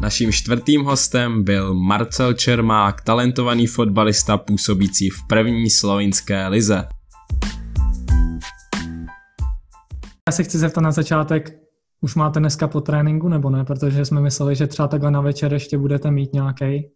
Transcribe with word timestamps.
Naším 0.00 0.32
čtvrtým 0.32 0.84
hostem 0.84 1.44
byl 1.44 1.74
Marcel 1.74 2.32
Čermák, 2.32 3.00
talentovaný 3.00 3.66
fotbalista 3.66 4.36
působící 4.36 5.10
v 5.10 5.26
první 5.28 5.70
slovinské 5.70 6.48
lize. 6.48 6.88
Já 10.28 10.32
se 10.32 10.44
chci 10.44 10.58
zeptat 10.58 10.80
na 10.80 10.92
začátek, 10.92 11.58
už 12.00 12.14
máte 12.14 12.40
dneska 12.40 12.68
po 12.68 12.80
tréninku 12.80 13.28
nebo 13.28 13.50
ne? 13.50 13.64
Protože 13.64 14.04
jsme 14.04 14.20
mysleli, 14.20 14.56
že 14.56 14.66
třeba 14.66 14.88
takhle 14.88 15.10
na 15.10 15.20
večer 15.20 15.52
ještě 15.52 15.78
budete 15.78 16.10
mít 16.10 16.32
nějaký. 16.32 16.90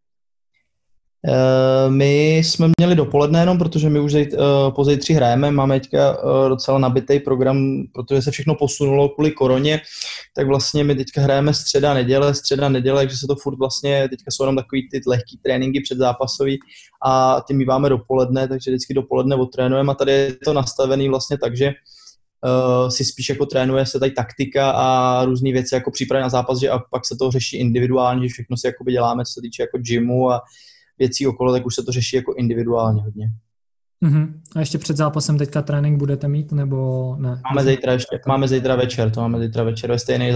Eh, 1.29 1.91
my 1.91 2.37
jsme 2.37 2.69
měli 2.79 2.95
dopoledne 2.95 3.41
jenom, 3.41 3.59
protože 3.59 3.91
my 3.91 4.01
už 4.01 4.13
zejt, 4.13 4.33
uh, 4.33 4.75
po 4.75 4.85
zítří 4.85 5.15
hrajeme, 5.15 5.51
máme 5.51 5.81
teďka 5.81 6.25
uh, 6.25 6.49
docela 6.49 6.79
nabitý 6.79 7.21
program, 7.21 7.83
protože 7.95 8.23
se 8.23 8.31
všechno 8.31 8.55
posunulo 8.55 9.09
kvůli 9.09 9.31
koroně, 9.31 9.81
tak 10.37 10.47
vlastně 10.47 10.85
my 10.85 10.95
teďka 10.95 11.21
hrajeme 11.21 11.55
středa, 11.55 11.95
neděle, 11.95 12.35
středa, 12.35 12.69
neděle, 12.69 13.01
takže 13.03 13.17
se 13.17 13.27
to 13.27 13.37
furt 13.37 13.59
vlastně, 13.59 14.09
teďka 14.09 14.31
jsou 14.31 14.43
jenom 14.43 14.57
takový 14.57 14.89
ty 14.89 15.01
lehký 15.07 15.39
tréninky 15.43 15.81
předzápasový 15.81 16.59
a 17.05 17.41
ty 17.41 17.55
my 17.55 17.65
máme 17.65 17.89
dopoledne, 17.89 18.49
takže 18.49 18.71
vždycky 18.71 18.95
dopoledne 18.95 19.37
odtrénujeme 19.37 19.93
a 19.93 19.95
tady 19.95 20.13
je 20.13 20.37
to 20.45 20.53
nastavený 20.53 21.09
vlastně 21.09 21.39
tak, 21.39 21.57
že 21.57 21.67
uh, 21.67 22.89
si 22.89 23.05
spíš 23.05 23.29
jako 23.29 23.47
trénuje 23.47 23.87
se 23.87 24.01
tady 24.01 24.11
taktika 24.11 24.71
a 24.71 25.25
různé 25.25 25.53
věci 25.53 25.75
jako 25.75 25.91
přípravy 25.91 26.23
na 26.23 26.29
zápas, 26.29 26.59
že 26.59 26.71
a 26.71 26.79
pak 26.79 27.07
se 27.07 27.17
to 27.19 27.31
řeší 27.31 27.57
individuálně, 27.57 28.29
že 28.29 28.33
všechno 28.33 28.57
si 28.57 28.67
jakoby 28.67 28.93
děláme, 28.93 29.25
co 29.25 29.33
se 29.33 29.41
týče 29.41 29.63
jako 29.63 29.79
gymu 29.79 30.31
a 30.31 30.41
věcí 30.99 31.27
okolo, 31.27 31.53
tak 31.53 31.67
už 31.67 31.75
se 31.75 31.83
to 31.83 31.93
řeší 31.93 32.17
jako 32.17 32.35
individuálně 32.35 33.03
hodně. 33.03 33.31
Uh-huh. 34.03 34.41
A 34.57 34.61
ještě 34.61 34.79
před 34.79 34.97
zápasem 34.97 35.39
teďka 35.39 35.63
trénink 35.63 35.99
budete 35.99 36.29
mít, 36.29 36.53
nebo 36.53 37.17
ne? 37.19 37.43
Máme 37.51 37.65
zítra, 37.65 37.93
ještě, 37.93 38.21
máme 38.29 38.49
zítra 38.49 38.77
večer, 38.77 39.11
to 39.11 39.21
máme 39.21 39.41
zítra 39.41 39.65
večer 39.65 39.91
ve 39.91 39.99
stejný, 39.99 40.33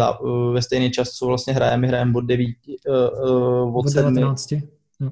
ve 0.52 0.63
stejný 0.63 0.90
čas, 0.90 1.10
co 1.10 1.26
vlastně 1.26 1.54
hrajeme, 1.54 1.76
my 1.76 1.88
hrajeme 1.88 2.13
od 2.16 2.21
9, 2.21 2.46
uh, 2.88 2.95
uh, 3.30 3.76
od, 3.76 3.87
od 3.87 3.93
19. 3.93 4.52
Jo. 4.52 4.60
jo, 5.01 5.10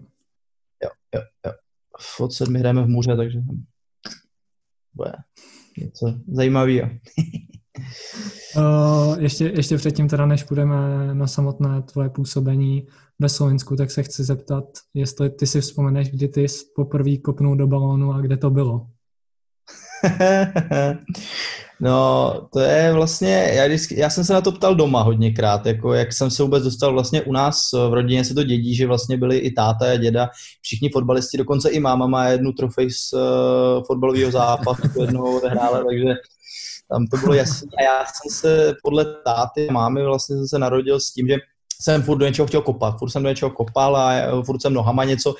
jo, 1.15 1.21
jo. 1.47 1.53
Od 2.21 2.33
7 2.33 2.55
hrajeme 2.55 2.83
v 2.83 2.89
můře, 2.89 3.17
takže 3.17 3.39
bude 4.95 5.13
něco 5.79 6.15
zajímavého. 6.29 6.91
uh, 8.57 9.19
ještě, 9.19 9.45
ještě 9.45 9.77
předtím 9.77 10.09
teda, 10.09 10.27
než 10.27 10.45
půjdeme 10.45 10.77
na 11.15 11.27
samotné 11.27 11.83
tvoje 11.83 12.09
působení 12.09 12.87
ve 13.19 13.29
Slovensku, 13.29 13.77
tak 13.77 13.91
se 13.91 14.03
chci 14.03 14.25
zeptat, 14.25 14.65
jestli 14.95 15.31
ty 15.31 15.47
si 15.47 15.61
vzpomeneš, 15.61 16.11
kdy 16.11 16.29
ty 16.29 16.49
jsi 16.49 16.65
poprvé 16.77 17.17
kopnul 17.17 17.57
do 17.57 17.67
balónu 17.67 18.13
a 18.13 18.21
kde 18.21 18.37
to 18.37 18.51
bylo? 18.51 18.87
no, 21.81 22.33
to 22.53 22.61
je 22.61 22.93
vlastně, 22.93 23.51
já, 23.53 23.67
vždycky, 23.67 24.01
já 24.01 24.11
jsem 24.11 24.25
se 24.25 24.33
na 24.33 24.41
to 24.41 24.53
ptal 24.53 24.75
doma 24.75 25.03
hodněkrát, 25.03 25.67
jako 25.67 25.93
jak 25.93 26.13
jsem 26.13 26.31
se 26.31 26.43
vůbec 26.43 26.65
dostal 26.65 26.93
vlastně 26.93 27.23
u 27.23 27.33
nás 27.33 27.73
v 27.73 27.95
rodině 27.95 28.25
se 28.25 28.35
to 28.35 28.43
dědí, 28.45 28.75
že 28.75 28.87
vlastně 28.87 29.17
byli 29.17 29.39
i 29.39 29.53
táta 29.53 29.93
a 29.93 29.97
děda, 29.97 30.29
všichni 30.63 30.89
fotbalisti, 30.89 31.39
dokonce 31.39 31.71
i 31.71 31.81
máma 31.81 32.07
má 32.07 32.29
jednu 32.29 32.53
trofej 32.53 32.91
z 32.91 33.13
uh, 33.13 33.21
fotbalového 33.87 34.31
zápasu, 34.31 35.01
jednou 35.01 35.37
odehrála, 35.39 35.85
takže 35.85 36.15
tam 36.93 37.07
to 37.07 37.17
bylo 37.17 37.35
jasné. 37.35 37.69
A 37.79 37.83
já 37.83 38.05
jsem 38.05 38.31
se 38.31 38.75
podle 38.83 39.05
táty 39.25 39.69
a 39.69 39.73
mámy 39.73 40.05
vlastně 40.05 40.37
jsem 40.37 40.49
se 40.49 40.59
narodil 40.59 41.01
s 41.01 41.13
tím, 41.13 41.29
že 41.29 41.37
jsem 41.83 42.03
furt 42.03 42.19
do 42.19 42.27
něčeho 42.27 42.47
chtěl 42.47 42.63
kopat, 42.63 42.99
furt 42.99 43.11
jsem 43.11 43.23
do 43.23 43.29
něčeho 43.29 43.51
kopal 43.51 43.97
a 43.97 44.13
furt 44.45 44.63
jsem 44.63 44.73
nohama 44.73 45.05
něco, 45.05 45.35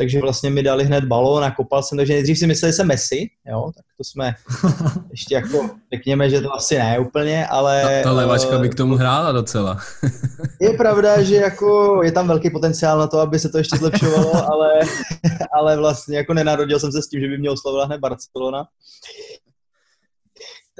takže 0.00 0.20
vlastně 0.20 0.50
mi 0.50 0.62
dali 0.62 0.84
hned 0.84 1.04
balón 1.04 1.44
a 1.44 1.50
kopal 1.50 1.82
jsem, 1.82 1.98
takže 1.98 2.12
nejdřív 2.12 2.38
si 2.38 2.46
mysleli, 2.46 2.72
že 2.72 2.76
jsem 2.76 2.86
Messi, 2.86 3.30
jo, 3.46 3.70
tak 3.76 3.84
to 3.96 4.04
jsme 4.04 4.34
ještě 5.10 5.34
jako, 5.34 5.70
řekněme, 5.92 6.30
že 6.30 6.40
to 6.40 6.54
asi 6.54 6.78
ne 6.78 6.98
úplně, 6.98 7.46
ale... 7.46 8.02
Ta, 8.02 8.10
ta 8.10 8.12
levačka 8.12 8.58
by 8.58 8.68
k 8.68 8.74
tomu 8.74 8.96
hrála 8.96 9.32
docela. 9.32 9.78
je 10.60 10.70
pravda, 10.70 11.22
že 11.22 11.36
jako 11.36 12.00
je 12.04 12.12
tam 12.12 12.28
velký 12.28 12.50
potenciál 12.50 12.98
na 12.98 13.06
to, 13.06 13.18
aby 13.18 13.38
se 13.38 13.48
to 13.48 13.58
ještě 13.58 13.76
zlepšovalo, 13.76 14.52
ale, 14.52 14.70
ale 15.58 15.76
vlastně 15.76 16.16
jako 16.16 16.34
nenarodil 16.34 16.80
jsem 16.80 16.92
se 16.92 17.02
s 17.02 17.08
tím, 17.08 17.20
že 17.20 17.28
by 17.28 17.38
mě 17.38 17.50
oslavila 17.50 17.84
hned 17.86 18.00
Barcelona. 18.00 18.66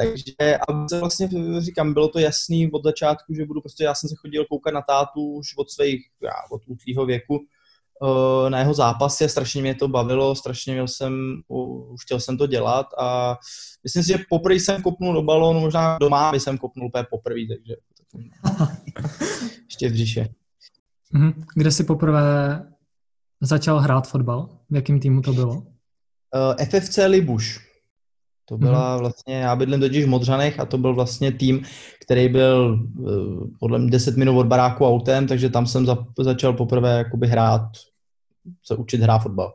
Takže 0.01 0.57
a 0.69 0.97
vlastně 1.01 1.29
říkám, 1.59 1.95
bylo 1.95 2.09
to 2.09 2.19
jasný 2.19 2.71
od 2.71 2.85
začátku, 2.85 3.35
že 3.35 3.47
budu 3.47 3.61
prostě, 3.61 3.85
já 3.85 3.95
jsem 3.95 4.09
se 4.09 4.15
chodil 4.19 4.45
koukat 4.45 4.75
na 4.75 4.83
tátu 4.83 5.33
už 5.33 5.57
od 5.57 5.71
svých, 5.71 6.07
já, 6.23 6.33
od 6.51 6.63
útlýho 6.67 7.07
věku, 7.07 7.41
eh, 8.05 8.51
na 8.51 8.59
jeho 8.59 8.75
zápasy, 8.75 9.29
strašně 9.29 9.63
mě 9.63 9.75
to 9.75 9.89
bavilo, 9.89 10.35
strašně 10.35 10.73
měl 10.73 10.89
jsem, 10.89 11.43
už 11.49 12.03
chtěl 12.03 12.21
jsem 12.21 12.39
to 12.39 12.47
dělat 12.47 12.87
a 12.99 13.37
myslím 13.85 14.03
si, 14.03 14.09
že 14.09 14.25
poprvé 14.31 14.55
jsem 14.55 14.83
kopnul 14.83 15.15
do 15.15 15.23
balónu, 15.23 15.61
možná 15.61 15.99
doma 15.99 16.35
jsem 16.35 16.59
kopnul 16.59 16.87
úplně 16.87 17.05
poprvé, 17.11 17.41
takže 17.49 17.77
ještě 19.65 19.89
v 19.89 19.93
břiše. 19.93 20.29
Mhm. 21.13 21.45
Kde 21.55 21.71
jsi 21.71 21.85
poprvé 21.85 22.63
začal 23.41 23.79
hrát 23.79 24.09
fotbal? 24.09 24.49
V 24.71 24.77
jakém 24.77 25.01
týmu 25.01 25.23
to 25.23 25.33
bylo? 25.33 25.63
Eh, 26.59 26.67
FFC 26.67 26.99
Libuš. 27.07 27.70
To 28.51 28.59
byla 28.59 28.97
mm-hmm. 28.97 29.01
vlastně, 29.01 29.35
já 29.35 29.57
bydlím 29.57 29.81
totiž 29.81 30.05
v 30.05 30.09
Modřanech 30.09 30.61
a 30.61 30.65
to 30.65 30.79
byl 30.79 30.95
vlastně 30.95 31.33
tým, 31.33 31.63
který 32.03 32.29
byl 32.29 32.89
uh, 32.99 33.47
podle 33.61 33.79
mě 33.79 33.91
10 33.91 34.17
minut 34.17 34.41
od 34.41 34.47
baráku 34.47 34.87
autem, 34.87 35.27
takže 35.27 35.51
tam 35.51 35.67
jsem 35.67 35.87
za, 35.87 36.07
začal 36.19 36.53
poprvé 36.53 36.99
jakoby 36.99 37.27
hrát, 37.27 37.63
se 38.65 38.77
učit 38.77 39.01
hrát 39.01 39.19
fotbal. 39.19 39.55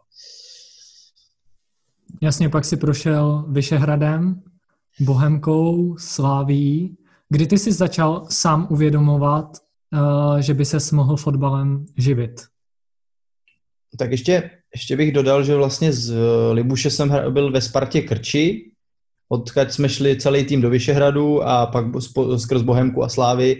Jasně, 2.21 2.49
pak 2.49 2.65
si 2.65 2.77
prošel 2.77 3.45
Vyšehradem, 3.47 4.41
Bohemkou, 4.99 5.97
Sláví. 5.97 6.97
Kdy 7.29 7.47
ty 7.47 7.57
jsi 7.57 7.71
začal 7.71 8.25
sám 8.29 8.67
uvědomovat, 8.69 9.57
uh, 9.93 10.37
že 10.37 10.53
by 10.53 10.65
se 10.65 10.95
mohl 10.95 11.17
fotbalem 11.17 11.85
živit? 11.97 12.41
Tak 13.97 14.11
ještě, 14.11 14.49
ještě 14.75 14.97
bych 14.97 15.11
dodal, 15.13 15.43
že 15.43 15.55
vlastně 15.55 15.93
z 15.93 16.15
Libuše 16.51 16.89
jsem 16.89 17.13
byl 17.29 17.51
ve 17.51 17.61
Spartě 17.61 18.01
Krči, 18.01 18.71
odkud 19.29 19.73
jsme 19.73 19.89
šli 19.89 20.17
celý 20.17 20.45
tým 20.45 20.61
do 20.61 20.69
Vyšehradu 20.69 21.43
a 21.43 21.65
pak 21.65 21.85
skrz 22.37 22.61
Bohemku 22.61 23.03
a 23.03 23.09
Slávy 23.09 23.59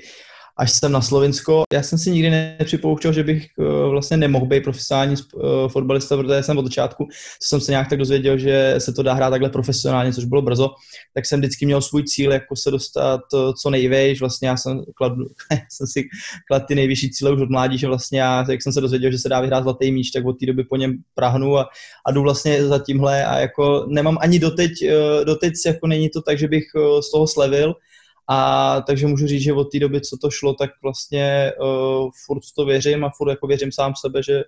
až 0.58 0.72
jsem 0.72 0.92
na 0.92 1.02
Slovinsko. 1.02 1.64
Já 1.74 1.84
jsem 1.84 2.00
si 2.00 2.12
nikdy 2.12 2.30
nepřipouštěl, 2.30 3.14
že 3.14 3.24
bych 3.24 3.48
uh, 3.58 3.90
vlastně 3.90 4.18
nemohl 4.18 4.46
být 4.46 4.64
profesionální 4.64 5.16
uh, 5.16 5.68
fotbalista, 5.68 6.18
protože 6.18 6.44
jsem 6.44 6.58
od 6.58 6.66
začátku, 6.66 7.08
jsem 7.42 7.62
se 7.62 7.72
nějak 7.72 7.90
tak 7.90 8.00
dozvěděl, 8.00 8.38
že 8.38 8.76
se 8.78 8.94
to 8.94 9.04
dá 9.04 9.14
hrát 9.14 9.30
takhle 9.30 9.50
profesionálně, 9.50 10.14
což 10.14 10.26
bylo 10.26 10.42
brzo, 10.42 10.70
tak 11.14 11.26
jsem 11.26 11.40
vždycky 11.40 11.66
měl 11.66 11.82
svůj 11.82 12.04
cíl, 12.04 12.32
jako 12.32 12.56
se 12.56 12.72
dostat 12.72 13.22
uh, 13.34 13.52
co 13.62 13.70
nejvejš. 13.70 14.20
Vlastně 14.20 14.48
já 14.48 14.58
jsem, 14.58 14.82
klad, 14.96 15.14
jsem 15.72 15.88
si 15.88 16.04
klad 16.48 16.64
ty 16.68 16.76
nejvyšší 16.76 17.10
cíle 17.12 17.32
už 17.32 17.42
od 17.42 17.50
mládí, 17.50 17.78
že 17.78 17.88
vlastně 17.88 18.20
já, 18.20 18.46
jak 18.50 18.62
jsem 18.62 18.74
se 18.74 18.82
dozvěděl, 18.82 19.12
že 19.12 19.18
se 19.20 19.30
dá 19.30 19.42
vyhrát 19.42 19.64
zlatý 19.64 19.92
míč, 19.92 20.12
tak 20.12 20.26
od 20.26 20.40
té 20.40 20.46
doby 20.46 20.64
po 20.64 20.76
něm 20.76 20.94
prahnu 21.16 21.58
a, 21.58 21.70
a 22.06 22.12
jdu 22.12 22.22
vlastně 22.22 22.68
za 22.68 22.80
tímhle 22.80 23.26
a 23.26 23.40
jako 23.40 23.86
nemám 23.90 24.18
ani 24.22 24.40
doteď, 24.40 24.72
doteď 25.24 25.54
jako 25.66 25.88
není 25.88 26.10
to 26.10 26.22
tak, 26.22 26.40
že 26.40 26.48
bych 26.48 26.64
z 27.08 27.12
toho 27.12 27.28
slevil, 27.28 27.74
a 28.30 28.82
takže 28.82 29.08
můžu 29.08 29.28
říct, 29.28 29.42
že 29.42 29.54
od 29.54 29.72
té 29.72 29.80
doby, 29.80 30.02
co 30.02 30.18
to 30.22 30.30
šlo, 30.30 30.54
tak 30.54 30.70
vlastně 30.84 31.52
uh, 31.62 32.10
furt 32.26 32.42
to 32.56 32.66
věřím 32.66 33.06
a 33.06 33.12
furt 33.18 33.30
jako 33.30 33.48
věřím 33.48 33.72
sám 33.72 33.94
sebe, 34.02 34.24
že 34.24 34.44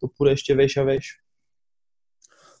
to 0.00 0.08
půjde 0.16 0.32
ještě 0.32 0.54
vejš 0.54 0.76
a 0.76 0.82
vejš. 0.82 1.06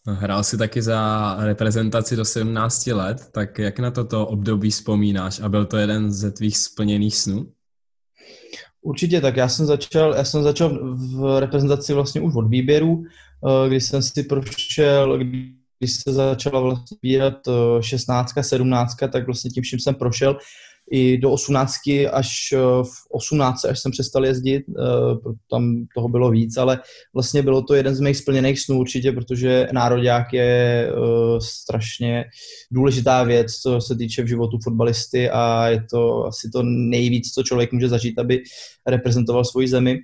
Hrál 0.06 0.44
si 0.44 0.58
taky 0.58 0.82
za 0.82 1.36
reprezentaci 1.40 2.16
do 2.16 2.24
17 2.24 2.86
let, 2.86 3.28
tak 3.32 3.58
jak 3.58 3.78
na 3.78 3.90
toto 3.90 4.26
období 4.26 4.70
vzpomínáš 4.70 5.40
a 5.40 5.48
byl 5.48 5.66
to 5.66 5.76
jeden 5.76 6.12
ze 6.12 6.30
tvých 6.30 6.56
splněných 6.56 7.16
snů? 7.16 7.52
Určitě, 8.82 9.20
tak 9.20 9.36
já 9.36 9.48
jsem 9.48 9.66
začal, 9.66 10.14
já 10.14 10.24
jsem 10.24 10.42
začal 10.42 10.96
v 10.96 11.40
reprezentaci 11.40 11.92
vlastně 11.92 12.20
už 12.20 12.34
od 12.34 12.48
výběru, 12.48 13.02
eh, 13.04 13.68
když 13.68 13.84
jsem 13.84 14.02
si 14.02 14.22
prošel, 14.22 15.18
když 15.78 15.92
se 16.02 16.12
začala 16.12 16.60
vlastně 16.60 16.96
bírat 17.02 17.34
16, 17.80 18.32
17, 18.40 18.96
tak 19.12 19.26
vlastně 19.26 19.50
tím 19.50 19.62
vším 19.62 19.78
jsem 19.78 19.94
prošel 19.94 20.38
i 20.90 21.18
do 21.18 21.30
18 21.30 21.74
až 22.12 22.52
eh, 22.52 22.58
v 22.82 23.10
18, 23.10 23.64
až 23.64 23.80
jsem 23.80 23.92
přestal 23.92 24.26
jezdit, 24.26 24.64
eh, 24.68 24.82
tam 25.50 25.86
toho 25.94 26.08
bylo 26.08 26.30
víc, 26.30 26.56
ale 26.56 26.80
vlastně 27.14 27.42
bylo 27.42 27.62
to 27.62 27.74
jeden 27.74 27.94
z 27.94 28.00
mých 28.00 28.16
splněných 28.16 28.60
snů 28.60 28.78
určitě, 28.78 29.12
protože 29.12 29.68
nároďák 29.72 30.32
je 30.32 30.88
eh, 30.88 30.92
strašně 31.40 32.24
důležitá 32.70 33.24
věc, 33.24 33.52
co 33.52 33.80
se 33.80 33.96
týče 33.96 34.22
v 34.22 34.28
životu 34.28 34.58
fotbalisty 34.64 35.30
a 35.30 35.68
je 35.68 35.84
to 35.90 36.26
asi 36.26 36.50
to 36.52 36.62
nejvíc, 36.62 37.32
co 37.32 37.42
člověk 37.42 37.72
může 37.72 37.88
zažít, 37.88 38.18
aby 38.18 38.42
reprezentoval 38.86 39.44
svoji 39.44 39.68
zemi. 39.68 39.98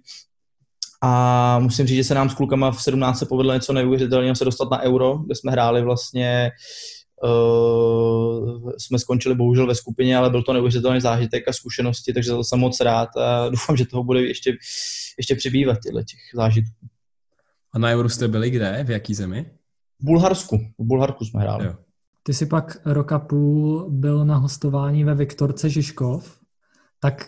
A 1.06 1.58
musím 1.58 1.86
říct, 1.86 1.96
že 1.96 2.04
se 2.04 2.14
nám 2.14 2.30
s 2.30 2.34
klukama 2.34 2.70
v 2.70 2.82
17 2.82 3.18
se 3.18 3.26
povedlo 3.26 3.54
něco 3.54 3.72
neuvěřitelného 3.72 4.34
se 4.34 4.44
dostat 4.44 4.70
na 4.70 4.82
euro, 4.82 5.18
kde 5.18 5.34
jsme 5.34 5.52
hráli 5.52 5.82
vlastně 5.82 6.50
Uh, 7.24 8.70
jsme 8.78 8.98
skončili 8.98 9.34
bohužel 9.34 9.66
ve 9.66 9.74
skupině, 9.74 10.16
ale 10.16 10.30
byl 10.30 10.42
to 10.42 10.52
neuvěřitelný 10.52 11.00
zážitek 11.00 11.48
a 11.48 11.52
zkušenosti, 11.52 12.12
takže 12.12 12.30
za 12.30 12.36
to 12.36 12.44
jsem 12.44 12.58
moc 12.58 12.80
rád 12.80 13.08
a 13.16 13.48
doufám, 13.48 13.76
že 13.76 13.86
toho 13.86 14.04
bude 14.04 14.22
ještě, 14.22 14.56
ještě 15.18 15.34
přibývat 15.34 15.78
těchto 15.82 15.98
těch 15.98 16.20
zážitků. 16.34 16.86
A 17.72 17.78
na 17.78 17.88
Euro 17.88 18.08
jste 18.08 18.28
byli 18.28 18.50
kde? 18.50 18.84
V 18.86 18.90
jaký 18.90 19.14
zemi? 19.14 19.50
V 20.00 20.04
Bulharsku. 20.04 20.58
V 20.78 20.84
Bulharsku 20.84 21.24
jsme 21.24 21.40
hráli. 21.40 21.66
Jo. 21.66 21.74
Ty 22.22 22.34
jsi 22.34 22.46
pak 22.46 22.76
roka 22.84 23.18
půl 23.18 23.90
byl 23.90 24.24
na 24.24 24.36
hostování 24.36 25.04
ve 25.04 25.14
Viktorce 25.14 25.70
Žižkov. 25.70 26.38
Tak 27.00 27.26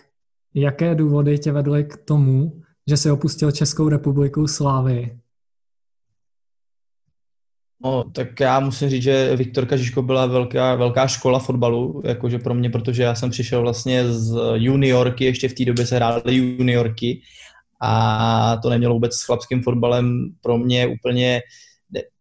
jaké 0.53 0.95
důvody 0.95 1.39
tě 1.39 1.51
vedly 1.51 1.83
k 1.83 1.97
tomu, 1.97 2.61
že 2.87 2.97
jsi 2.97 3.11
opustil 3.11 3.51
Českou 3.51 3.89
republiku 3.89 4.47
Slávy? 4.47 5.17
No, 7.83 8.03
tak 8.03 8.39
já 8.39 8.59
musím 8.59 8.89
říct, 8.89 9.03
že 9.03 9.35
Viktorka 9.35 9.77
Žižko 9.77 10.01
byla 10.01 10.25
velká, 10.25 10.75
velká 10.75 11.07
škola 11.07 11.39
fotbalu, 11.39 12.01
jakože 12.05 12.39
pro 12.39 12.53
mě, 12.53 12.69
protože 12.69 13.03
já 13.03 13.15
jsem 13.15 13.29
přišel 13.29 13.61
vlastně 13.61 14.13
z 14.13 14.37
juniorky, 14.53 15.25
ještě 15.25 15.49
v 15.49 15.53
té 15.53 15.65
době 15.65 15.85
se 15.85 15.95
hrály 15.95 16.35
juniorky 16.35 17.21
a 17.81 18.57
to 18.57 18.69
nemělo 18.69 18.93
vůbec 18.93 19.13
s 19.13 19.25
chlapským 19.25 19.63
fotbalem 19.63 20.35
pro 20.41 20.57
mě 20.57 20.87
úplně 20.87 21.41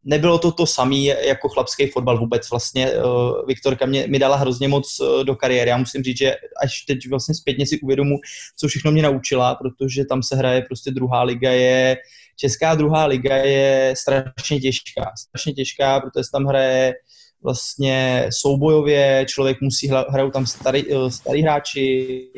nebylo 0.04 0.38
to 0.38 0.52
to 0.52 0.66
samé 0.66 0.96
jako 0.98 1.48
chlapský 1.48 1.86
fotbal 1.86 2.18
vůbec. 2.18 2.50
Vlastně 2.50 2.90
uh, 2.90 3.46
Viktorka 3.46 3.86
mě, 3.86 4.06
mi 4.06 4.18
dala 4.18 4.36
hrozně 4.36 4.68
moc 4.68 5.00
uh, 5.00 5.24
do 5.24 5.34
kariéry. 5.34 5.70
Já 5.70 5.76
musím 5.76 6.02
říct, 6.02 6.18
že 6.18 6.36
až 6.62 6.80
teď 6.86 6.98
vlastně 7.10 7.34
zpětně 7.34 7.66
si 7.66 7.80
uvědomu, 7.80 8.16
co 8.56 8.68
všechno 8.68 8.92
mě 8.92 9.02
naučila, 9.02 9.54
protože 9.54 10.04
tam 10.04 10.22
se 10.22 10.36
hraje 10.36 10.62
prostě 10.62 10.90
druhá 10.90 11.22
liga 11.22 11.50
je, 11.50 11.96
česká 12.36 12.74
druhá 12.74 13.06
liga 13.06 13.36
je 13.36 13.94
strašně 13.96 14.60
těžká. 14.60 15.12
Strašně 15.18 15.52
těžká, 15.52 16.00
protože 16.00 16.24
tam 16.32 16.44
hraje 16.44 16.94
vlastně 17.42 18.28
soubojově, 18.30 19.26
člověk 19.28 19.60
musí, 19.60 19.88
hrát 19.88 20.32
tam 20.32 20.46
starý, 20.46 20.84
uh, 20.84 21.08
starý 21.08 21.42
hráči, 21.42 22.28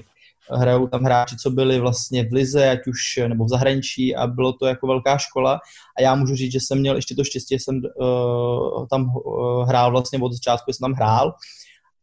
hrajou 0.53 0.87
tam 0.87 1.03
hráči, 1.05 1.37
co 1.37 1.51
byli 1.51 1.81
vlastně 1.81 2.29
v 2.29 2.33
Lize, 2.33 2.71
ať 2.71 2.79
už 2.87 3.29
nebo 3.29 3.45
v 3.45 3.49
zahraničí 3.49 4.17
a 4.17 4.27
bylo 4.27 4.53
to 4.53 4.67
jako 4.67 4.87
velká 4.87 5.19
škola. 5.19 5.61
A 5.99 6.03
já 6.03 6.15
můžu 6.15 6.35
říct, 6.35 6.53
že 6.53 6.59
jsem 6.61 6.79
měl 6.79 6.97
ještě 6.97 7.15
to 7.15 7.25
štěstí, 7.25 7.55
že 7.55 7.65
jsem 7.65 7.81
uh, 8.01 8.87
tam 8.91 9.03
uh, 9.03 9.69
hrál 9.69 9.91
vlastně 9.91 10.19
od 10.19 10.33
začátku, 10.33 10.73
jsem 10.73 10.85
tam 10.85 10.93
hrál. 10.93 11.35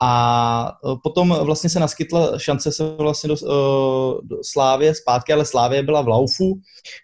A 0.02 0.72
uh, 0.84 0.98
potom 1.04 1.38
vlastně 1.42 1.70
se 1.70 1.80
naskytla 1.80 2.40
šance 2.40 2.72
se 2.72 2.96
vlastně 2.96 3.28
do, 3.28 3.36
uh, 3.36 4.20
do 4.24 4.38
Slávě 4.52 4.96
zpátky, 4.96 5.34
ale 5.34 5.46
Slávě 5.46 5.84
byla 5.84 6.02
v 6.02 6.08
Laufu, 6.08 6.60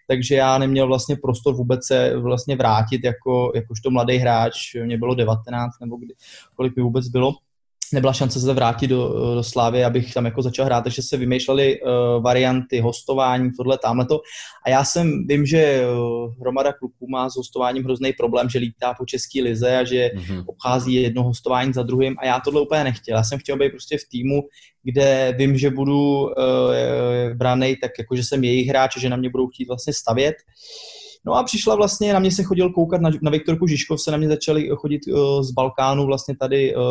takže 0.08 0.34
já 0.34 0.58
neměl 0.58 0.86
vlastně 0.86 1.16
prostor 1.22 1.54
vůbec 1.54 1.86
se 1.86 2.16
vlastně 2.16 2.56
vrátit 2.56 3.04
jako, 3.04 3.52
jakožto 3.54 3.90
mladý 3.90 4.16
hráč, 4.16 4.74
mě 4.84 4.98
bylo 4.98 5.14
19 5.14 5.72
nebo 5.80 5.96
kdy, 5.96 6.14
kolik 6.56 6.76
mi 6.76 6.82
vůbec 6.82 7.08
bylo 7.08 7.32
nebyla 7.92 8.12
šance 8.12 8.40
se 8.40 8.52
vrátit 8.52 8.86
do, 8.86 9.34
do 9.34 9.42
Slávy, 9.42 9.84
abych 9.84 10.14
tam 10.14 10.24
jako 10.24 10.42
začal 10.42 10.64
hrát, 10.64 10.80
takže 10.80 11.02
se 11.02 11.16
vymýšlely 11.16 11.80
uh, 11.80 12.22
varianty 12.22 12.80
hostování, 12.80 13.50
tohle, 13.56 13.78
tamhle 13.78 14.06
A 14.66 14.70
já 14.70 14.84
jsem, 14.84 15.26
vím, 15.26 15.46
že 15.46 15.82
uh, 15.86 16.34
hromada 16.40 16.72
kluků 16.72 17.08
má 17.08 17.30
s 17.30 17.36
hostováním 17.36 17.84
hrozný 17.84 18.12
problém, 18.12 18.48
že 18.48 18.58
lítá 18.58 18.94
po 18.94 19.06
české 19.06 19.42
lize 19.42 19.78
a 19.78 19.84
že 19.84 20.10
mm-hmm. 20.14 20.44
obchází 20.46 20.94
jedno 20.94 21.22
hostování 21.22 21.72
za 21.72 21.82
druhým 21.82 22.14
a 22.18 22.26
já 22.26 22.40
tohle 22.40 22.60
úplně 22.60 22.84
nechtěl. 22.84 23.16
Já 23.16 23.24
jsem 23.24 23.38
chtěl 23.38 23.56
být 23.56 23.70
prostě 23.70 23.98
v 23.98 24.08
týmu, 24.10 24.42
kde 24.82 25.34
vím, 25.38 25.58
že 25.58 25.70
budu 25.70 26.20
uh, 26.20 26.30
branej, 27.34 27.76
tak 27.76 27.90
jako, 27.98 28.16
že 28.16 28.24
jsem 28.24 28.44
jejich 28.44 28.68
hráč, 28.68 28.98
že 28.98 29.08
na 29.08 29.16
mě 29.16 29.30
budou 29.30 29.48
chtít 29.48 29.68
vlastně 29.68 29.92
stavět. 29.92 30.34
Uh, 30.34 31.01
No 31.26 31.34
a 31.34 31.42
přišla 31.42 31.74
vlastně, 31.74 32.12
na 32.12 32.18
mě 32.18 32.30
se 32.30 32.42
chodil 32.42 32.70
koukat 32.70 33.00
na, 33.00 33.10
na 33.22 33.30
Viktorku 33.30 33.66
Žižkov, 33.66 34.02
se 34.02 34.10
na 34.10 34.16
mě 34.16 34.28
začali 34.28 34.68
chodit 34.76 35.00
uh, 35.06 35.42
z 35.42 35.50
Balkánu 35.50 36.06
vlastně 36.06 36.36
tady 36.36 36.76
uh, 36.76 36.82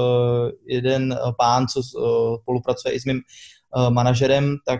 jeden 0.65 1.19
pán, 1.37 1.67
co 1.67 1.79
uh, 1.79 2.37
spolupracuje 2.41 2.93
i 2.93 2.99
s 2.99 3.05
mým 3.05 3.21
manažerem, 3.89 4.57
tak 4.65 4.79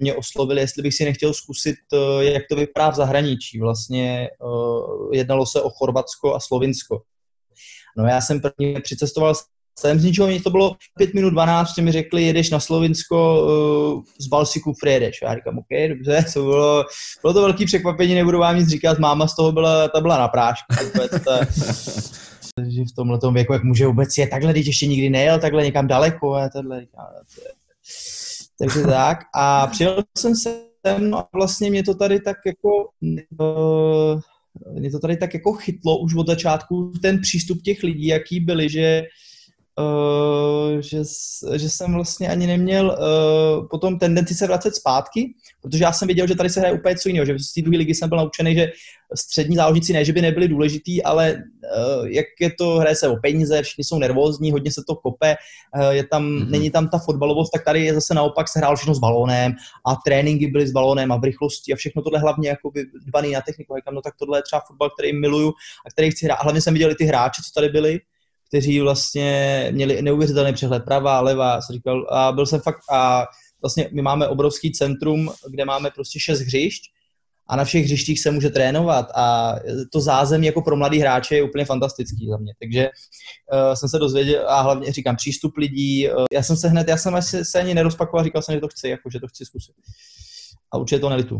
mě 0.00 0.14
oslovili, 0.14 0.60
jestli 0.60 0.82
bych 0.82 0.94
si 0.94 1.04
nechtěl 1.04 1.34
zkusit, 1.34 1.76
jak 2.20 2.42
to 2.50 2.56
vypadá 2.56 2.90
v 2.90 2.94
zahraničí. 2.94 3.60
Vlastně 3.60 4.28
jednalo 5.12 5.46
se 5.46 5.62
o 5.62 5.70
Chorvatsko 5.70 6.34
a 6.34 6.40
Slovinsko. 6.40 7.02
No 7.96 8.06
já 8.06 8.20
jsem 8.20 8.40
první 8.40 8.80
přicestoval 8.80 9.34
jsem 9.78 10.00
z 10.00 10.04
ničeho 10.04 10.30
nic, 10.30 10.42
to 10.42 10.50
bylo 10.50 10.76
5 10.98 11.14
minut 11.14 11.30
12, 11.30 11.76
mi 11.76 11.92
řekli, 11.92 12.22
jedeš 12.22 12.50
na 12.50 12.60
Slovinsko, 12.60 13.44
uh, 13.96 14.02
z 14.20 14.26
Balsiku 14.26 14.72
přijedeš. 14.80 15.18
Já 15.22 15.34
říkám, 15.34 15.58
OK, 15.58 15.66
dobře, 15.88 16.24
to 16.34 16.42
bylo, 16.42 16.84
bylo 17.22 17.34
to 17.34 17.42
velký 17.42 17.64
překvapení, 17.64 18.14
nebudu 18.14 18.38
vám 18.38 18.58
nic 18.58 18.68
říkat, 18.68 18.98
máma 18.98 19.28
z 19.28 19.36
toho 19.36 19.52
byla, 19.52 19.88
ta 19.88 20.00
byla 20.00 20.18
na 20.18 20.28
prášku. 20.28 20.74
že 22.68 22.84
v 22.84 22.94
tomhle 22.96 23.18
věku, 23.32 23.52
jak 23.52 23.64
může 23.64 23.86
vůbec 23.86 24.18
je 24.18 24.26
takhle, 24.26 24.52
když 24.52 24.66
ještě 24.66 24.86
nikdy 24.86 25.10
nejel 25.10 25.38
takhle 25.38 25.64
někam 25.64 25.86
daleko. 25.86 26.34
A 26.34 26.48
tohle, 26.48 26.86
takže 28.58 28.82
tak. 28.82 29.18
A 29.34 29.66
přijel 29.66 30.02
jsem 30.18 30.36
sem, 30.36 30.60
no 30.98 31.18
a 31.18 31.28
vlastně 31.34 31.70
mě 31.70 31.82
to 31.82 31.94
tady 31.94 32.20
tak 32.20 32.36
jako 32.46 32.88
uh, 33.40 34.20
mě 34.72 34.90
to 34.90 34.98
tady 34.98 35.16
tak 35.16 35.34
jako 35.34 35.52
chytlo 35.52 35.98
už 35.98 36.14
od 36.14 36.26
začátku 36.26 36.92
ten 37.02 37.20
přístup 37.20 37.62
těch 37.62 37.82
lidí, 37.82 38.06
jaký 38.06 38.40
byli, 38.40 38.68
že 38.68 39.02
Uh, 39.78 40.80
že, 40.80 41.02
že 41.56 41.70
jsem 41.70 41.94
vlastně 41.94 42.28
ani 42.28 42.46
neměl 42.46 42.86
uh, 42.86 43.68
potom 43.68 43.98
tendenci 43.98 44.34
se 44.34 44.46
vracet 44.46 44.76
zpátky, 44.76 45.34
protože 45.62 45.84
já 45.84 45.92
jsem 45.92 46.08
věděl, 46.08 46.26
že 46.26 46.34
tady 46.34 46.50
se 46.50 46.60
hraje 46.60 46.74
úplně 46.74 46.96
co 46.96 47.08
jiného, 47.08 47.26
že 47.26 47.38
z 47.38 47.52
té 47.52 47.62
druhé 47.62 47.78
ligy 47.78 47.94
jsem 47.94 48.08
byl 48.08 48.18
naučený, 48.18 48.54
že 48.54 48.66
střední 49.16 49.56
záložníci 49.56 49.92
ne, 49.92 50.04
že 50.04 50.12
by 50.12 50.22
nebyli 50.22 50.48
důležitý, 50.48 51.02
ale 51.02 51.34
uh, 51.34 52.06
jak 52.06 52.26
je 52.40 52.50
to, 52.58 52.78
hraje 52.78 52.96
se 52.96 53.08
o 53.08 53.16
peníze, 53.16 53.62
všichni 53.62 53.84
jsou 53.84 53.98
nervózní, 53.98 54.52
hodně 54.52 54.72
se 54.72 54.82
to 54.88 54.94
kope, 54.94 55.36
uh, 55.76 55.90
je 55.90 56.04
tam, 56.06 56.22
mm-hmm. 56.22 56.50
není 56.50 56.70
tam 56.70 56.88
ta 56.88 56.98
fotbalovost, 56.98 57.52
tak 57.52 57.64
tady 57.64 57.84
je 57.84 57.94
zase 57.94 58.14
naopak 58.14 58.48
se 58.48 58.58
hrál 58.58 58.76
všechno 58.76 58.94
s 58.94 58.98
balónem 58.98 59.52
a 59.86 59.96
tréninky 60.04 60.46
byly 60.46 60.66
s 60.66 60.72
balónem 60.72 61.12
a 61.12 61.16
v 61.16 61.24
rychlosti 61.24 61.72
a 61.72 61.76
všechno 61.76 62.02
tohle 62.02 62.18
hlavně 62.18 62.48
jako 62.48 62.70
dbaný 63.06 63.32
na 63.32 63.40
techniku, 63.40 63.76
říkám, 63.76 63.94
no 63.94 64.02
tak 64.02 64.14
tohle 64.18 64.38
je 64.38 64.42
třeba 64.42 64.62
fotbal, 64.66 64.90
který 64.90 65.12
miluju 65.12 65.48
a 65.86 65.90
který 65.90 66.10
chci 66.10 66.26
hrát. 66.26 66.36
A 66.36 66.42
hlavně 66.42 66.60
jsem 66.60 66.74
viděl 66.74 66.90
i 66.90 66.94
ty 66.94 67.04
hráče, 67.04 67.42
co 67.42 67.60
tady 67.60 67.68
byli, 67.68 68.00
kteří 68.52 68.80
vlastně 68.80 69.68
měli 69.72 70.02
neuvěřitelný 70.02 70.52
přehled 70.52 70.84
pravá, 70.84 71.20
levá, 71.20 71.60
jsem 71.60 71.74
říkal, 71.74 72.06
a 72.10 72.32
byl 72.32 72.46
jsem 72.46 72.60
fakt, 72.60 72.78
a 72.92 73.26
vlastně 73.62 73.88
my 73.92 74.02
máme 74.02 74.28
obrovský 74.28 74.72
centrum, 74.72 75.30
kde 75.50 75.64
máme 75.64 75.90
prostě 75.90 76.20
šest 76.20 76.40
hřišť 76.40 76.82
a 77.48 77.56
na 77.56 77.64
všech 77.64 77.84
hřištích 77.84 78.20
se 78.20 78.30
může 78.30 78.50
trénovat 78.50 79.10
a 79.14 79.54
to 79.92 80.00
zázemí 80.00 80.46
jako 80.46 80.62
pro 80.62 80.76
mladý 80.76 80.98
hráče 80.98 81.36
je 81.36 81.42
úplně 81.42 81.64
fantastický 81.64 82.28
za 82.28 82.36
mě. 82.36 82.52
Takže 82.60 82.88
uh, 82.88 83.74
jsem 83.74 83.88
se 83.88 83.98
dozvěděl 83.98 84.48
a 84.48 84.60
hlavně 84.60 84.92
říkám 84.92 85.16
přístup 85.16 85.56
lidí. 85.56 86.08
Uh, 86.08 86.24
já 86.32 86.42
jsem 86.42 86.56
se 86.56 86.68
hned, 86.68 86.88
já 86.88 86.96
jsem 86.96 87.14
asi 87.14 87.44
se 87.44 87.60
ani 87.60 87.74
nerozpakoval, 87.74 88.24
říkal 88.24 88.42
jsem, 88.42 88.54
že 88.54 88.60
to 88.60 88.68
chci, 88.68 88.88
jako, 88.88 89.10
že 89.10 89.20
to 89.20 89.28
chci 89.28 89.44
zkusit. 89.44 89.74
A 90.72 90.78
určitě 90.78 91.00
to 91.00 91.08
nelitu. 91.08 91.38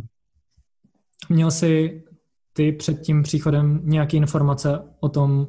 Měl 1.29 1.51
jsi 1.51 2.03
ty 2.53 2.73
před 2.73 3.01
tím 3.01 3.23
příchodem 3.23 3.81
nějaké 3.85 4.17
informace 4.17 4.79
o 5.01 5.09
tom, 5.09 5.49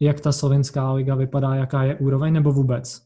jak 0.00 0.20
ta 0.20 0.32
slovenská 0.32 0.92
liga 0.92 1.14
vypadá, 1.14 1.54
jaká 1.54 1.82
je 1.82 1.94
úroveň, 1.94 2.32
nebo 2.32 2.52
vůbec? 2.52 3.00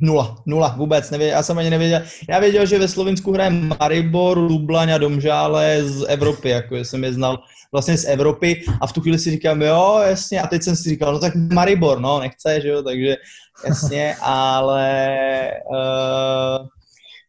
Nula, 0.00 0.36
nula, 0.46 0.74
vůbec. 0.78 1.10
Nevěděl, 1.10 1.36
já 1.36 1.42
jsem 1.42 1.58
ani 1.58 1.70
nevěděl. 1.70 2.02
Já 2.28 2.38
věděl, 2.38 2.66
že 2.66 2.78
ve 2.78 2.88
Slovensku 2.88 3.32
hraje 3.32 3.50
Maribor, 3.50 4.38
Lublaň 4.38 4.90
a 4.90 4.98
Domžále 4.98 5.84
z 5.84 6.04
Evropy, 6.08 6.48
jako 6.48 6.76
jsem 6.76 7.04
je 7.04 7.12
znal 7.12 7.38
vlastně 7.72 7.98
z 7.98 8.04
Evropy 8.04 8.64
a 8.80 8.86
v 8.86 8.92
tu 8.92 9.00
chvíli 9.00 9.18
si 9.18 9.30
říkám, 9.30 9.62
jo, 9.62 10.00
jasně, 10.06 10.40
a 10.40 10.46
teď 10.46 10.62
jsem 10.62 10.76
si 10.76 10.88
říkal, 10.88 11.12
no 11.12 11.18
tak 11.18 11.34
Maribor, 11.34 12.00
no, 12.00 12.20
nechce, 12.20 12.60
že 12.60 12.68
jo, 12.68 12.82
takže 12.82 13.16
jasně, 13.68 14.16
ale 14.22 15.18
uh, 15.70 16.66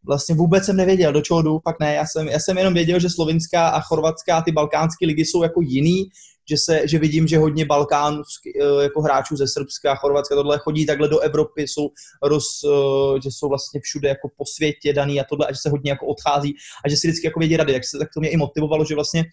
vlastně 0.08 0.36
vůbec 0.36 0.66
jsem 0.66 0.76
nevěděl, 0.76 1.14
do 1.14 1.22
čeho 1.22 1.42
jdu, 1.42 1.60
pak 1.60 1.80
ne, 1.80 1.94
já 1.94 2.06
jsem, 2.06 2.28
já 2.28 2.40
jsem 2.40 2.58
jenom 2.58 2.74
věděl, 2.74 3.00
že 3.00 3.10
slovinská 3.10 3.68
a 3.68 3.82
chorvatská, 3.82 4.42
ty 4.42 4.52
balkánské 4.52 5.06
ligy 5.06 5.26
jsou 5.26 5.44
jako 5.44 5.62
jiný, 5.62 6.06
že, 6.50 6.58
se, 6.58 6.88
že 6.88 7.00
vidím, 7.00 7.28
že 7.28 7.38
hodně 7.38 7.66
Balkánů 7.66 8.22
eh, 8.22 8.84
jako 8.84 9.02
hráčů 9.02 9.36
ze 9.36 9.48
Srbska, 9.48 9.96
Chorvatska, 9.96 10.36
tohle 10.36 10.58
chodí 10.58 10.86
takhle 10.86 11.08
do 11.08 11.20
Evropy, 11.20 11.62
jsou 11.62 11.90
roz, 12.24 12.46
eh, 12.66 13.22
že 13.24 13.30
jsou 13.32 13.50
vlastně 13.50 13.80
všude 13.84 14.10
jako 14.10 14.30
po 14.38 14.46
světě 14.46 14.94
daný 14.94 15.22
a 15.22 15.24
tohle, 15.24 15.48
a 15.48 15.54
že 15.54 15.60
se 15.62 15.70
hodně 15.70 15.92
jako 15.92 16.06
odchází 16.06 16.56
a 16.86 16.90
že 16.90 16.98
si 16.98 17.08
vždycky 17.08 17.28
jako 17.28 17.40
vědí 17.40 17.58
rady, 17.58 17.74
tak, 17.74 17.86
se, 17.86 17.98
tak 17.98 18.08
to 18.14 18.20
mě 18.20 18.30
i 18.30 18.38
motivovalo, 18.38 18.86
že 18.86 18.96
vlastně 18.96 19.26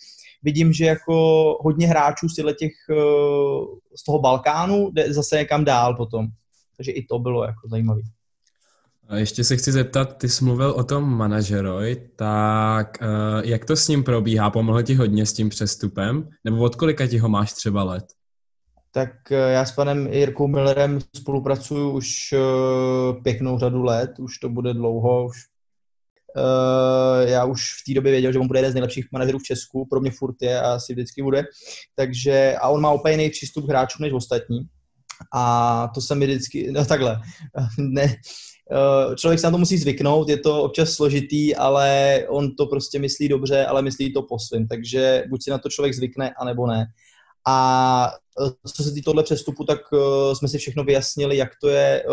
vidím, 0.43 0.73
že 0.73 0.85
jako 0.85 1.15
hodně 1.61 1.87
hráčů 1.87 2.29
z 2.29 2.35
těch 2.59 2.73
eh, 2.91 2.95
z 4.01 4.05
toho 4.07 4.19
Balkánu 4.19 4.91
jde 4.91 5.13
zase 5.13 5.37
někam 5.37 5.65
dál 5.65 5.95
potom. 5.95 6.27
Takže 6.77 6.93
i 6.93 7.07
to 7.07 7.19
bylo 7.19 7.45
jako 7.45 7.69
zajímavé. 7.71 8.01
A 9.09 9.17
ještě 9.17 9.45
se 9.45 9.57
chci 9.57 9.73
zeptat, 9.73 10.17
ty 10.19 10.29
jsi 10.29 10.45
mluvil 10.45 10.71
o 10.71 10.85
tom 10.85 11.17
manažeroj, 11.17 11.97
tak 12.17 12.99
uh, 13.01 13.49
jak 13.49 13.65
to 13.65 13.77
s 13.77 13.89
ním 13.89 14.05
probíhá? 14.05 14.51
Pomohl 14.51 14.83
ti 14.83 14.95
hodně 14.95 15.27
s 15.27 15.33
tím 15.33 15.49
přestupem? 15.49 16.29
Nebo 16.45 16.57
od 16.57 16.77
kolika 16.77 17.07
ti 17.07 17.19
ho 17.19 17.29
máš 17.29 17.53
třeba 17.53 17.85
let? 17.85 18.05
Tak 18.91 19.11
uh, 19.31 19.37
já 19.37 19.65
s 19.65 19.73
panem 19.73 20.07
Jirkou 20.07 20.47
Millerem 20.47 20.99
spolupracuju 21.17 21.91
už 21.91 22.33
uh, 22.33 23.23
pěknou 23.23 23.59
řadu 23.59 23.83
let, 23.83 24.11
už 24.19 24.39
to 24.39 24.49
bude 24.49 24.75
dlouho, 24.75 25.27
už 25.27 25.37
já 27.25 27.45
už 27.45 27.63
v 27.63 27.85
té 27.87 27.95
době 27.95 28.13
věděl, 28.13 28.33
že 28.33 28.39
on 28.39 28.47
bude 28.47 28.59
jeden 28.59 28.71
z 28.71 28.75
nejlepších 28.75 29.07
manažerů 29.13 29.39
v 29.39 29.43
Česku, 29.43 29.87
pro 29.91 30.01
mě 30.01 30.11
furt 30.11 30.37
je 30.43 30.61
a 30.61 30.75
asi 30.75 30.93
vždycky 30.93 31.23
bude. 31.23 31.45
Takže, 31.95 32.57
a 32.61 32.69
on 32.69 32.81
má 32.81 32.93
úplně 32.93 33.13
jiný 33.13 33.31
přístup 33.31 33.67
k 33.67 33.69
hráčům 33.69 34.03
než 34.03 34.13
ostatní. 34.13 34.61
A 35.35 35.89
to 35.95 36.01
se 36.01 36.15
mi 36.15 36.27
vždycky, 36.27 36.73
no 36.73 36.85
takhle, 36.85 37.21
ne, 37.79 38.07
Eh, 38.07 38.17
člověk 39.17 39.41
se 39.41 39.47
na 39.47 39.51
to 39.51 39.59
musí 39.59 39.79
zvyknout, 39.79 40.29
je 40.29 40.39
to 40.39 40.63
občas 40.63 40.91
složitý, 40.91 41.57
ale 41.57 42.19
on 42.29 42.57
to 42.57 42.67
prostě 42.67 42.99
myslí 42.99 43.29
dobře, 43.29 43.67
ale 43.67 43.83
myslí 43.83 44.13
to 44.13 44.23
po 44.23 44.39
svým, 44.39 44.69
takže 44.69 45.25
buď 45.29 45.43
si 45.43 45.51
na 45.51 45.59
to 45.59 45.69
člověk 45.69 45.95
zvykne, 45.95 46.35
anebo 46.41 46.67
ne. 46.67 46.87
A 47.47 48.11
eh, 48.47 48.71
co 48.75 48.83
se 48.83 48.93
týče 48.93 49.05
tohle 49.05 49.23
přestupu, 49.23 49.65
tak 49.65 49.93
uh, 49.93 50.33
jsme 50.33 50.49
si 50.49 50.59
všechno 50.59 50.85
vyjasnili, 50.85 51.37
jak 51.37 51.51
to 51.61 51.69
je, 51.69 52.05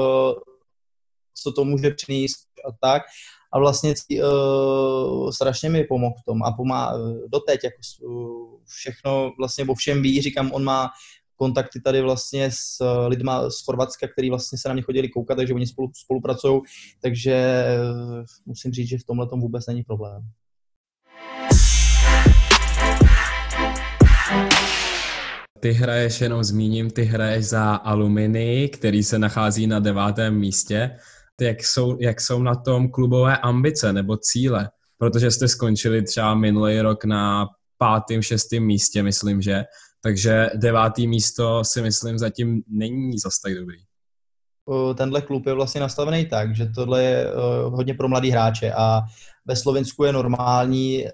co 1.44 1.52
to 1.52 1.66
může 1.66 1.92
přinést 1.92 2.38
a 2.70 2.72
tak. 2.82 3.02
a 3.54 3.60
vlastně 3.60 3.94
uh, 4.24 5.30
strašně 5.30 5.70
mi 5.70 5.84
pomohl 5.84 6.16
v 6.22 6.26
tom 6.26 6.44
a 6.44 6.52
pomá 6.52 6.94
doteď 7.28 7.64
jako 7.64 7.78
všechno 8.66 9.32
vlastně 9.38 9.66
o 9.66 9.76
všem 9.76 10.02
ví, 10.02 10.22
říkám, 10.22 10.52
on 10.54 10.64
má 10.64 10.90
kontakty 11.42 11.82
tady 11.82 12.02
vlastně 12.02 12.50
s 12.52 12.86
lidma 13.08 13.50
z 13.50 13.66
Chorvatska, 13.66 14.08
který 14.08 14.30
vlastně 14.30 14.58
se 14.58 14.68
na 14.68 14.74
mě 14.74 14.84
chodili 14.84 15.10
koukat, 15.10 15.38
takže 15.38 15.54
oni 15.54 15.68
spolu, 15.68 15.92
spolupracují, 16.04 16.62
takže 17.02 17.66
musím 18.46 18.72
říct, 18.72 18.88
že 18.88 18.98
v 18.98 19.04
tomhle 19.04 19.28
tom 19.28 19.42
vůbec 19.42 19.68
není 19.68 19.84
problém. 19.84 20.22
Ty 25.60 25.72
hraješ, 25.72 26.22
jenom 26.22 26.44
zmíním, 26.44 26.90
ty 26.90 27.04
hraješ 27.04 27.46
za 27.46 27.76
Aluminy, 27.76 28.70
který 28.70 29.04
se 29.04 29.20
nachází 29.20 29.68
na 29.68 29.80
devátém 29.80 30.40
místě. 30.40 30.92
Jak 31.42 31.64
jsou, 31.64 31.98
jak 32.02 32.22
jsou 32.22 32.44
na 32.44 32.56
tom 32.56 32.90
klubové 32.90 33.38
ambice 33.38 33.94
nebo 33.94 34.18
cíle? 34.18 34.70
Protože 34.98 35.32
jste 35.32 35.48
skončili 35.48 36.04
třeba 36.04 36.36
minulý 36.36 36.82
rok 36.82 37.06
na 37.06 37.48
pátém, 37.78 38.22
šestém 38.22 38.64
místě, 38.64 39.04
myslím, 39.04 39.42
že. 39.42 39.64
Takže 40.04 40.50
devátý 40.56 41.08
místo 41.08 41.64
si 41.64 41.82
myslím 41.82 42.18
zatím 42.18 42.64
není 42.68 43.18
zas 43.20 43.40
tak 43.40 43.56
dobrý. 43.56 43.78
Tenhle 44.96 45.22
klub 45.22 45.46
je 45.46 45.54
vlastně 45.54 45.82
nastavený 45.82 46.26
tak, 46.26 46.56
že 46.56 46.66
tohle 46.66 47.04
je 47.04 47.28
hodně 47.64 47.94
pro 47.94 48.08
mladý 48.08 48.30
hráče 48.30 48.74
a 48.74 49.02
ve 49.46 49.56
Slovensku 49.56 50.04
je 50.04 50.14
normální 50.14 51.06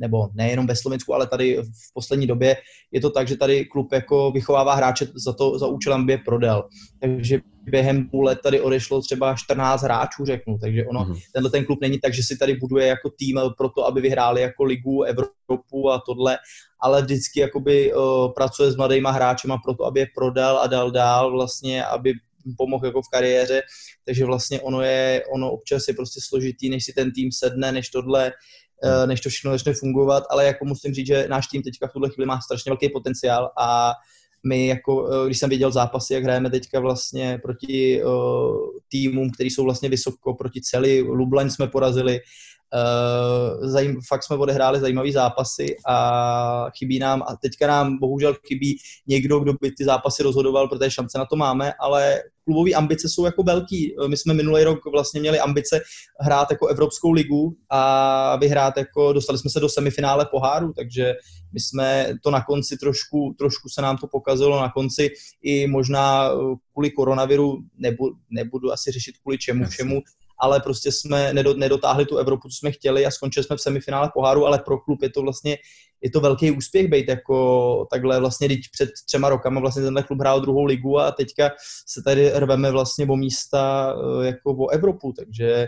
nebo 0.00 0.28
nejenom 0.34 0.66
ve 0.66 0.76
Slovensku, 0.76 1.14
ale 1.14 1.26
tady 1.26 1.56
v 1.62 1.92
poslední 1.94 2.26
době 2.26 2.56
je 2.92 3.00
to 3.00 3.10
tak, 3.10 3.28
že 3.28 3.36
tady 3.36 3.64
klub 3.64 3.92
jako 3.92 4.30
vychovává 4.30 4.74
hráče 4.74 5.06
za 5.14 5.32
to, 5.32 5.58
za 5.58 5.66
účelem, 5.66 6.00
aby 6.00 6.12
je 6.12 6.18
prodal. 6.18 6.68
Takže 7.00 7.40
během 7.70 8.08
půl 8.08 8.24
let 8.24 8.38
tady 8.42 8.60
odešlo 8.60 9.00
třeba 9.00 9.34
14 9.34 9.82
hráčů, 9.82 10.24
řeknu. 10.24 10.58
Takže 10.58 10.86
ono, 10.86 11.00
mm-hmm. 11.00 11.20
tenhle 11.32 11.50
ten 11.50 11.64
klub 11.64 11.78
není 11.80 11.98
tak, 11.98 12.14
že 12.14 12.22
si 12.22 12.38
tady 12.38 12.54
buduje 12.54 12.86
jako 12.86 13.10
tým 13.18 13.40
pro 13.58 13.68
to, 13.68 13.86
aby 13.86 14.00
vyhráli 14.00 14.40
jako 14.40 14.64
ligu, 14.64 15.02
Evropu 15.02 15.90
a 15.90 16.02
tohle, 16.06 16.38
ale 16.80 17.02
vždycky 17.02 17.40
jakoby 17.40 17.94
uh, 17.94 18.02
pracuje 18.32 18.72
s 18.72 18.76
mladýma 18.76 19.10
hráčema 19.10 19.58
pro 19.64 19.74
to, 19.74 19.84
aby 19.84 20.00
je 20.00 20.06
prodal 20.14 20.58
a 20.58 20.66
dal 20.66 20.90
dál 20.90 21.32
vlastně, 21.32 21.84
aby 21.84 22.12
pomohl 22.56 22.86
jako 22.86 23.02
v 23.02 23.08
kariéře, 23.12 23.62
takže 24.04 24.24
vlastně 24.24 24.60
ono 24.60 24.82
je, 24.82 25.22
ono 25.34 25.50
občas 25.50 25.88
je 25.88 25.94
prostě 25.94 26.20
složitý, 26.28 26.70
než 26.70 26.84
si 26.84 26.92
ten 26.92 27.12
tým 27.12 27.32
sedne, 27.32 27.72
než 27.72 27.88
tohle 27.88 28.32
než 29.06 29.20
to 29.20 29.28
všechno 29.28 29.50
začne 29.50 29.72
fungovat, 29.74 30.24
ale 30.30 30.44
jako 30.44 30.64
musím 30.64 30.94
říct, 30.94 31.06
že 31.06 31.26
náš 31.28 31.46
tým 31.46 31.62
teďka 31.62 31.86
v 31.86 31.92
tuhle 31.92 32.10
chvíli 32.10 32.26
má 32.26 32.40
strašně 32.40 32.70
velký 32.70 32.88
potenciál 32.88 33.50
a 33.58 33.92
my 34.46 34.66
jako, 34.66 35.10
eh, 35.12 35.26
když 35.26 35.38
jsem 35.38 35.50
viděl 35.50 35.70
zápasy, 35.72 36.14
jak 36.14 36.24
hrajeme 36.24 36.50
teďka 36.50 36.80
vlastně 36.80 37.38
proti 37.42 38.04
uh, 38.04 38.56
týmům, 38.88 39.30
který 39.30 39.50
jsou 39.50 39.64
vlastně 39.64 39.88
vysoko, 39.88 40.34
proti 40.34 40.60
celý, 40.60 41.00
Lublaň 41.00 41.50
jsme 41.50 41.66
porazili, 41.68 42.20
zajím, 43.60 44.00
fakt 44.08 44.24
jsme 44.24 44.36
odehráli 44.36 44.80
zajímavé 44.80 45.12
zápasy 45.12 45.76
a 45.86 46.66
chybí 46.78 46.98
nám, 46.98 47.22
a 47.22 47.36
teďka 47.42 47.66
nám 47.66 47.98
bohužel 47.98 48.34
chybí 48.46 48.78
někdo, 49.06 49.40
kdo 49.40 49.52
by 49.52 49.70
ty 49.70 49.84
zápasy 49.84 50.22
rozhodoval, 50.22 50.68
protože 50.68 50.90
šance 50.90 51.18
na 51.18 51.24
to 51.24 51.36
máme, 51.36 51.72
ale 51.80 52.22
klubové 52.44 52.70
ambice 52.70 53.08
jsou 53.08 53.24
jako 53.24 53.42
velký. 53.42 53.94
My 54.06 54.16
jsme 54.16 54.34
minulý 54.34 54.64
rok 54.64 54.78
vlastně 54.92 55.20
měli 55.20 55.38
ambice 55.38 55.80
hrát 56.20 56.50
jako 56.50 56.66
Evropskou 56.66 57.12
ligu 57.12 57.56
a 57.70 58.36
vyhrát 58.36 58.76
jako, 58.76 59.12
dostali 59.12 59.38
jsme 59.38 59.50
se 59.50 59.60
do 59.60 59.68
semifinále 59.68 60.26
poháru, 60.30 60.72
takže 60.76 61.14
my 61.52 61.60
jsme 61.60 62.14
to 62.22 62.30
na 62.30 62.44
konci 62.44 62.76
trošku, 62.76 63.34
trošku 63.38 63.68
se 63.68 63.82
nám 63.82 63.96
to 63.96 64.06
pokazilo 64.06 64.60
na 64.60 64.70
konci 64.72 65.10
i 65.42 65.66
možná 65.66 66.30
kvůli 66.72 66.90
koronaviru, 66.90 67.58
nebudu, 67.76 68.16
nebudu 68.30 68.72
asi 68.72 68.90
řešit 68.90 69.14
kvůli 69.22 69.38
čemu 69.38 69.64
všemu, 69.66 70.00
ale 70.40 70.60
prostě 70.60 70.92
jsme 70.92 71.32
nedotáhli 71.32 72.06
tu 72.06 72.16
Evropu, 72.16 72.48
co 72.48 72.56
jsme 72.56 72.72
chtěli 72.72 73.06
a 73.06 73.10
skončili 73.10 73.44
jsme 73.44 73.56
v 73.56 73.60
semifinále 73.60 74.10
poháru, 74.14 74.46
ale 74.46 74.58
pro 74.58 74.78
klub 74.78 75.02
je 75.02 75.10
to 75.10 75.22
vlastně 75.22 75.56
je 76.02 76.10
to 76.10 76.20
velký 76.20 76.50
úspěch 76.50 76.88
být 76.88 77.08
jako 77.08 77.86
takhle 77.90 78.20
vlastně, 78.20 78.48
teď 78.48 78.60
před 78.72 78.90
třema 79.06 79.28
rokama 79.28 79.60
vlastně 79.60 79.82
tenhle 79.82 80.02
klub 80.02 80.20
hrál 80.20 80.40
druhou 80.40 80.64
ligu 80.64 80.98
a 80.98 81.10
teďka 81.10 81.50
se 81.86 82.02
tady 82.02 82.30
rveme 82.30 82.70
vlastně 82.70 83.06
o 83.06 83.16
místa 83.16 83.94
eh, 84.22 84.26
jako 84.26 84.56
o 84.58 84.68
Evropu, 84.68 85.12
takže 85.12 85.66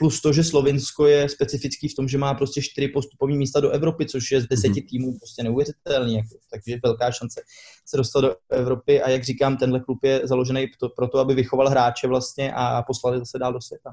plus 0.00 0.20
to, 0.20 0.32
že 0.32 0.44
Slovinsko 0.44 1.06
je 1.06 1.28
specifický 1.28 1.88
v 1.88 1.94
tom, 1.94 2.08
že 2.08 2.18
má 2.18 2.34
prostě 2.34 2.62
čtyři 2.62 2.88
postupové 2.88 3.34
místa 3.36 3.60
do 3.60 3.70
Evropy, 3.70 4.06
což 4.06 4.30
je 4.30 4.40
z 4.40 4.46
deseti 4.46 4.80
mhm. 4.80 4.88
týmů 4.88 5.18
prostě 5.18 5.42
neuvěřitelný, 5.42 6.14
jako, 6.14 6.28
takže 6.50 6.80
velká 6.84 7.10
šance 7.10 7.40
se 7.86 7.96
dostat 7.96 8.20
do 8.20 8.36
Evropy 8.50 9.02
a 9.02 9.10
jak 9.10 9.24
říkám, 9.24 9.56
tenhle 9.56 9.80
klub 9.80 9.98
je 10.04 10.20
založený 10.24 10.66
pro 10.96 11.08
to, 11.08 11.18
aby 11.18 11.34
vychoval 11.34 11.68
hráče 11.68 12.06
vlastně 12.06 12.52
a 12.56 12.82
poslali 12.82 13.18
zase 13.18 13.38
dál 13.38 13.52
do 13.52 13.60
světa. 13.60 13.92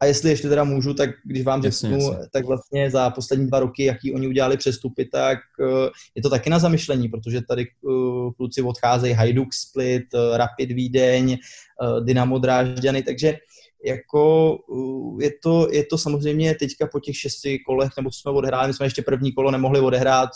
A 0.00 0.06
jestli 0.06 0.30
ještě 0.30 0.48
teda 0.48 0.64
můžu, 0.64 0.94
tak 0.94 1.10
když 1.24 1.44
vám 1.44 1.62
řeknu, 1.62 2.10
tak 2.32 2.46
vlastně 2.46 2.90
za 2.90 3.10
poslední 3.10 3.46
dva 3.46 3.60
roky, 3.60 3.84
jaký 3.84 4.12
oni 4.12 4.28
udělali 4.28 4.56
přestupy, 4.56 5.04
tak 5.04 5.38
uh, 5.58 5.88
je 6.14 6.22
to 6.22 6.30
taky 6.30 6.50
na 6.50 6.58
zamyšlení, 6.58 7.08
protože 7.08 7.42
tady 7.48 7.66
uh, 7.82 8.32
kluci 8.32 8.62
odcházejí 8.62 9.14
Hajduk 9.14 9.54
Split, 9.54 10.14
uh, 10.14 10.36
Rapid 10.36 10.72
Vídeň, 10.72 11.36
Dynamo 12.04 12.38
Drážďany, 12.38 13.02
takže 13.02 13.34
jako 13.84 14.56
je 15.20 15.30
to, 15.42 15.68
je 15.72 15.84
to 15.84 15.98
samozřejmě 15.98 16.54
teďka 16.54 16.86
po 16.86 17.00
těch 17.00 17.16
šesti 17.16 17.58
kolech, 17.58 17.90
nebo 17.96 18.12
jsme 18.12 18.32
odehráli, 18.32 18.68
my 18.68 18.74
jsme 18.74 18.86
ještě 18.86 19.02
první 19.02 19.32
kolo 19.32 19.50
nemohli 19.50 19.80
odehrát, 19.80 20.30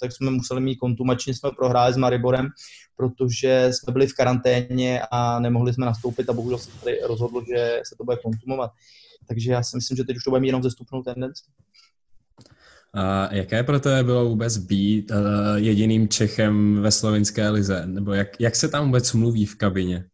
tak 0.00 0.12
jsme 0.12 0.30
museli 0.30 0.60
mít 0.60 0.76
kontumačně, 0.76 1.34
jsme 1.34 1.50
prohráli 1.56 1.92
s 1.92 1.96
Mariborem, 1.96 2.48
protože 2.96 3.70
jsme 3.72 3.92
byli 3.92 4.06
v 4.06 4.14
karanténě 4.14 5.00
a 5.10 5.40
nemohli 5.40 5.74
jsme 5.74 5.86
nastoupit 5.86 6.30
a 6.30 6.32
bohužel 6.32 6.58
se 6.58 6.70
tady 6.84 7.00
rozhodlo, 7.08 7.44
že 7.48 7.80
se 7.88 7.96
to 7.96 8.04
bude 8.04 8.16
kontumovat. 8.16 8.70
Takže 9.28 9.52
já 9.52 9.62
si 9.62 9.76
myslím, 9.76 9.96
že 9.96 10.04
teď 10.04 10.16
už 10.16 10.24
to 10.24 10.30
bude 10.30 10.40
mít 10.40 10.46
jenom 10.48 10.62
zestupnou 10.62 11.02
tendenci. 11.02 11.44
A 12.94 13.34
jaké 13.34 13.62
pro 13.62 13.80
tebe 13.80 14.04
bylo 14.04 14.28
vůbec 14.28 14.56
být 14.56 15.10
uh, 15.10 15.16
jediným 15.56 16.08
Čechem 16.08 16.82
ve 16.82 16.90
slovinské 16.90 17.48
lize? 17.48 17.86
Nebo 17.86 18.12
jak, 18.12 18.40
jak 18.40 18.56
se 18.56 18.68
tam 18.68 18.86
vůbec 18.86 19.12
mluví 19.12 19.46
v 19.46 19.56
kabině? 19.56 20.04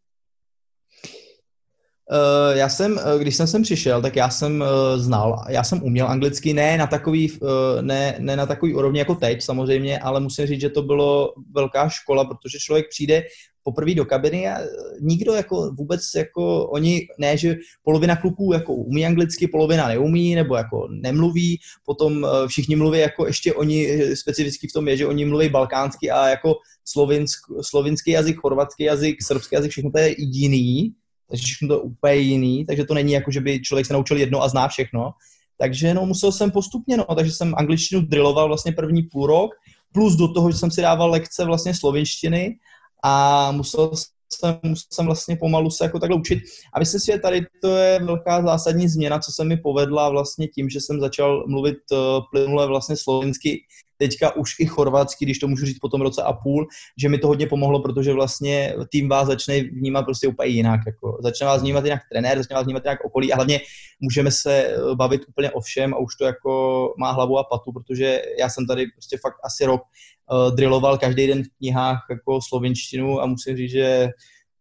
Uh, 2.13 2.57
já 2.57 2.69
jsem, 2.69 2.93
uh, 2.93 3.21
když 3.21 3.37
jsem 3.37 3.47
sem 3.47 3.63
přišel, 3.63 4.03
tak 4.03 4.17
já 4.17 4.31
jsem 4.31 4.61
uh, 4.61 4.67
znal, 5.03 5.45
já 5.49 5.65
jsem 5.65 5.83
uměl 5.83 6.09
anglicky, 6.09 6.55
ne 6.55 6.79
na 6.79 6.87
takový, 6.87 7.39
ne, 7.81 8.17
ne 8.19 8.37
na 8.37 8.47
takový 8.47 8.75
úrovni 8.75 8.99
jako 8.99 9.15
teď 9.15 9.43
samozřejmě, 9.43 9.99
ale 9.99 10.21
musím 10.21 10.47
říct, 10.47 10.61
že 10.61 10.71
to 10.71 10.83
bylo 10.83 11.33
velká 11.55 11.89
škola, 11.89 12.25
protože 12.25 12.59
člověk 12.59 12.89
přijde 12.89 13.23
poprvé 13.63 13.95
do 13.95 14.05
kabiny 14.05 14.49
a 14.49 14.59
nikdo 15.01 15.33
jako 15.33 15.71
vůbec 15.79 16.01
jako 16.17 16.67
oni, 16.67 17.07
ne, 17.19 17.37
že 17.37 17.57
polovina 17.83 18.17
kluků 18.17 18.53
jako 18.53 18.75
umí 18.75 19.07
anglicky, 19.07 19.49
polovina 19.49 19.89
neumí 19.89 20.35
nebo 20.35 20.57
jako 20.57 20.89
nemluví, 20.91 21.59
potom 21.85 22.27
všichni 22.47 22.77
mluví 22.77 22.99
jako 22.99 23.27
ještě 23.27 23.55
oni 23.55 24.01
specificky 24.15 24.69
v 24.69 24.73
tom 24.73 24.89
je, 24.89 24.97
že 24.97 25.07
oni 25.07 25.25
mluví 25.25 25.49
balkánsky 25.49 26.11
a 26.11 26.29
jako 26.29 26.55
slovinsk, 26.85 27.39
slovinský 27.61 28.11
jazyk, 28.11 28.37
chorvatský 28.37 28.85
jazyk, 28.85 29.23
srbský 29.23 29.55
jazyk, 29.55 29.71
všechno 29.71 29.91
to 29.91 29.99
je 29.99 30.15
jiný, 30.19 30.93
takže 31.29 31.43
všechno 31.43 31.69
to 31.69 31.75
je 31.75 31.81
úplně 31.81 32.15
jiný, 32.15 32.67
takže 32.67 32.85
to 32.85 32.95
není 32.95 33.13
jako, 33.13 33.31
že 33.31 33.41
by 33.41 33.61
člověk 33.61 33.87
se 33.87 33.93
naučil 33.93 34.17
jedno 34.17 34.43
a 34.43 34.49
zná 34.49 34.69
všechno. 34.69 35.11
Takže 35.59 35.95
no, 35.95 36.07
musel 36.07 36.33
jsem 36.33 36.51
postupně, 36.51 36.97
no, 36.97 37.05
takže 37.17 37.33
jsem 37.33 37.55
angličtinu 37.57 38.01
drilloval 38.01 38.49
vlastně 38.49 38.73
první 38.73 39.03
půl 39.03 39.27
rok, 39.27 39.51
plus 39.93 40.17
do 40.17 40.33
toho, 40.33 40.51
že 40.51 40.59
jsem 40.59 40.71
si 40.71 40.83
dával 40.83 41.11
lekce 41.11 41.45
vlastně 41.45 41.75
slovinštiny 41.75 42.59
a 43.05 43.53
musel 43.53 43.91
jsem, 44.33 44.59
musel 44.63 44.87
jsem 44.93 45.07
vlastně 45.07 45.37
pomalu 45.37 45.71
se 45.71 45.85
jako 45.85 45.99
takhle 45.99 46.19
učit. 46.19 46.39
A 46.75 46.79
myslím 46.79 47.01
si, 47.01 47.13
že 47.13 47.19
tady 47.19 47.47
to 47.63 47.77
je 47.77 48.01
velká 48.05 48.43
zásadní 48.43 48.89
změna, 48.89 49.19
co 49.19 49.33
se 49.33 49.45
mi 49.45 49.57
povedla 49.57 50.09
vlastně 50.09 50.49
tím, 50.49 50.69
že 50.69 50.81
jsem 50.81 51.01
začal 51.01 51.45
mluvit 51.49 51.79
uh, 51.93 51.99
plynule 52.31 52.67
vlastně 52.67 52.97
slovensky 52.97 53.61
teďka 53.99 54.37
už 54.37 54.55
i 54.59 54.67
chorvatsky, 54.67 55.25
když 55.25 55.39
to 55.39 55.49
můžu 55.49 55.67
říct 55.67 55.79
po 55.79 55.89
tom 55.89 56.01
roce 56.01 56.23
a 56.23 56.33
půl, 56.33 56.67
že 56.99 57.09
mi 57.09 57.19
to 57.19 57.27
hodně 57.27 57.47
pomohlo, 57.47 57.83
protože 57.83 58.13
vlastně 58.13 58.75
tým 58.91 59.09
vás 59.09 59.27
začne 59.27 59.61
vnímat 59.61 60.03
prostě 60.03 60.29
úplně 60.29 60.51
jinak. 60.51 60.81
Jako. 60.87 61.19
Začne 61.23 61.47
vás 61.47 61.63
vnímat 61.63 61.85
jinak 61.85 62.01
trenér, 62.13 62.39
začne 62.39 62.55
vás 62.55 62.65
vnímat 62.65 62.85
jinak 62.85 63.05
okolí 63.05 63.33
a 63.33 63.37
hlavně 63.37 63.61
můžeme 64.01 64.31
se 64.31 64.53
eh, 64.53 64.95
bavit 64.95 65.23
úplně 65.29 65.51
o 65.51 65.61
všem 65.61 65.95
a 65.95 65.99
už 65.99 66.17
to 66.17 66.25
jako 66.25 66.93
má 66.99 67.11
hlavu 67.11 67.39
a 67.39 67.45
patu, 67.45 67.73
protože 67.73 68.23
já 68.41 68.49
jsem 68.49 68.67
tady 68.67 68.87
prostě 68.87 69.19
fakt 69.23 69.37
asi 69.45 69.65
rok 69.65 69.83
uh, 69.83 70.57
drilloval 70.57 70.99
každý 70.99 71.27
den 71.27 71.43
v 71.43 71.49
knihách 71.59 72.07
jako 72.11 72.39
slovenštinu 72.49 73.21
a 73.21 73.27
musím 73.27 73.57
říct, 73.57 73.71
že 73.71 74.09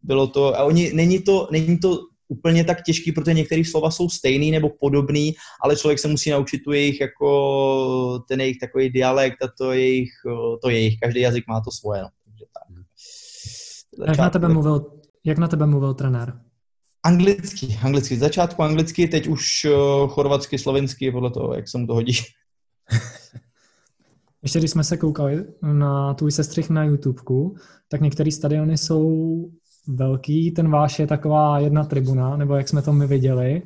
bylo 0.02 0.26
to, 0.26 0.58
a 0.58 0.64
oni, 0.64 0.92
není 0.92 1.22
to, 1.22 1.48
není 1.50 1.78
to 1.78 1.98
úplně 2.28 2.64
tak 2.64 2.82
těžký, 2.82 3.12
protože 3.12 3.34
některé 3.34 3.64
slova 3.64 3.90
jsou 3.90 4.08
stejný 4.08 4.50
nebo 4.50 4.70
podobný, 4.80 5.34
ale 5.62 5.76
člověk 5.76 5.98
se 5.98 6.08
musí 6.08 6.30
naučit 6.30 6.58
tu 6.58 6.72
jejich 6.72 7.00
jako 7.00 8.24
ten 8.28 8.40
jejich 8.40 8.58
takový 8.58 8.90
dialekt 8.90 9.42
a 9.42 9.48
to 9.58 9.72
jejich, 9.72 10.10
to 10.62 10.70
jejich, 10.70 11.00
každý 11.00 11.20
jazyk 11.20 11.44
má 11.48 11.60
to 11.60 11.70
svoje. 11.70 12.02
No. 12.02 12.08
Takže 12.26 12.44
tak. 12.54 12.62
Jak 14.08 14.18
na, 14.18 14.30
tebe 14.30 14.48
mluvil, 14.48 14.86
jak 15.24 15.38
na 15.38 15.48
tebe 15.48 15.66
mluvil 15.66 15.94
trenér? 15.94 16.40
Anglicky, 17.02 17.78
anglicky. 17.82 18.16
Z 18.16 18.18
začátku 18.18 18.62
anglicky, 18.62 19.08
teď 19.08 19.26
už 19.26 19.66
chorvatsky, 20.08 20.58
slovensky, 20.58 21.10
podle 21.10 21.30
toho, 21.30 21.54
jak 21.54 21.68
se 21.68 21.78
mu 21.78 21.86
to 21.86 21.94
hodí. 21.94 22.12
Ještě 24.42 24.58
když 24.58 24.70
jsme 24.70 24.84
se 24.84 24.96
koukali 24.96 25.44
na 25.62 26.14
tvůj 26.14 26.32
sestřih 26.32 26.70
na 26.70 26.84
YouTubeku, 26.84 27.56
tak 27.88 28.00
některé 28.00 28.30
stadiony 28.30 28.78
jsou 28.78 29.40
velký, 29.88 30.50
ten 30.50 30.70
váš 30.70 30.98
je 30.98 31.06
taková 31.06 31.58
jedna 31.58 31.84
tribuna, 31.84 32.36
nebo 32.36 32.56
jak 32.56 32.68
jsme 32.68 32.82
to 32.82 32.92
my 32.92 33.06
viděli. 33.06 33.62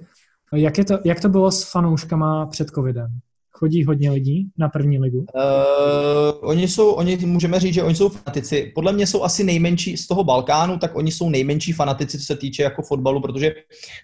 Jak, 0.54 0.78
je 0.78 0.84
to, 0.84 0.98
jak 1.04 1.20
to 1.20 1.28
bylo 1.28 1.50
s 1.50 1.70
fanouškama 1.70 2.46
před 2.46 2.70
covidem? 2.70 3.20
Chodí 3.60 3.84
hodně 3.84 4.10
lidí 4.10 4.46
na 4.58 4.68
první 4.68 4.98
ligu? 4.98 5.18
Uh, 5.18 6.48
oni 6.48 6.68
jsou, 6.68 6.90
oni 6.90 7.16
můžeme 7.16 7.60
říct, 7.60 7.74
že 7.74 7.82
oni 7.82 7.94
jsou 7.94 8.08
fanatici. 8.08 8.72
Podle 8.74 8.92
mě 8.92 9.06
jsou 9.06 9.22
asi 9.22 9.44
nejmenší 9.44 9.96
z 9.96 10.06
toho 10.06 10.24
Balkánu, 10.24 10.78
tak 10.78 10.96
oni 10.96 11.12
jsou 11.12 11.30
nejmenší 11.30 11.72
fanatici, 11.72 12.18
co 12.18 12.24
se 12.24 12.36
týče 12.36 12.62
jako 12.62 12.82
fotbalu, 12.82 13.20
protože 13.20 13.52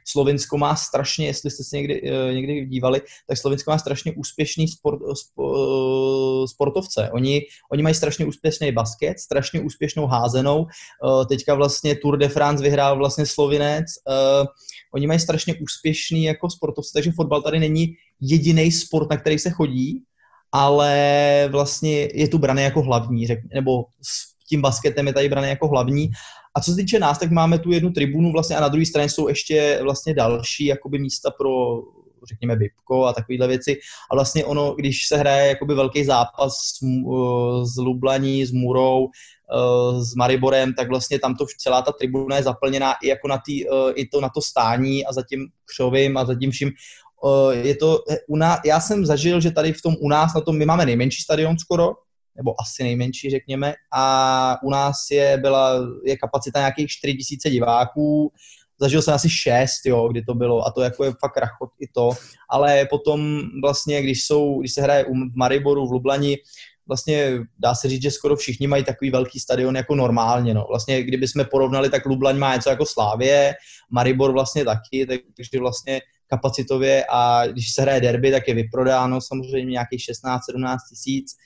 Slovinsko 0.07 0.59
má 0.59 0.77
strašně, 0.77 1.27
jestli 1.27 1.51
jste 1.51 1.65
se 1.65 1.77
někdy, 1.77 2.03
uh, 2.03 2.35
někdy 2.35 2.67
dívali, 2.67 3.01
tak 3.29 3.39
Slovinsko 3.39 3.71
má 3.71 3.79
strašně 3.79 4.13
úspěšný 4.13 4.69
sport, 4.69 5.01
uh, 5.37 6.47
sportovce. 6.47 7.11
Oni, 7.13 7.43
oni 7.73 7.83
mají 7.83 7.95
strašně 7.95 8.27
úspěšný 8.27 8.73
basket, 8.73 9.19
strašně 9.19 9.61
úspěšnou 9.61 10.07
házenou. 10.07 10.67
Teďka 11.29 11.55
vlastně 11.55 11.95
Tour 11.95 12.19
de 12.19 12.29
France 12.29 12.65
vyhrál 12.65 12.97
vlastně 12.97 13.27
Slovinec. 13.27 13.87
Oni 14.95 15.07
mají 15.07 15.21
strašně 15.21 15.55
úspěšný 15.55 16.25
jako 16.25 16.51
sportovce, 16.51 16.91
takže 16.95 17.13
fotbal 17.13 17.43
tady 17.43 17.59
není 17.59 17.95
jediný 18.21 18.73
sport, 18.73 19.11
na 19.11 19.17
který 19.17 19.39
se 19.39 19.51
chodí, 19.51 20.03
ale 20.53 21.49
vlastně 21.51 22.09
je 22.15 22.29
tu 22.29 22.39
braný 22.39 22.63
jako 22.63 22.83
hlavní, 22.83 23.27
řek, 23.27 23.39
nebo 23.55 23.85
s 24.03 24.37
tím 24.49 24.61
basketem 24.61 25.07
je 25.07 25.13
tady 25.13 25.29
braný 25.29 25.49
jako 25.49 25.69
hlavní. 25.69 26.11
A 26.57 26.61
co 26.61 26.71
se 26.71 26.77
týče 26.77 26.99
nás, 26.99 27.19
tak 27.19 27.31
máme 27.31 27.59
tu 27.59 27.73
jednu 27.73 27.91
tribunu 27.91 28.33
vlastně 28.33 28.57
a 28.57 28.61
na 28.61 28.69
druhé 28.69 28.87
straně 28.87 29.09
jsou 29.09 29.29
ještě 29.29 29.79
vlastně 29.83 30.15
další 30.15 30.67
jakoby 30.67 30.99
místa 30.99 31.31
pro 31.31 31.81
řekněme 32.29 32.57
Bibko 32.57 33.05
a 33.05 33.13
takovéhle 33.13 33.49
věci. 33.49 33.79
A 34.11 34.15
vlastně 34.15 34.45
ono, 34.45 34.75
když 34.75 35.09
se 35.09 35.17
hraje 35.17 35.49
jakoby 35.49 35.75
velký 35.75 36.05
zápas 36.05 36.57
s, 36.57 36.79
s 37.75 37.77
Lublaní, 37.77 38.47
s 38.47 38.53
Murou, 38.53 39.09
eh, 39.09 40.05
s 40.05 40.15
Mariborem, 40.15 40.75
tak 40.75 40.89
vlastně 40.89 41.19
tam 41.19 41.35
to 41.35 41.47
celá 41.59 41.83
ta 41.83 41.93
tribuna 41.93 42.37
je 42.37 42.43
zaplněná 42.43 42.95
i 43.03 43.09
jako 43.09 43.29
na, 43.29 43.39
tý, 43.47 43.69
eh, 43.69 43.93
i 43.95 44.09
to, 44.09 44.21
na 44.21 44.29
to 44.29 44.43
stání 44.43 45.07
a 45.07 45.13
za 45.13 45.23
tím 45.23 45.49
křovým 45.65 46.17
a 46.17 46.25
za 46.25 46.35
tím 46.35 46.51
vším 46.51 46.71
je 47.51 47.77
to, 47.77 47.99
u 48.29 48.37
nás, 48.37 48.61
já 48.65 48.81
jsem 48.81 49.07
zažil, 49.07 49.41
že 49.41 49.51
tady 49.51 49.73
v 49.73 49.83
tom 49.83 49.95
u 50.01 50.09
nás 50.09 50.35
na 50.35 50.41
tom, 50.41 50.59
my 50.59 50.65
máme 50.65 50.87
nejmenší 50.87 51.23
stadion 51.23 51.59
skoro, 51.59 51.93
nebo 52.37 52.61
asi 52.61 52.83
nejmenší, 52.83 53.31
řekněme, 53.31 53.75
a 53.95 54.57
u 54.63 54.71
nás 54.71 54.97
je, 55.11 55.39
byla, 55.39 55.81
je 56.05 56.17
kapacita 56.17 56.59
nějakých 56.59 56.89
4000 56.89 57.51
diváků, 57.51 58.33
zažil 58.81 59.03
jsem 59.03 59.15
asi 59.15 59.31
6, 59.31 59.87
jo, 59.87 60.09
kdy 60.09 60.23
to 60.23 60.35
bylo, 60.35 60.67
a 60.67 60.71
to 60.71 60.83
jako 60.83 61.05
je 61.05 61.13
fakt 61.21 61.37
rachot 61.37 61.71
i 61.81 61.89
to, 61.95 62.11
ale 62.51 62.87
potom 62.91 63.43
vlastně, 63.63 64.03
když, 64.03 64.25
jsou, 64.25 64.61
když 64.61 64.73
se 64.73 64.83
hraje 64.83 65.05
u 65.05 65.15
Mariboru 65.35 65.89
v 65.89 65.93
Lublani, 65.93 66.39
vlastně 66.89 67.39
dá 67.59 67.75
se 67.75 67.89
říct, 67.89 68.03
že 68.03 68.11
skoro 68.11 68.37
všichni 68.37 68.67
mají 68.67 68.85
takový 68.85 69.11
velký 69.11 69.41
stadion 69.41 69.77
jako 69.77 69.95
normálně. 69.95 70.55
No. 70.55 70.67
Vlastně, 70.69 71.03
kdyby 71.03 71.29
jsme 71.29 71.45
porovnali, 71.45 71.91
tak 71.91 72.07
Lublaň 72.07 72.39
má 72.39 72.55
něco 72.55 72.71
jako 72.71 72.87
Slávě, 72.87 73.55
Maribor 73.91 74.33
vlastně 74.33 74.65
taky, 74.65 75.07
takže 75.07 75.61
vlastně 75.61 76.01
kapacitově 76.26 77.04
a 77.11 77.47
když 77.47 77.73
se 77.73 77.83
hraje 77.83 78.00
derby, 78.00 78.30
tak 78.30 78.49
je 78.49 78.54
vyprodáno 78.54 79.21
samozřejmě 79.21 79.71
nějakých 79.71 80.00
16-17 80.00 80.76
tisíc. 80.90 81.37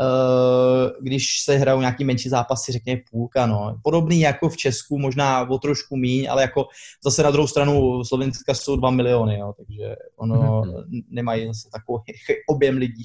Eh, 0.00 0.90
když 1.00 1.42
se 1.44 1.56
hrajou 1.56 1.80
nějaký 1.80 2.04
menší 2.04 2.28
zápasy, 2.28 2.72
řekněme 2.72 3.00
půlka, 3.10 3.46
no. 3.46 3.80
Podobný 3.82 4.20
jako 4.20 4.48
v 4.48 4.56
Česku, 4.56 4.98
možná 4.98 5.50
o 5.50 5.58
trošku 5.58 5.96
míň, 5.96 6.26
ale 6.30 6.42
jako 6.42 6.66
zase 7.04 7.22
na 7.22 7.30
druhou 7.30 7.48
stranu 7.48 8.04
Slovenska 8.04 8.54
jsou 8.54 8.76
2 8.76 8.90
miliony, 8.90 9.38
jo, 9.38 9.52
takže 9.56 9.96
ono 10.16 10.62
mm-hmm. 10.62 11.04
nemají 11.10 11.46
zase 11.46 11.68
takový 11.72 12.02
objem 12.48 12.76
lidí. 12.76 13.04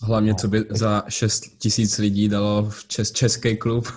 Hlavně, 0.00 0.34
co 0.34 0.48
by 0.48 0.64
za 0.70 1.04
6 1.08 1.42
tisíc 1.58 1.98
lidí 1.98 2.28
dalo 2.28 2.70
v 2.70 2.88
čes, 2.88 3.12
český 3.12 3.56
klub. 3.56 3.88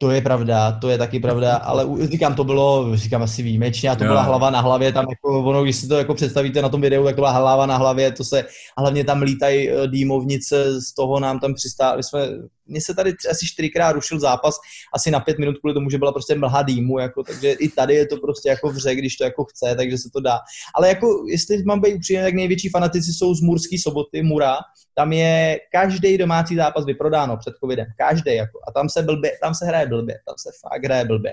To 0.00 0.10
je 0.10 0.20
pravda, 0.20 0.72
to 0.72 0.88
je 0.88 0.98
taky 0.98 1.20
pravda, 1.20 1.56
ale 1.70 1.86
říkám, 2.06 2.34
to 2.34 2.44
bylo, 2.44 2.96
říkám 2.96 3.22
asi 3.22 3.42
výjimečně, 3.42 3.90
a 3.90 3.96
to 3.96 4.04
jo. 4.04 4.10
byla 4.10 4.22
hlava 4.22 4.50
na 4.50 4.60
hlavě, 4.60 4.92
tam 4.92 5.06
jako 5.10 5.44
ono, 5.44 5.62
když 5.62 5.76
si 5.76 5.88
to 5.88 5.98
jako 5.98 6.14
představíte 6.14 6.62
na 6.62 6.68
tom 6.68 6.80
videu, 6.80 7.04
tak 7.04 7.14
to 7.14 7.20
byla 7.20 7.30
hlava 7.30 7.66
na 7.66 7.76
hlavě, 7.76 8.12
to 8.12 8.24
se, 8.24 8.42
a 8.76 8.80
hlavně 8.80 9.04
tam 9.04 9.22
lítají 9.22 9.70
eh, 9.70 9.88
dýmovnice, 9.88 10.80
z 10.80 10.94
toho 10.94 11.20
nám 11.20 11.40
tam 11.40 11.54
přistáli, 11.54 12.02
jsme 12.02 12.28
mně 12.68 12.80
se 12.80 12.94
tady 12.94 13.14
asi 13.30 13.46
čtyřikrát 13.46 13.92
rušil 13.92 14.20
zápas, 14.20 14.54
asi 14.94 15.10
na 15.10 15.20
pět 15.20 15.38
minut 15.38 15.58
kvůli 15.58 15.74
tomu, 15.74 15.90
že 15.90 15.98
byla 15.98 16.12
prostě 16.12 16.34
mlha 16.34 16.62
dýmu, 16.62 16.98
jako, 16.98 17.22
takže 17.22 17.52
i 17.52 17.68
tady 17.68 17.94
je 17.94 18.06
to 18.06 18.16
prostě 18.16 18.48
jako 18.48 18.70
vře, 18.70 18.94
když 18.94 19.16
to 19.16 19.24
jako 19.24 19.44
chce, 19.44 19.74
takže 19.76 19.98
se 19.98 20.10
to 20.12 20.20
dá. 20.20 20.38
Ale 20.74 20.88
jako, 20.88 21.24
jestli 21.30 21.62
mám 21.62 21.80
být 21.80 21.94
upřímně, 21.94 22.22
tak 22.22 22.34
největší 22.34 22.68
fanatici 22.68 23.12
jsou 23.12 23.34
z 23.34 23.40
Murský 23.40 23.78
soboty, 23.78 24.22
Mura, 24.22 24.56
tam 24.94 25.12
je 25.12 25.58
každý 25.72 26.18
domácí 26.18 26.56
zápas 26.56 26.84
vyprodáno 26.84 27.36
před 27.36 27.54
covidem, 27.60 27.86
každý 27.96 28.34
jako, 28.34 28.58
a 28.68 28.72
tam 28.72 28.88
se 28.88 29.02
blbě, 29.02 29.32
tam 29.42 29.54
se 29.54 29.66
hraje 29.66 29.86
blbě, 29.86 30.20
tam 30.26 30.34
se 30.38 30.50
fakt 30.60 30.84
hraje 30.84 31.04
blbě. 31.04 31.32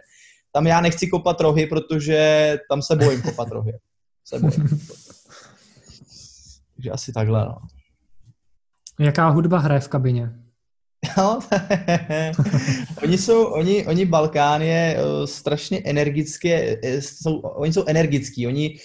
Tam 0.52 0.68
já 0.68 0.82
nechci 0.82 1.08
kopat 1.08 1.42
rohy, 1.42 1.68
protože 1.68 2.58
tam 2.70 2.82
se 2.82 2.96
bojím 2.96 3.22
kopat 3.22 3.48
rohy. 3.48 3.74
Se 4.26 4.40
bojím. 4.40 4.68
Takže 6.76 6.92
asi 6.92 7.14
takhle, 7.14 7.46
no. 7.46 7.58
Jaká 9.00 9.30
hudba 9.30 9.60
hraje 9.60 9.80
v 9.80 9.88
kabině? 9.88 10.45
No, 11.18 11.40
oni 13.04 13.18
jsou, 13.18 13.46
oni, 13.46 13.86
oni 13.88 14.06
Balkán 14.06 14.62
je 14.62 14.98
uh, 14.98 15.26
strašně 15.26 15.82
energické, 15.86 16.80
eh, 16.84 17.02
jsou, 17.02 17.40
oni 17.40 17.74
jsou 17.74 17.84
energický, 17.88 18.48
oni, 18.48 18.78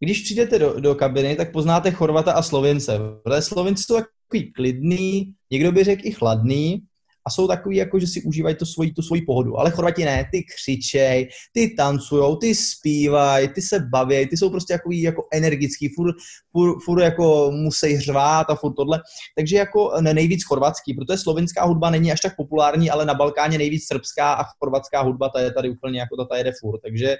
když 0.00 0.22
přijdete 0.22 0.58
do, 0.58 0.80
do 0.80 0.94
kabiny, 0.94 1.36
tak 1.36 1.52
poznáte 1.52 1.90
Chorvata 1.90 2.32
a 2.32 2.42
Slovince. 2.42 2.98
Slovinci 3.40 3.82
jsou 3.82 3.94
takový 3.94 4.52
klidný, 4.52 5.32
někdo 5.50 5.72
by 5.72 5.84
řekl 5.84 6.02
i 6.04 6.12
chladný, 6.12 6.82
a 7.28 7.30
jsou 7.30 7.48
takový, 7.48 7.76
jako 7.76 7.98
že 7.98 8.06
si 8.06 8.22
užívají 8.22 8.56
to 8.56 8.66
svoji, 8.66 8.92
tu 8.92 9.02
svoji 9.02 9.22
pohodu. 9.22 9.58
Ale 9.58 9.70
Chorvati 9.70 10.04
ne, 10.04 10.28
ty 10.32 10.42
křičej, 10.42 11.28
ty 11.52 11.74
tancujou, 11.76 12.36
ty 12.36 12.54
zpívají, 12.54 13.48
ty 13.48 13.62
se 13.62 13.80
baví, 13.80 14.26
ty 14.26 14.36
jsou 14.36 14.50
prostě 14.50 14.72
jako, 14.72 14.88
jako 14.92 15.26
energický, 15.32 15.88
furt, 15.88 16.14
furt, 16.52 16.80
furt 16.84 17.02
jako 17.02 17.50
musí 17.54 17.92
hřvát 17.92 18.50
a 18.50 18.54
furt 18.54 18.74
tohle. 18.74 19.00
Takže 19.36 19.56
jako 19.56 19.92
nejvíc 20.00 20.44
chorvatský, 20.44 20.94
protože 20.94 21.18
slovinská 21.18 21.64
hudba 21.64 21.90
není 21.90 22.12
až 22.12 22.20
tak 22.20 22.36
populární, 22.36 22.90
ale 22.90 23.04
na 23.04 23.14
Balkáně 23.14 23.58
nejvíc 23.58 23.86
srbská 23.86 24.32
a 24.32 24.44
chorvatská 24.58 25.02
hudba, 25.02 25.28
ta 25.28 25.40
je 25.40 25.52
tady 25.52 25.70
úplně 25.70 26.00
jako 26.00 26.16
ta, 26.16 26.24
ta 26.24 26.36
jede 26.36 26.52
furt. 26.60 26.80
Takže 26.80 27.16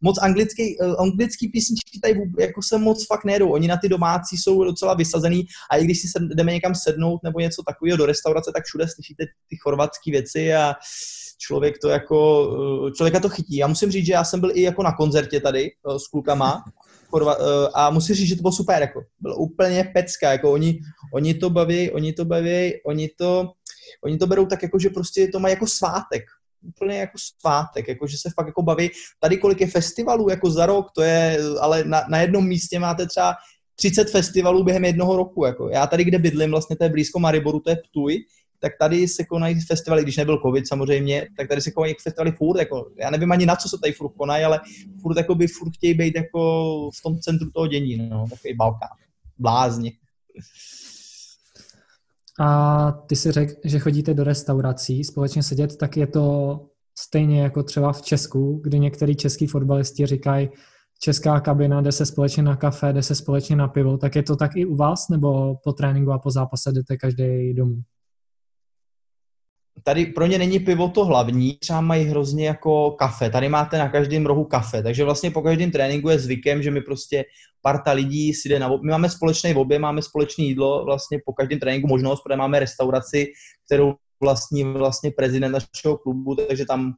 moc 0.00 0.18
anglický, 0.22 0.78
uh, 0.78 0.94
anglický 0.98 1.48
písničky 1.48 2.00
tady 2.02 2.20
jako 2.38 2.62
se 2.62 2.78
moc 2.78 3.06
fakt 3.06 3.24
nejedou. 3.24 3.50
Oni 3.50 3.68
na 3.68 3.76
ty 3.76 3.88
domácí 3.88 4.36
jsou 4.36 4.64
docela 4.64 4.94
vysazený 4.94 5.46
a 5.70 5.76
i 5.76 5.84
když 5.84 6.00
si 6.00 6.08
jdeme 6.34 6.52
někam 6.52 6.74
sednout 6.74 7.20
nebo 7.24 7.40
něco 7.40 7.62
takového 7.62 7.96
do 7.96 8.06
restaurace, 8.06 8.50
tak 8.54 8.64
všude 8.64 8.88
slyšíte 8.88 9.24
ty 9.50 9.56
chorvatské 9.56 10.10
věci 10.10 10.54
a 10.54 10.74
člověk 11.38 11.74
to 11.82 11.88
jako, 11.88 12.48
uh, 12.48 12.90
člověka 12.92 13.20
to 13.20 13.28
chytí. 13.28 13.56
Já 13.56 13.66
musím 13.66 13.90
říct, 13.90 14.06
že 14.06 14.12
já 14.12 14.24
jsem 14.24 14.40
byl 14.40 14.50
i 14.54 14.62
jako 14.62 14.82
na 14.82 14.92
koncertě 14.92 15.40
tady 15.40 15.70
uh, 15.88 15.96
s 15.96 16.06
klukama 16.06 16.64
a 17.74 17.90
musím 17.90 18.14
říct, 18.14 18.28
že 18.28 18.36
to 18.36 18.42
bylo 18.42 18.52
super, 18.52 18.82
jako, 18.82 19.02
bylo 19.20 19.36
úplně 19.36 19.90
pecka, 19.94 20.32
jako 20.32 20.52
oni, 20.52 20.80
oni 21.14 21.34
to 21.34 21.50
baví, 21.50 21.90
oni 21.90 22.12
to 22.12 22.24
baví, 22.24 22.74
oni 22.86 23.08
to, 23.18 23.52
oni 24.04 24.18
to 24.18 24.26
berou 24.26 24.46
tak 24.46 24.62
jako, 24.62 24.78
že 24.78 24.90
prostě 24.90 25.28
to 25.28 25.40
mají 25.40 25.52
jako 25.52 25.66
svátek, 25.66 26.22
úplně 26.62 26.98
jako 26.98 27.18
svátek, 27.18 27.88
jako 27.88 28.06
že 28.06 28.16
se 28.16 28.30
fakt 28.34 28.46
jako 28.46 28.62
baví. 28.62 28.90
Tady 29.20 29.36
kolik 29.36 29.60
je 29.60 29.66
festivalů 29.66 30.30
jako 30.30 30.50
za 30.50 30.66
rok, 30.66 30.86
to 30.94 31.02
je, 31.02 31.38
ale 31.60 31.84
na, 31.84 32.02
na 32.08 32.20
jednom 32.20 32.46
místě 32.46 32.78
máte 32.78 33.06
třeba 33.06 33.34
30 33.76 34.10
festivalů 34.10 34.64
během 34.64 34.84
jednoho 34.84 35.16
roku. 35.16 35.44
Jako. 35.44 35.68
Já 35.68 35.86
tady, 35.86 36.04
kde 36.04 36.18
bydlím, 36.18 36.50
vlastně 36.50 36.76
to 36.76 36.84
je 36.84 36.90
blízko 36.90 37.18
Mariboru, 37.18 37.60
to 37.60 37.70
je 37.70 37.76
Ptuj, 37.76 38.18
tak 38.60 38.72
tady 38.80 39.08
se 39.08 39.24
konají 39.24 39.60
festivaly, 39.60 40.02
když 40.02 40.16
nebyl 40.16 40.38
covid 40.38 40.68
samozřejmě, 40.68 41.28
tak 41.36 41.48
tady 41.48 41.60
se 41.60 41.70
konají 41.70 41.94
festivaly 42.02 42.32
furt, 42.32 42.58
jako, 42.58 42.90
já 42.98 43.10
nevím 43.10 43.32
ani 43.32 43.46
na 43.46 43.56
co 43.56 43.68
se 43.68 43.76
tady 43.82 43.92
furt 43.92 44.12
konají, 44.12 44.44
ale 44.44 44.60
furt, 45.02 45.16
jako 45.16 45.34
by 45.34 45.46
furt 45.46 45.72
chtějí 45.74 45.94
být 45.94 46.14
jako 46.16 46.40
v 46.98 47.02
tom 47.02 47.18
centru 47.18 47.50
toho 47.50 47.66
dění, 47.66 47.96
no, 47.96 48.26
takový 48.30 48.54
Balkán, 48.54 48.88
blázni. 49.38 49.92
A 52.42 52.92
ty 52.92 53.16
si 53.16 53.32
řekl, 53.32 53.54
že 53.64 53.78
chodíte 53.78 54.14
do 54.14 54.24
restaurací 54.24 55.04
společně 55.04 55.42
sedět, 55.42 55.76
tak 55.76 55.96
je 55.96 56.06
to 56.06 56.60
stejně 56.98 57.42
jako 57.42 57.62
třeba 57.62 57.92
v 57.92 58.02
Česku, 58.02 58.60
kdy 58.64 58.78
některý 58.78 59.16
český 59.16 59.46
fotbalisti 59.46 60.06
říkají, 60.06 60.48
česká 61.02 61.40
kabina, 61.40 61.80
jde 61.80 61.92
se 61.92 62.06
společně 62.06 62.42
na 62.42 62.56
kafe, 62.56 62.92
jde 62.92 63.02
se 63.02 63.14
společně 63.14 63.56
na 63.56 63.68
pivo, 63.68 63.98
tak 63.98 64.16
je 64.16 64.22
to 64.22 64.36
tak 64.36 64.56
i 64.56 64.66
u 64.66 64.76
vás, 64.76 65.08
nebo 65.08 65.56
po 65.64 65.72
tréninku 65.72 66.12
a 66.12 66.18
po 66.18 66.30
zápase 66.30 66.72
jdete 66.72 66.96
každý 66.96 67.54
domů? 67.54 67.76
Tady 69.84 70.06
pro 70.06 70.26
ně 70.26 70.38
není 70.38 70.58
pivo 70.58 70.88
to 70.88 71.04
hlavní, 71.04 71.56
třeba 71.56 71.80
mají 71.80 72.04
hrozně 72.04 72.46
jako 72.46 72.90
kafe. 72.90 73.30
Tady 73.30 73.48
máte 73.48 73.78
na 73.78 73.88
každém 73.88 74.26
rohu 74.26 74.44
kafe, 74.44 74.82
takže 74.82 75.04
vlastně 75.04 75.30
po 75.30 75.42
každém 75.42 75.70
tréninku 75.70 76.08
je 76.08 76.18
zvykem, 76.18 76.62
že 76.62 76.70
my 76.70 76.80
prostě 76.80 77.24
parta 77.62 77.92
lidí 77.92 78.34
si 78.34 78.48
jde 78.48 78.58
na 78.58 78.68
My 78.68 78.90
máme 78.90 79.08
společné 79.08 79.54
obě, 79.54 79.78
máme 79.78 80.02
společné 80.02 80.44
jídlo 80.44 80.84
vlastně 80.84 81.18
po 81.26 81.32
každém 81.32 81.58
tréninku 81.58 81.88
možnost, 81.88 82.22
protože 82.22 82.36
máme 82.36 82.60
restauraci, 82.60 83.26
kterou 83.66 83.94
vlastní 84.22 84.64
vlastně 84.64 85.10
prezident 85.10 85.52
našeho 85.52 85.98
klubu, 85.98 86.34
takže 86.34 86.66
tam 86.66 86.94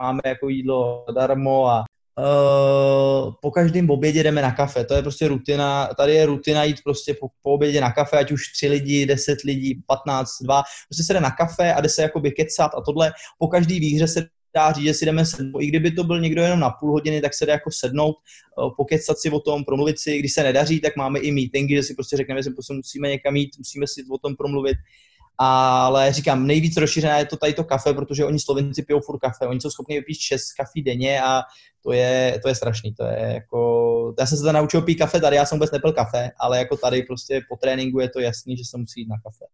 máme 0.00 0.20
jako 0.24 0.48
jídlo 0.48 1.04
zadarmo 1.08 1.68
a 1.68 1.84
Uh, 2.18 3.32
po 3.42 3.50
každém 3.50 3.90
obědě 3.90 4.22
jdeme 4.22 4.42
na 4.42 4.52
kafe, 4.52 4.84
to 4.84 4.94
je 4.94 5.02
prostě 5.02 5.28
rutina, 5.28 5.88
tady 5.96 6.14
je 6.14 6.26
rutina 6.26 6.64
jít 6.64 6.76
prostě 6.84 7.14
po, 7.14 7.28
po 7.42 7.50
obědě 7.50 7.80
na 7.80 7.92
kafe, 7.92 8.18
ať 8.18 8.32
už 8.32 8.52
tři 8.52 8.68
lidi, 8.68 9.06
deset 9.06 9.42
lidí, 9.42 9.82
patnáct, 9.86 10.42
dva, 10.42 10.62
prostě 10.88 11.04
se 11.04 11.12
jde 11.12 11.20
na 11.20 11.30
kafe 11.30 11.74
a 11.74 11.80
jde 11.80 11.88
se 11.88 12.02
jakoby 12.02 12.30
kecat 12.30 12.70
a 12.74 12.80
tohle, 12.80 13.12
po 13.38 13.48
každý 13.48 13.80
výhře 13.80 14.08
se 14.08 14.26
dá 14.56 14.72
říct, 14.72 14.84
že 14.84 14.94
si 14.94 15.04
jdeme 15.04 15.26
sednout. 15.26 15.60
I 15.60 15.66
kdyby 15.66 15.90
to 15.90 16.04
byl 16.04 16.20
někdo 16.20 16.42
jenom 16.42 16.60
na 16.60 16.70
půl 16.70 16.92
hodiny, 16.92 17.20
tak 17.20 17.34
se 17.34 17.46
dá 17.46 17.52
jako 17.52 17.70
sednout, 17.72 18.16
eh, 18.16 18.70
pokecat 18.76 19.18
si 19.18 19.30
o 19.30 19.40
tom, 19.40 19.64
promluvit 19.64 19.98
si. 19.98 20.18
Když 20.18 20.32
se 20.32 20.42
nedaří, 20.42 20.80
tak 20.80 20.96
máme 20.96 21.18
i 21.18 21.32
meetingy, 21.32 21.76
že 21.76 21.82
si 21.82 21.94
prostě 21.94 22.16
řekneme, 22.16 22.42
že 22.42 22.50
prostě 22.50 22.74
musíme 22.74 23.08
někam 23.08 23.36
jít, 23.36 23.50
musíme 23.58 23.86
si 23.86 24.04
o 24.10 24.18
tom 24.18 24.36
promluvit. 24.36 24.76
Ale 25.38 26.12
říkám, 26.12 26.46
nejvíc 26.46 26.76
rozšířené 26.76 27.18
je 27.18 27.26
to 27.26 27.36
tady 27.36 27.52
to 27.52 27.64
kafe, 27.64 27.94
protože 27.94 28.24
oni 28.24 28.40
Slovenci 28.40 28.82
pijou 28.82 29.00
furt 29.00 29.18
kafe. 29.18 29.46
Oni 29.46 29.60
jsou 29.60 29.70
schopni 29.70 29.96
vypít 29.96 30.18
6 30.18 30.52
kafí 30.52 30.82
denně 30.82 31.22
a 31.22 31.42
to 31.82 31.92
je, 31.92 32.40
to 32.42 32.48
je 32.48 32.54
strašný. 32.54 32.94
To 32.94 33.04
je 33.04 33.32
jako, 33.34 34.14
já 34.20 34.26
jsem 34.26 34.38
se 34.38 34.44
to 34.44 34.52
naučil 34.52 34.82
pít 34.82 34.94
kafe 34.94 35.20
tady, 35.20 35.36
já 35.36 35.46
jsem 35.46 35.58
vůbec 35.58 35.70
nepil 35.70 35.92
kafe, 35.92 36.30
ale 36.40 36.58
jako 36.58 36.76
tady 36.76 37.02
prostě 37.02 37.40
po 37.48 37.56
tréninku 37.56 38.00
je 38.00 38.08
to 38.08 38.20
jasný, 38.20 38.56
že 38.56 38.64
se 38.70 38.78
musí 38.78 39.00
jít 39.00 39.08
na 39.08 39.16
kafe. 39.16 39.44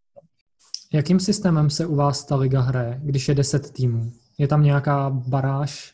Jakým 0.95 1.21
systémem 1.21 1.71
se 1.71 1.87
u 1.87 1.95
vás 1.95 2.25
ta 2.25 2.37
liga 2.37 2.61
hraje, 2.61 3.01
když 3.03 3.29
je 3.29 3.35
10 3.35 3.73
týmů? 3.73 4.12
Je 4.38 4.49
tam 4.49 4.62
nějaká 4.62 5.11
baráž? 5.11 5.92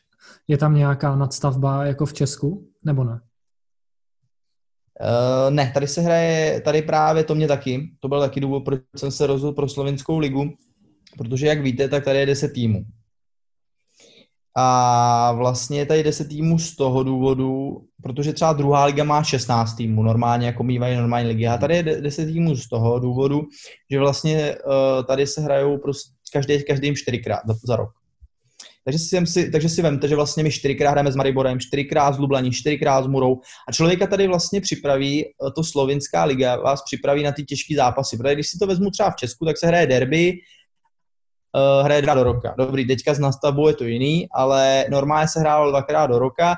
Je 0.48 0.58
tam 0.58 0.74
nějaká 0.74 1.16
nadstavba 1.16 1.84
jako 1.84 2.06
v 2.06 2.12
Česku? 2.12 2.68
Nebo 2.84 3.04
ne? 3.04 3.20
Uh, 5.00 5.54
ne, 5.54 5.70
tady 5.74 5.86
se 5.86 6.00
hraje, 6.00 6.60
tady 6.60 6.82
právě 6.82 7.24
to 7.24 7.34
mě 7.34 7.48
taky, 7.48 7.90
to 8.00 8.08
byl 8.08 8.20
taky 8.20 8.40
důvod, 8.40 8.64
proč 8.64 8.80
jsem 8.96 9.10
se 9.10 9.26
rozhodl 9.26 9.54
pro 9.54 9.68
slovenskou 9.68 10.18
ligu, 10.18 10.52
protože 11.18 11.46
jak 11.46 11.60
víte, 11.60 11.88
tak 11.88 12.04
tady 12.04 12.18
je 12.18 12.26
10 12.26 12.48
týmů. 12.48 12.84
A 14.56 15.32
vlastně 15.32 15.78
je 15.78 15.86
tady 15.86 16.02
10 16.02 16.28
týmů 16.28 16.58
z 16.58 16.76
toho 16.76 17.02
důvodu, 17.02 17.80
protože 18.02 18.32
třeba 18.32 18.52
druhá 18.52 18.84
liga 18.84 19.04
má 19.04 19.22
16 19.22 19.74
týmů, 19.74 20.02
normálně 20.02 20.46
jako 20.46 20.62
mývají 20.62 20.96
normální 20.96 21.28
ligy. 21.28 21.46
A 21.46 21.58
tady 21.58 21.76
je 21.76 21.82
10 21.82 22.26
týmů 22.26 22.56
z 22.56 22.68
toho 22.68 22.98
důvodu, 22.98 23.42
že 23.90 23.98
vlastně 23.98 24.56
uh, 24.56 25.04
tady 25.06 25.26
se 25.26 25.40
hrajou 25.40 25.78
prostě 25.78 26.12
každý, 26.32 26.64
každým 26.64 26.96
čtyřikrát 26.96 27.40
za 27.64 27.76
rok. 27.76 27.90
Takže 28.88 28.98
si, 28.98 29.26
si, 29.26 29.50
takže 29.50 29.68
si 29.68 29.82
vemte, 29.82 30.08
že 30.08 30.16
vlastně 30.16 30.42
my 30.42 30.50
čtyřikrát 30.50 30.90
hrajeme 30.90 31.12
s 31.12 31.16
Mariborem, 31.16 31.60
čtyřikrát 31.60 32.12
s 32.12 32.18
Lublaní, 32.18 32.50
čtyřikrát 32.50 33.04
s 33.04 33.06
Murou 33.06 33.40
a 33.68 33.72
člověka 33.72 34.06
tady 34.06 34.26
vlastně 34.26 34.60
připraví, 34.60 35.24
eh, 35.24 35.50
to 35.56 35.64
slovinská 35.64 36.24
liga 36.24 36.56
vás 36.56 36.82
připraví 36.82 37.22
na 37.22 37.32
ty 37.32 37.44
těžké 37.44 37.74
zápasy. 37.76 38.16
Protože 38.16 38.34
když 38.34 38.48
si 38.48 38.58
to 38.58 38.66
vezmu 38.66 38.90
třeba 38.90 39.10
v 39.10 39.16
Česku, 39.16 39.44
tak 39.44 39.58
se 39.58 39.66
hraje 39.66 39.86
derby, 39.86 40.32
uh, 40.32 41.84
hraje 41.84 42.02
dva 42.02 42.14
do 42.14 42.22
roka. 42.22 42.54
Dobrý, 42.58 42.86
teďka 42.86 43.14
z 43.14 43.18
nastavu 43.18 43.68
je 43.68 43.74
to 43.74 43.84
jiný, 43.84 44.28
ale 44.34 44.84
normálně 44.90 45.28
se 45.28 45.40
hrálo 45.40 45.70
dvakrát 45.70 46.06
do 46.06 46.18
roka 46.18 46.56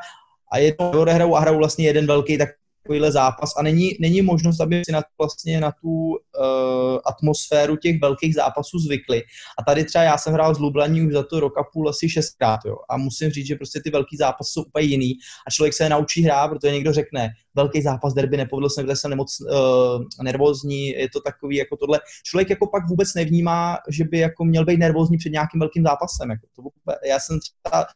a 0.52 0.58
jednou 0.58 0.90
odehrajou 0.90 1.36
a 1.36 1.40
hrajou 1.40 1.58
vlastně 1.58 1.86
jeden 1.86 2.06
velký 2.06 2.38
tak 2.38 2.48
takovýhle 2.82 3.12
zápas 3.12 3.50
a 3.56 3.62
není, 3.62 3.90
není 4.00 4.22
možnost, 4.22 4.60
aby 4.60 4.82
si 4.86 4.92
na, 4.92 5.02
vlastně 5.18 5.60
na 5.60 5.72
tu 5.72 5.88
uh, 5.88 6.98
atmosféru 7.06 7.76
těch 7.76 8.00
velkých 8.00 8.34
zápasů 8.34 8.78
zvykli. 8.78 9.22
A 9.58 9.64
tady 9.64 9.84
třeba 9.84 10.04
já 10.04 10.18
jsem 10.18 10.32
hrál 10.32 10.54
z 10.54 10.58
Lublaní 10.58 11.02
už 11.02 11.12
za 11.12 11.22
to 11.22 11.40
roka 11.40 11.62
půl 11.72 11.88
asi 11.88 12.08
šestkrát, 12.08 12.60
jo. 12.66 12.76
A 12.90 12.96
musím 12.96 13.30
říct, 13.30 13.46
že 13.46 13.56
prostě 13.56 13.80
ty 13.84 13.90
velký 13.90 14.16
zápasy 14.16 14.52
jsou 14.52 14.62
úplně 14.62 14.86
jiný 14.86 15.12
a 15.46 15.50
člověk 15.50 15.74
se 15.74 15.84
je 15.84 15.88
naučí 15.88 16.22
hrát, 16.22 16.48
protože 16.48 16.72
někdo 16.72 16.92
řekne, 16.92 17.28
velký 17.54 17.82
zápas 17.82 18.14
derby 18.14 18.36
nepovedl 18.36 18.68
se, 18.68 18.82
protože 18.82 18.96
jsem 18.96 19.10
nemoc 19.10 19.36
uh, 19.40 20.24
nervózní, 20.24 20.88
je 20.88 21.08
to 21.12 21.20
takový 21.20 21.56
jako 21.56 21.76
tohle. 21.76 22.00
Člověk 22.24 22.50
jako 22.50 22.66
pak 22.66 22.88
vůbec 22.88 23.14
nevnímá, 23.14 23.78
že 23.90 24.04
by 24.04 24.18
jako 24.18 24.44
měl 24.44 24.64
být 24.64 24.78
nervózní 24.78 25.16
před 25.16 25.30
nějakým 25.30 25.60
velkým 25.60 25.84
zápasem. 25.84 26.30
Jako 26.30 26.46
to, 26.56 26.62
já 27.08 27.20
jsem 27.20 27.38
třeba 27.40 27.86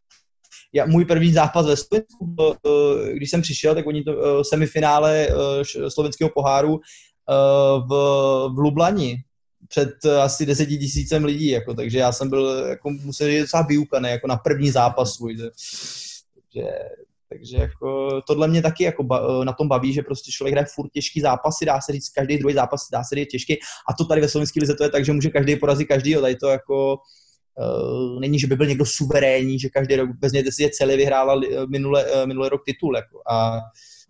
já, 0.73 0.87
můj 0.87 1.05
první 1.05 1.33
zápas 1.33 1.67
ve 1.67 1.77
Slovensku, 1.77 2.37
když 3.13 3.31
jsem 3.31 3.43
přišel, 3.43 3.75
tak 3.75 3.87
oni 3.87 4.03
to 4.03 4.13
eh, 4.13 4.45
semifinále 4.45 5.29
eh, 5.29 5.91
slovenského 5.91 6.31
poháru 6.31 6.81
eh, 6.81 7.35
v, 7.89 7.89
v 8.55 8.59
Lublani 8.59 9.17
před 9.69 10.05
asi 10.23 10.47
deseti 10.47 10.79
tisícem 10.79 11.25
lidí, 11.25 11.49
jako, 11.49 11.75
takže 11.75 11.99
já 11.99 12.13
jsem 12.13 12.31
byl, 12.31 12.67
jako, 12.69 12.91
musel 12.91 13.29
říct, 13.29 13.41
docela 13.41 13.63
vyukaný, 13.63 14.09
jako 14.09 14.27
na 14.27 14.37
první 14.37 14.71
zápas 14.71 15.15
svůj. 15.15 15.37
Takže, 15.37 16.69
takže 17.29 17.57
jako, 17.57 18.21
tohle 18.27 18.49
mě 18.49 18.63
taky 18.63 18.85
jako 18.85 19.03
na 19.45 19.53
tom 19.53 19.69
baví, 19.69 19.93
že 19.93 20.03
prostě 20.03 20.33
člověk 20.33 20.53
hraje 20.53 20.67
furt 20.75 20.89
těžký 20.93 21.21
zápasy, 21.21 21.65
dá 21.65 21.81
se 21.81 21.93
říct, 21.93 22.09
každý 22.09 22.39
druhý 22.39 22.55
zápas 22.55 22.89
dá 22.93 23.05
se 23.05 23.15
říct 23.15 23.29
těžký. 23.29 23.55
A 23.91 23.95
to 23.99 24.05
tady 24.05 24.21
ve 24.21 24.29
slovenské 24.29 24.61
lize 24.61 24.75
to 24.75 24.85
je 24.85 24.91
tak, 24.91 25.05
že 25.05 25.13
může 25.13 25.31
každý 25.31 25.57
porazit 25.57 25.89
každýho. 25.89 26.21
Tady 26.21 26.37
to 26.37 26.49
jako 26.49 26.97
není, 28.21 28.39
že 28.39 28.47
by 28.47 28.57
byl 28.57 28.67
někdo 28.67 28.87
suverénní, 28.87 29.59
že 29.59 29.69
každý 29.69 29.97
rok, 29.97 30.11
vezměte 30.23 30.53
si, 30.53 30.63
že 30.63 30.71
celý 30.71 30.97
vyhrála 30.97 31.41
minule, 31.67 32.05
uh, 32.05 32.27
minulý 32.27 32.49
rok 32.49 32.63
titul, 32.65 32.97
jako, 32.97 33.23
a, 33.31 33.61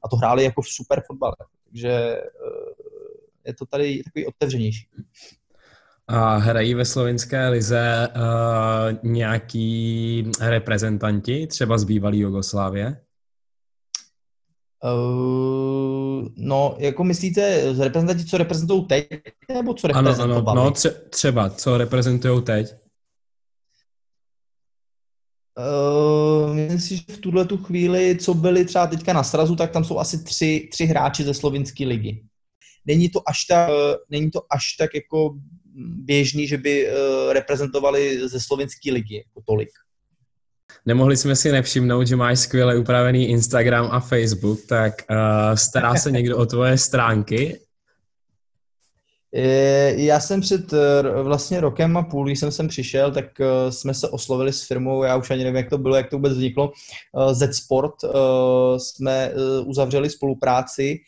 a 0.04 0.08
to 0.10 0.16
hráli 0.16 0.44
jako 0.44 0.62
v 0.62 0.68
super 0.68 1.02
fotbal. 1.06 1.34
Jako, 1.40 1.52
takže 1.64 2.22
uh, 2.46 2.72
je 3.46 3.54
to 3.54 3.66
tady 3.66 4.02
takový 4.04 4.26
otevřenější. 4.26 4.86
A 6.08 6.36
hrají 6.36 6.74
ve 6.74 6.84
slovenské 6.84 7.48
lize 7.48 8.08
uh, 8.16 9.10
nějaký 9.10 10.30
reprezentanti, 10.40 11.46
třeba 11.46 11.78
z 11.78 11.84
bývalé 11.84 12.16
Jugoslávie? 12.16 13.00
Uh, 14.84 16.28
no, 16.36 16.76
jako 16.78 17.04
myslíte, 17.04 17.74
z 17.74 17.80
reprezentanti, 17.80 18.24
co 18.24 18.38
reprezentují 18.38 18.84
teď, 18.84 19.08
nebo 19.52 19.74
co 19.74 19.86
reprezentovali? 19.86 20.32
Ano, 20.32 20.50
ano, 20.50 20.64
no, 20.64 20.70
tře- 20.70 20.94
třeba, 21.10 21.50
co 21.50 21.78
reprezentují 21.78 22.42
teď? 22.42 22.74
Uh, 25.58 26.54
myslím 26.54 26.80
si, 26.80 26.96
že 26.96 27.02
v 27.08 27.18
tuhle 27.18 27.44
tu 27.44 27.56
chvíli, 27.56 28.16
co 28.16 28.34
byli 28.34 28.64
třeba 28.64 28.86
teďka 28.86 29.12
na 29.12 29.22
srazu, 29.22 29.56
tak 29.56 29.70
tam 29.70 29.84
jsou 29.84 29.98
asi 29.98 30.24
tři, 30.24 30.68
tři 30.72 30.84
hráči 30.84 31.24
ze 31.24 31.34
slovinské 31.34 31.86
ligy. 31.86 32.22
Není 32.86 33.08
to 33.08 33.28
až 33.28 33.44
tak, 33.44 33.70
není 34.10 34.30
to 34.30 34.42
až 34.50 34.72
tak 34.78 34.94
jako 34.94 35.34
běžný, 36.04 36.48
že 36.48 36.58
by 36.58 36.88
uh, 36.88 37.32
reprezentovali 37.32 38.28
ze 38.28 38.40
slovinské 38.40 38.92
ligy 38.92 39.16
jako 39.16 39.42
tolik. 39.46 39.68
Nemohli 40.86 41.16
jsme 41.16 41.36
si 41.36 41.52
nevšimnout, 41.52 42.06
že 42.06 42.16
máš 42.16 42.38
skvěle 42.38 42.78
upravený 42.78 43.28
Instagram 43.28 43.88
a 43.90 44.00
Facebook, 44.00 44.66
tak 44.66 44.94
uh, 45.10 45.16
stará 45.56 45.94
se 45.94 46.10
někdo 46.10 46.38
o 46.38 46.46
tvoje 46.46 46.78
stránky 46.78 47.58
já 49.96 50.20
jsem 50.20 50.40
před 50.40 50.72
eh, 50.72 51.22
vlastně 51.22 51.60
rokem 51.60 51.96
a 51.96 52.02
půl, 52.02 52.26
když 52.26 52.38
jsem 52.38 52.52
sem 52.52 52.68
přišel, 52.68 53.12
tak 53.12 53.40
eh, 53.40 53.72
jsme 53.72 53.94
se 53.94 54.08
oslovili 54.08 54.52
s 54.52 54.66
firmou, 54.66 55.02
já 55.02 55.16
už 55.16 55.30
ani 55.30 55.44
nevím, 55.44 55.56
jak 55.56 55.70
to 55.70 55.78
bylo, 55.78 55.96
jak 55.96 56.10
to 56.10 56.16
vůbec 56.16 56.32
vzniklo, 56.32 56.72
eh, 57.30 57.34
Z 57.34 57.54
Sport. 57.54 57.94
Jsme 58.78 59.32
uzavřeli 59.64 60.10
spolupráci 60.10 61.00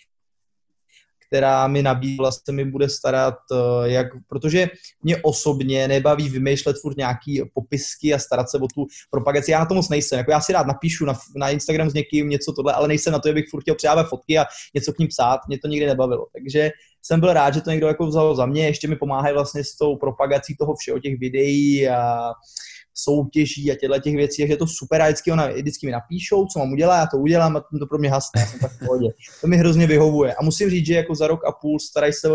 která 1.27 1.69
mi 1.69 1.83
nabídla, 1.83 2.23
vlastně 2.23 2.55
mi 2.55 2.65
bude 2.65 2.89
starat, 2.89 3.35
eh, 3.53 3.91
jak, 3.91 4.07
protože 4.29 4.69
mě 5.03 5.17
osobně 5.17 5.89
nebaví 5.89 6.29
vymýšlet 6.29 6.77
furt 6.83 6.97
nějaký 6.97 7.43
popisky 7.55 8.15
a 8.15 8.19
starat 8.19 8.51
se 8.51 8.59
o 8.59 8.67
tu 8.75 8.87
propagaci. 9.11 9.51
Já 9.51 9.59
na 9.59 9.67
to 9.67 9.75
moc 9.75 9.89
nejsem. 9.89 10.19
Jako 10.19 10.31
já 10.31 10.41
si 10.41 10.53
rád 10.53 10.67
napíšu 10.67 11.05
na, 11.05 11.15
na 11.37 11.51
Instagram 11.51 11.91
s 11.91 11.95
někým 11.95 12.29
něco 12.29 12.53
tohle, 12.53 12.73
ale 12.73 12.89
nejsem 12.89 13.13
na 13.13 13.19
to, 13.19 13.29
abych 13.29 13.45
furt 13.51 13.61
chtěl 13.61 13.75
přidávat 13.75 14.09
fotky 14.09 14.39
a 14.39 14.45
něco 14.75 14.93
k 14.93 14.99
ním 14.99 15.09
psát. 15.09 15.41
Mě 15.49 15.59
to 15.59 15.69
nikdy 15.69 15.87
nebavilo. 15.87 16.27
Takže 16.33 16.71
jsem 17.07 17.21
byl 17.21 17.33
rád, 17.33 17.55
že 17.55 17.61
to 17.61 17.71
někdo 17.71 17.87
jako 17.87 18.07
vzal 18.07 18.35
za 18.35 18.47
mě. 18.47 18.67
Ještě 18.67 18.89
mi 18.89 18.97
pomáhají 18.97 19.35
vlastně 19.35 19.65
s 19.65 19.77
tou 19.77 19.97
propagací 19.97 20.57
toho 20.57 20.75
všeho, 20.75 21.01
těch 21.01 21.19
videí 21.19 21.89
a 21.89 22.33
soutěží 22.95 23.73
a 23.73 23.75
těchto 23.75 23.99
těch 24.01 24.17
věcí, 24.17 24.43
takže 24.43 24.53
je 24.53 24.57
to 24.57 24.67
super 24.67 25.03
a 25.03 25.05
vždycky, 25.05 25.33
ona, 25.33 25.47
vždycky 25.47 25.87
mi 25.87 25.93
napíšou, 25.93 26.47
co 26.47 26.59
mám 26.59 26.73
udělat, 26.73 26.99
já 26.99 27.07
to 27.07 27.17
udělám 27.17 27.57
a 27.57 27.61
to 27.61 27.87
pro 27.87 27.99
mě 27.99 28.11
hasne, 28.11 28.47
jsem 28.47 28.61
tak 28.61 28.73
v 28.73 28.79
pohodě. 28.79 29.09
To 29.41 29.47
mi 29.47 29.57
hrozně 29.57 29.87
vyhovuje. 29.87 30.35
A 30.35 30.43
musím 30.43 30.71
říct, 30.71 30.87
že 30.87 30.95
jako 30.95 31.15
za 31.15 31.27
rok 31.27 31.45
a 31.45 31.53
půl 31.53 31.79
starají 31.79 32.13
se 32.13 32.29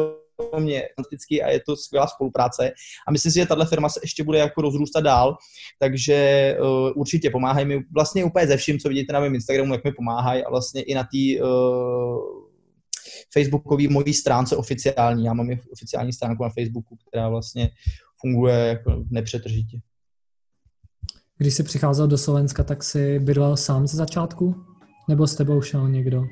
o 0.51 0.59
mě 0.59 0.83
fantasticky 0.95 1.43
a 1.43 1.49
je 1.49 1.61
to 1.65 1.75
skvělá 1.75 2.07
spolupráce. 2.07 2.71
A 3.07 3.11
myslím 3.11 3.31
si, 3.31 3.39
že 3.39 3.45
tahle 3.45 3.65
firma 3.65 3.89
se 3.89 3.99
ještě 4.03 4.23
bude 4.23 4.39
jako 4.39 4.61
rozrůstat 4.61 5.01
dál, 5.01 5.37
takže 5.79 6.57
uh, 6.61 6.91
určitě 6.95 7.29
pomáhají 7.29 7.65
mi 7.65 7.79
vlastně 7.93 8.23
úplně 8.23 8.47
ze 8.47 8.57
vším, 8.57 8.79
co 8.79 8.89
vidíte 8.89 9.13
na 9.13 9.19
mém 9.19 9.35
Instagramu, 9.35 9.73
jak 9.73 9.83
mi 9.83 9.91
pomáhají 9.91 10.43
a 10.43 10.49
vlastně 10.49 10.81
i 10.81 10.95
na 10.95 11.03
té 11.03 11.43
uh, 11.43 12.40
facebookové 13.33 13.87
mojí 13.89 14.13
stránce 14.13 14.55
oficiální. 14.55 15.25
Já 15.25 15.33
mám 15.33 15.49
oficiální 15.73 16.13
stránku 16.13 16.43
na 16.43 16.49
Facebooku, 16.49 16.97
která 17.07 17.29
vlastně 17.29 17.69
funguje 18.21 18.55
jako 18.55 19.03
nepřetržitě. 19.09 19.79
Když 21.37 21.53
jsi 21.53 21.63
přicházel 21.63 22.07
do 22.07 22.17
Slovenska, 22.17 22.63
tak 22.63 22.83
jsi 22.83 23.19
bydlel 23.19 23.57
sám 23.57 23.87
ze 23.87 23.97
začátku? 23.97 24.55
Nebo 25.09 25.27
s 25.27 25.35
tebou 25.35 25.61
šel 25.61 25.89
někdo? 25.89 26.23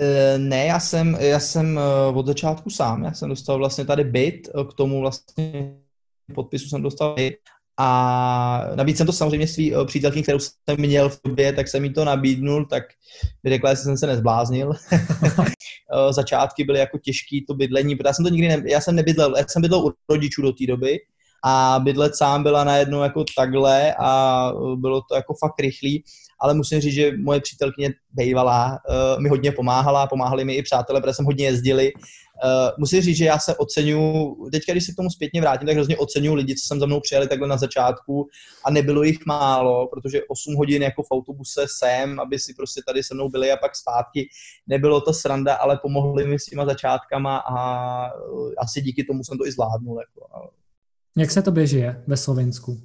E, 0.00 0.38
ne, 0.38 0.66
já 0.66 0.80
jsem, 0.80 1.16
já 1.20 1.40
jsem 1.40 1.78
e, 1.78 1.82
od 2.14 2.26
začátku 2.26 2.70
sám. 2.70 3.04
Já 3.04 3.12
jsem 3.12 3.28
dostal 3.28 3.58
vlastně 3.58 3.84
tady 3.84 4.04
byt, 4.04 4.48
e, 4.48 4.64
k 4.64 4.74
tomu 4.74 5.00
vlastně 5.00 5.74
podpisu 6.34 6.68
jsem 6.68 6.82
dostal 6.82 7.14
byt. 7.14 7.34
A 7.80 8.70
navíc 8.74 8.96
jsem 8.96 9.06
to 9.06 9.12
samozřejmě 9.12 9.46
svý 9.46 9.72
přítelkyni, 9.86 10.22
kterou 10.22 10.38
jsem 10.38 10.54
měl 10.78 11.08
v 11.08 11.20
době, 11.26 11.52
tak 11.52 11.68
jsem 11.68 11.84
jí 11.84 11.92
to 11.92 12.04
nabídnul, 12.04 12.66
tak 12.66 12.84
mi 13.44 13.50
řekla, 13.50 13.74
že 13.74 13.80
jsem 13.80 13.96
se 13.96 14.06
nezbláznil. 14.06 14.72
Začátky 16.10 16.64
byly 16.64 16.78
jako 16.78 16.98
těžký 16.98 17.44
to 17.46 17.54
bydlení, 17.54 17.96
protože 17.96 18.08
já 18.08 18.12
jsem 18.12 18.24
to 18.24 18.30
nikdy 18.30 18.48
ne, 18.48 18.62
já 18.66 18.80
jsem 18.80 18.96
nebydlel, 18.96 19.36
já 19.36 19.44
jsem 19.48 19.62
bydlel 19.62 19.86
u 19.86 19.92
rodičů 20.08 20.42
do 20.42 20.52
té 20.52 20.66
doby, 20.66 20.98
a 21.44 21.80
bydlet 21.84 22.16
sám 22.16 22.42
byla 22.42 22.64
najednou 22.64 23.02
jako 23.02 23.24
takhle 23.36 23.94
a 23.94 24.52
bylo 24.76 25.00
to 25.10 25.14
jako 25.14 25.34
fakt 25.34 25.60
rychlý, 25.60 26.04
ale 26.40 26.54
musím 26.54 26.80
říct, 26.80 26.94
že 26.94 27.12
moje 27.16 27.40
přítelkyně 27.40 27.90
bývalá 28.10 28.70
uh, 28.70 29.22
mi 29.22 29.28
hodně 29.28 29.52
pomáhala, 29.52 30.06
pomáhali 30.06 30.44
mi 30.44 30.54
i 30.54 30.62
přátelé, 30.62 31.00
protože 31.00 31.14
jsem 31.14 31.24
hodně 31.24 31.44
jezdili, 31.44 31.92
Uh, 32.44 32.70
musím 32.78 33.00
říct, 33.00 33.16
že 33.16 33.24
já 33.24 33.38
se 33.38 33.56
oceňuji, 33.56 34.36
teďka 34.52 34.72
když 34.72 34.86
se 34.86 34.92
k 34.92 34.96
tomu 34.96 35.10
zpětně 35.10 35.40
vrátím, 35.40 35.66
tak 35.66 35.76
hrozně 35.76 35.96
oceňuji 35.96 36.34
lidi, 36.34 36.54
co 36.54 36.66
jsem 36.66 36.80
za 36.80 36.86
mnou 36.86 37.00
přijeli 37.00 37.28
takhle 37.28 37.48
na 37.48 37.56
začátku 37.56 38.28
a 38.64 38.70
nebylo 38.70 39.02
jich 39.02 39.18
málo, 39.26 39.88
protože 39.88 40.20
8 40.28 40.54
hodin 40.54 40.82
jako 40.82 41.02
v 41.02 41.10
autobuse 41.10 41.66
sem, 41.78 42.20
aby 42.20 42.38
si 42.38 42.54
prostě 42.54 42.80
tady 42.86 43.02
se 43.02 43.14
mnou 43.14 43.28
byli 43.28 43.52
a 43.52 43.56
pak 43.56 43.76
zpátky. 43.76 44.28
Nebylo 44.66 45.00
to 45.00 45.12
sranda, 45.12 45.54
ale 45.54 45.78
pomohli 45.82 46.26
mi 46.26 46.38
s 46.38 46.44
těma 46.44 46.66
začátkama 46.66 47.36
a 47.36 47.54
uh, 48.14 48.52
asi 48.58 48.80
díky 48.80 49.04
tomu 49.04 49.24
jsem 49.24 49.38
to 49.38 49.46
i 49.46 49.52
zvládnul. 49.52 50.00
Jako. 50.00 50.50
Jak 51.16 51.30
se 51.30 51.42
to 51.42 51.50
běží 51.50 51.84
ve 52.06 52.16
Slovensku? 52.16 52.80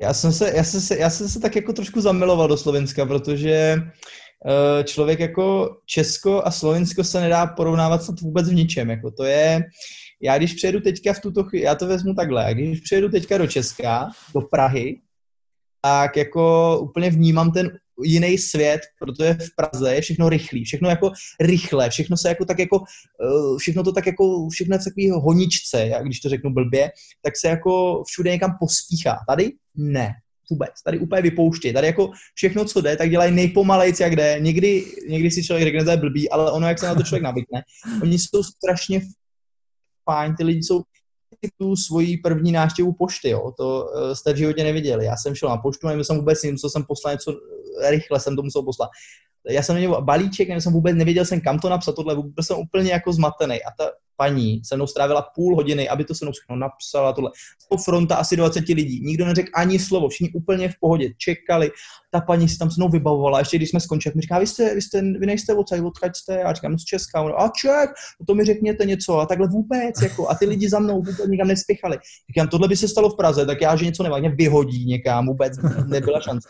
Já 0.00 0.14
jsem, 0.14 0.32
se, 0.32 0.52
já, 0.56 0.64
jsem 0.64 0.80
se, 0.80 0.98
já 0.98 1.10
jsem 1.10 1.28
se 1.28 1.40
tak 1.40 1.56
jako 1.56 1.72
trošku 1.72 2.00
zamiloval 2.00 2.48
do 2.48 2.56
Slovenska, 2.56 3.06
protože 3.06 3.76
uh, 3.76 4.84
člověk 4.84 5.20
jako 5.20 5.76
Česko 5.86 6.42
a 6.44 6.50
Slovensko 6.50 7.04
se 7.04 7.20
nedá 7.20 7.46
porovnávat 7.46 8.02
snad 8.02 8.20
vůbec 8.20 8.48
v 8.48 8.54
ničem. 8.54 8.90
Jako 8.90 9.10
to 9.10 9.24
je, 9.24 9.62
já 10.22 10.38
když 10.38 10.54
přijedu 10.54 10.80
teďka 10.80 11.12
v 11.12 11.20
tuto 11.20 11.44
chvíli, 11.44 11.64
já 11.64 11.74
to 11.74 11.86
vezmu 11.86 12.14
takhle, 12.14 12.54
když 12.54 12.80
přijedu 12.80 13.08
teďka 13.08 13.38
do 13.38 13.46
Česka, 13.46 14.10
do 14.34 14.40
Prahy, 14.40 15.00
tak 15.82 16.16
jako 16.16 16.78
úplně 16.80 17.10
vnímám 17.10 17.52
ten 17.52 17.70
jiný 18.04 18.38
svět, 18.38 18.80
protože 18.98 19.34
v 19.34 19.56
Praze 19.56 19.94
je 19.94 20.00
všechno 20.00 20.28
rychlý, 20.28 20.64
všechno 20.64 20.88
jako 20.88 21.10
rychle, 21.40 21.90
všechno 21.90 22.16
se 22.16 22.28
jako 22.28 22.44
tak 22.44 22.58
jako, 22.58 22.84
eh, 23.24 23.58
všechno 23.58 23.82
to 23.82 23.92
tak 23.92 24.06
jako, 24.06 24.48
všechno 24.48 24.74
je 24.74 24.78
takový 24.78 25.10
honičce, 25.10 25.86
jak 25.86 26.04
když 26.04 26.20
to 26.20 26.28
řeknu 26.28 26.50
blbě, 26.50 26.90
tak 27.22 27.36
se 27.36 27.48
jako 27.48 28.02
všude 28.06 28.30
někam 28.30 28.56
pospíchá. 28.60 29.18
Tady 29.28 29.52
ne, 29.74 30.12
vůbec. 30.50 30.70
Tady 30.84 30.98
úplně 30.98 31.22
vypouští. 31.22 31.72
Tady 31.72 31.86
jako 31.86 32.10
všechno, 32.34 32.64
co 32.64 32.80
jde, 32.80 32.96
tak 32.96 33.10
dělají 33.10 33.34
nejpomalejc, 33.34 34.00
jak 34.00 34.16
jde. 34.16 34.36
Někdy, 34.40 34.84
někdy 35.08 35.30
si 35.30 35.44
člověk 35.44 35.66
řekne, 35.66 35.84
že 35.84 35.90
je 35.90 35.96
blbý, 35.96 36.30
ale 36.30 36.52
ono, 36.52 36.68
jak 36.68 36.78
se 36.78 36.86
na 36.86 36.94
to 36.94 37.02
člověk 37.02 37.22
navykne. 37.22 37.62
Oni 38.02 38.18
jsou 38.18 38.42
strašně 38.42 39.00
fajn, 40.10 40.34
ty 40.36 40.44
lidi 40.44 40.62
jsou 40.62 40.82
tu 41.58 41.76
svoji 41.76 42.16
první 42.16 42.52
návštěvu 42.52 42.92
pošty, 42.92 43.28
jo. 43.28 43.52
to 43.56 43.84
uh, 43.84 44.12
jste 44.12 44.32
v 44.32 44.36
životě 44.36 44.64
neviděli. 44.64 45.04
Já 45.04 45.16
jsem 45.16 45.34
šel 45.34 45.48
na 45.48 45.56
poštu, 45.56 45.86
nevím, 45.86 46.04
jsem 46.04 46.16
vůbec 46.16 46.42
nic, 46.42 46.60
co 46.60 46.70
jsem 46.70 46.84
poslal, 46.84 47.14
něco 47.14 47.32
rychle 47.88 48.20
jsem 48.20 48.36
to 48.36 48.42
musel 48.42 48.62
poslat. 48.62 48.88
Já 49.48 49.62
jsem 49.62 49.74
neměl 49.74 50.02
balíček, 50.02 50.48
jsem 50.48 50.72
vůbec 50.72 50.96
nevěděl 50.96 51.24
jsem, 51.24 51.40
kam 51.40 51.58
to 51.58 51.68
napsat, 51.68 51.94
tohle, 51.94 52.14
byl 52.14 52.44
jsem 52.44 52.56
úplně 52.56 52.90
jako 52.90 53.12
zmatený. 53.12 53.62
A 53.62 53.70
ta 53.78 53.90
paní 54.18 54.60
se 54.64 54.76
mnou 54.76 54.86
strávila 54.86 55.22
půl 55.34 55.56
hodiny, 55.56 55.88
aby 55.88 56.04
to 56.04 56.14
se 56.14 56.24
mnou 56.24 56.32
všechno 56.32 56.56
napsala, 56.56 57.12
tohle. 57.12 57.30
To 57.70 57.76
fronta 57.76 58.16
asi 58.16 58.36
20 58.36 58.68
lidí, 58.68 59.00
nikdo 59.04 59.26
neřekl 59.26 59.50
ani 59.54 59.78
slovo, 59.78 60.08
všichni 60.08 60.30
úplně 60.32 60.68
v 60.68 60.74
pohodě, 60.80 61.10
čekali, 61.18 61.70
ta 62.10 62.20
paní 62.20 62.48
se 62.48 62.58
tam 62.58 62.70
se 62.70 62.74
mnou 62.80 62.88
vybavovala, 62.88 63.38
ještě 63.38 63.56
když 63.56 63.70
jsme 63.70 63.80
skončili, 63.80 64.12
mi 64.16 64.22
říká, 64.22 64.38
vy, 64.38 64.46
jste, 64.46 64.74
vy, 64.74 64.82
jste, 64.82 65.02
vy 65.02 65.26
nejste 65.26 65.54
odsaď, 65.54 65.80
odkaď 65.80 66.16
jste, 66.16 66.34
já 66.34 66.52
říkám, 66.52 66.72
no 66.72 66.78
z 66.78 66.84
Česka, 66.84 67.20
a 67.20 67.48
Ček, 67.48 67.90
no 68.20 68.26
to 68.26 68.34
mi 68.34 68.44
řekněte 68.44 68.84
něco, 68.84 69.18
a 69.18 69.26
takhle 69.26 69.48
vůbec, 69.48 70.02
jako, 70.02 70.28
a 70.28 70.34
ty 70.34 70.46
lidi 70.46 70.68
za 70.68 70.78
mnou 70.78 70.96
vůbec 70.96 71.16
nikam 71.28 71.48
nespěchali. 71.48 71.98
Říkám, 72.30 72.48
tohle 72.48 72.68
by 72.68 72.76
se 72.76 72.88
stalo 72.88 73.10
v 73.10 73.16
Praze, 73.16 73.46
tak 73.46 73.60
já, 73.60 73.76
že 73.76 73.84
něco 73.84 74.02
nevadně 74.02 74.28
vyhodí 74.28 74.84
někam, 74.84 75.26
vůbec 75.26 75.52
nebyla 75.86 76.20
šance. 76.20 76.48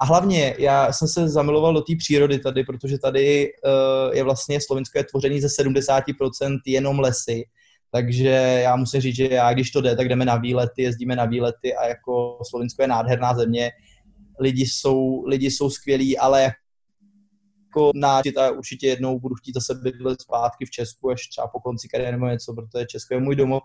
A 0.00 0.04
hlavně 0.04 0.54
já 0.58 0.92
jsem 0.92 1.08
se 1.08 1.28
zamiloval 1.28 1.74
do 1.74 1.80
té 1.80 1.92
přírody 1.98 2.38
tady, 2.38 2.64
protože 2.64 2.98
tady 2.98 3.48
uh, 3.48 4.14
je 4.16 4.22
vlastně 4.22 4.60
Slovensko 4.60 4.98
je 4.98 5.04
tvořený 5.04 5.40
ze 5.40 5.46
70% 5.46 6.58
jenom 6.66 6.98
lesy. 6.98 7.44
Takže 7.90 8.60
já 8.62 8.76
musím 8.76 9.00
říct, 9.00 9.16
že 9.16 9.28
já, 9.28 9.52
když 9.52 9.70
to 9.70 9.80
jde, 9.80 9.96
tak 9.96 10.08
jdeme 10.08 10.24
na 10.24 10.36
výlety, 10.36 10.82
jezdíme 10.82 11.16
na 11.16 11.24
výlety 11.24 11.74
a 11.74 11.86
jako 11.86 12.38
Slovensko 12.50 12.82
je 12.82 12.88
nádherná 12.88 13.34
země. 13.34 13.70
Lidi 14.40 14.66
jsou, 14.66 15.24
lidi 15.26 15.50
jsou 15.50 15.70
skvělí, 15.70 16.18
ale 16.18 16.42
jako 16.42 17.90
na 17.94 18.18
a 18.18 18.50
určitě 18.50 18.86
jednou 18.86 19.20
budu 19.20 19.34
chtít 19.34 19.54
zase 19.54 19.74
bydlet 19.74 20.22
zpátky 20.22 20.66
v 20.66 20.70
Česku, 20.70 21.10
až 21.10 21.28
třeba 21.28 21.46
po 21.48 21.60
konci 21.60 21.88
kariéry 21.88 22.12
nebo 22.12 22.26
něco, 22.26 22.54
protože 22.54 22.86
Česko 22.86 23.14
je 23.14 23.20
můj 23.20 23.36
domov, 23.36 23.62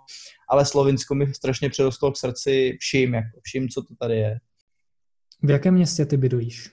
ale 0.50 0.65
Slovinsko 0.65 1.15
mi 1.15 1.34
strašně 1.34 1.69
přerostlo 1.69 2.12
k 2.12 2.17
srdci 2.17 2.78
vším, 2.80 3.13
jako 3.13 3.39
vším, 3.43 3.69
co 3.69 3.82
to 3.82 3.96
tady 4.00 4.15
je. 4.17 4.39
V 5.43 5.49
jakém 5.49 5.73
městě 5.73 6.06
ty 6.06 6.17
bydlíš? 6.17 6.71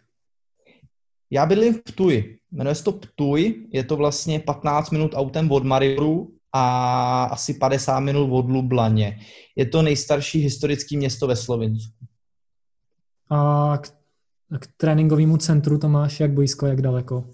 Já 1.30 1.46
bydlím 1.46 1.74
v 1.74 1.82
Ptuji. 1.82 2.38
Jmenuje 2.52 2.74
se 2.74 2.84
to 2.84 2.92
Ptuj, 2.92 3.66
je 3.72 3.84
to 3.84 3.96
vlastně 3.96 4.40
15 4.40 4.90
minut 4.90 5.12
autem 5.14 5.52
od 5.52 5.64
Mariboru 5.64 6.32
a 6.52 7.24
asi 7.24 7.54
50 7.54 8.00
minut 8.00 8.32
od 8.32 8.50
Lublaně. 8.50 9.20
Je 9.56 9.66
to 9.66 9.82
nejstarší 9.82 10.40
historické 10.40 10.96
město 10.96 11.26
ve 11.26 11.36
Slovinsku. 11.36 12.06
A 13.30 13.78
k, 13.78 13.88
k 14.60 14.68
tréninkovému 14.76 15.36
centru 15.36 15.78
to 15.78 15.88
máš 15.88 16.20
jak 16.20 16.32
blízko, 16.32 16.66
jak 16.66 16.82
daleko? 16.82 17.24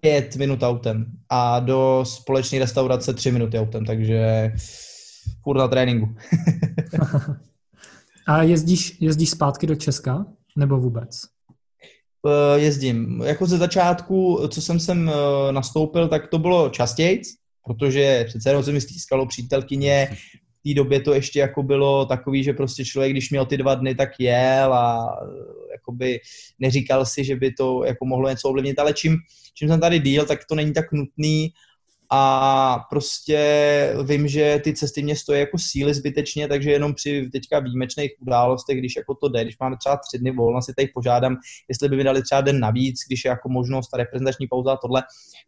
Pět 0.00 0.36
minut 0.36 0.62
autem 0.62 1.06
a 1.28 1.60
do 1.60 2.04
společné 2.06 2.58
restaurace 2.58 3.14
tři 3.14 3.32
minuty 3.32 3.58
autem, 3.58 3.84
takže 3.84 4.52
furt 5.42 5.58
na 5.58 5.68
tréninku. 5.68 6.14
a 8.26 8.42
jezdíš, 8.42 8.96
jezdíš 9.00 9.30
zpátky 9.30 9.66
do 9.66 9.74
Česka? 9.74 10.26
Nebo 10.56 10.78
vůbec? 10.78 11.20
Eh, 12.26 12.58
jezdím. 12.60 13.22
Jako 13.24 13.46
ze 13.46 13.58
začátku, 13.58 14.40
co 14.48 14.62
jsem 14.62 14.80
sem 14.80 15.08
eh, 15.08 15.52
nastoupil, 15.52 16.08
tak 16.08 16.26
to 16.26 16.38
bylo 16.38 16.68
častěji, 16.68 17.22
protože 17.66 18.24
přece 18.28 18.50
jenom 18.50 18.62
se 18.62 18.72
mi 18.72 18.80
stýskalo 18.80 19.26
přítelkyně, 19.26 20.08
v 20.64 20.68
té 20.68 20.74
době 20.74 21.00
to 21.00 21.14
ještě 21.14 21.40
jako 21.40 21.62
bylo 21.62 22.06
takový, 22.06 22.44
že 22.44 22.52
prostě 22.52 22.84
člověk, 22.84 23.12
když 23.12 23.30
měl 23.30 23.46
ty 23.46 23.56
dva 23.56 23.74
dny, 23.74 23.94
tak 23.94 24.10
jel 24.18 24.74
a 24.74 25.16
eh, 25.22 25.72
jakoby 25.72 26.20
neříkal 26.58 27.06
si, 27.06 27.24
že 27.24 27.36
by 27.36 27.52
to 27.52 27.84
jako 27.84 28.04
mohlo 28.04 28.28
něco 28.28 28.48
ovlivnit, 28.48 28.78
ale 28.78 28.92
čím, 28.92 29.16
čím 29.54 29.68
jsem 29.68 29.80
tady 29.80 29.98
díl, 29.98 30.24
tak 30.26 30.38
to 30.48 30.54
není 30.54 30.72
tak 30.72 30.92
nutný 30.92 31.52
a 32.14 32.78
prostě 32.90 33.38
vím, 34.04 34.28
že 34.28 34.60
ty 34.64 34.74
cesty 34.74 35.02
mě 35.02 35.16
stojí 35.16 35.40
jako 35.40 35.58
síly 35.58 35.94
zbytečně, 35.94 36.48
takže 36.48 36.70
jenom 36.70 36.94
při 36.94 37.28
teďka 37.32 37.58
výjimečných 37.58 38.10
událostech, 38.20 38.78
když 38.78 38.96
jako 38.96 39.14
to 39.14 39.28
jde, 39.28 39.44
když 39.44 39.58
máme 39.58 39.76
třeba 39.76 39.96
tři 39.96 40.18
dny 40.18 40.30
volna, 40.30 40.60
si 40.60 40.74
tady 40.74 40.88
požádám, 40.88 41.36
jestli 41.68 41.88
by 41.88 41.96
mi 41.96 42.04
dali 42.04 42.22
třeba 42.22 42.40
den 42.40 42.60
navíc, 42.60 43.00
když 43.08 43.24
je 43.24 43.28
jako 43.28 43.48
možnost 43.48 43.94
a 43.94 43.96
reprezentační 43.96 44.46
pauza 44.46 44.72
a 44.72 44.76
tohle, 44.76 45.02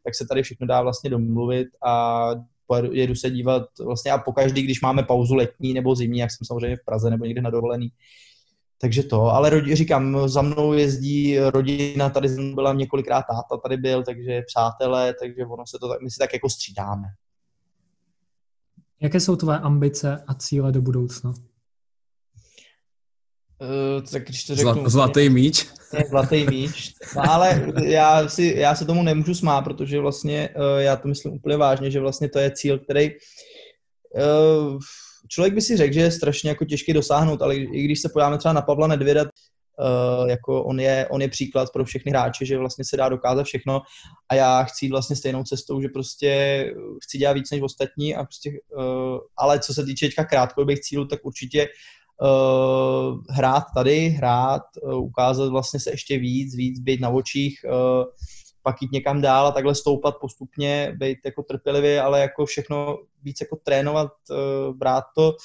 tak 0.04 0.14
se 0.14 0.26
tady 0.26 0.42
všechno 0.42 0.66
dá 0.66 0.82
vlastně 0.82 1.10
domluvit 1.10 1.68
a 1.86 2.28
jedu 2.92 3.14
se 3.14 3.30
dívat 3.30 3.62
vlastně 3.84 4.12
a 4.12 4.18
pokaždý, 4.18 4.62
když 4.62 4.80
máme 4.80 5.02
pauzu 5.02 5.34
letní 5.34 5.74
nebo 5.74 5.94
zimní, 5.94 6.18
jak 6.18 6.30
jsem 6.30 6.44
samozřejmě 6.46 6.76
v 6.76 6.84
Praze 6.84 7.10
nebo 7.10 7.24
někde 7.24 7.42
na 7.42 7.50
dovolený, 7.50 7.88
takže 8.84 9.02
to, 9.02 9.22
ale 9.22 9.50
rodi, 9.50 9.74
říkám, 9.74 10.28
za 10.28 10.42
mnou 10.42 10.72
jezdí 10.72 11.38
rodina, 11.38 12.10
tady 12.10 12.28
byla 12.28 12.72
několikrát 12.72 13.22
táta, 13.22 13.56
tady 13.62 13.76
byl, 13.76 14.02
takže 14.02 14.42
přátelé, 14.46 15.14
takže 15.20 15.46
ono 15.46 15.66
se 15.66 15.78
to 15.80 15.88
tak, 15.88 16.00
my 16.00 16.10
si 16.10 16.18
tak 16.18 16.32
jako 16.32 16.48
střídáme. 16.48 17.08
Jaké 19.00 19.20
jsou 19.20 19.36
tvoje 19.36 19.58
ambice 19.58 20.24
a 20.26 20.34
cíle 20.34 20.72
do 20.72 20.82
budoucna? 20.82 21.30
Uh, 23.60 24.02
tak 24.12 24.24
když 24.24 24.44
to 24.44 24.54
řeknu... 24.54 24.88
Zlatý 24.88 25.28
míč? 25.28 25.68
Zlatý 26.10 26.46
míč. 26.46 26.94
No 27.16 27.22
ale 27.30 27.72
já, 27.84 28.28
si, 28.28 28.54
já 28.56 28.74
se 28.74 28.84
tomu 28.84 29.02
nemůžu 29.02 29.34
smát, 29.34 29.62
protože 29.62 30.00
vlastně 30.00 30.48
uh, 30.56 30.78
já 30.78 30.96
to 30.96 31.08
myslím 31.08 31.32
úplně 31.32 31.56
vážně, 31.56 31.90
že 31.90 32.00
vlastně 32.00 32.28
to 32.28 32.38
je 32.38 32.50
cíl, 32.50 32.78
který 32.78 33.10
uh, 33.10 34.78
člověk 35.34 35.54
by 35.54 35.60
si 35.60 35.76
řekl, 35.76 35.94
že 35.94 36.00
je 36.00 36.10
strašně 36.10 36.50
jako 36.50 36.64
těžký 36.64 36.92
dosáhnout, 36.92 37.42
ale 37.42 37.56
i 37.56 37.82
když 37.84 38.00
se 38.00 38.08
podíváme 38.08 38.38
třeba 38.38 38.52
na 38.52 38.62
Pavla 38.62 38.86
Nedvěda, 38.86 39.22
uh, 39.22 40.28
jako 40.28 40.64
on 40.64 40.80
je, 40.80 41.08
on 41.10 41.22
je 41.22 41.28
příklad 41.28 41.72
pro 41.72 41.84
všechny 41.84 42.10
hráče, 42.10 42.46
že 42.46 42.58
vlastně 42.58 42.84
se 42.84 42.96
dá 42.96 43.08
dokázat 43.08 43.44
všechno. 43.44 43.82
A 44.28 44.34
já 44.34 44.62
chci 44.62 44.84
jít 44.84 44.90
vlastně 44.90 45.16
stejnou 45.16 45.44
cestou, 45.44 45.80
že 45.80 45.88
prostě 45.88 46.64
chci 47.04 47.18
dělat 47.18 47.32
víc 47.32 47.50
než 47.50 47.62
ostatní 47.62 48.14
a 48.14 48.24
prostě, 48.24 48.50
uh, 48.78 49.18
ale 49.36 49.58
co 49.58 49.74
se 49.74 49.84
týče 49.84 50.06
teďka 50.06 50.24
krátkodobých 50.24 50.80
cílů, 50.80 51.06
tak 51.06 51.24
určitě 51.24 51.68
uh, 52.22 53.18
hrát 53.30 53.64
tady, 53.76 54.08
hrát, 54.08 54.62
uh, 54.82 55.04
ukázat 55.04 55.48
vlastně 55.48 55.80
se 55.80 55.90
ještě 55.90 56.18
víc, 56.18 56.56
víc 56.56 56.80
být 56.80 57.00
na 57.00 57.08
očích, 57.08 57.60
uh, 57.64 58.04
pak 58.64 58.82
jít 58.82 58.92
někam 58.92 59.20
dál 59.20 59.46
a 59.46 59.52
takhle 59.52 59.74
stoupat 59.74 60.14
postupně, 60.20 60.96
být 60.98 61.18
jako 61.24 61.42
trpělivý, 61.42 61.98
ale 61.98 62.20
jako 62.20 62.46
všechno 62.46 62.98
víc 63.22 63.40
jako 63.40 63.56
trénovat, 63.56 64.12
eh, 64.30 64.72
brát 64.72 65.04
to 65.16 65.36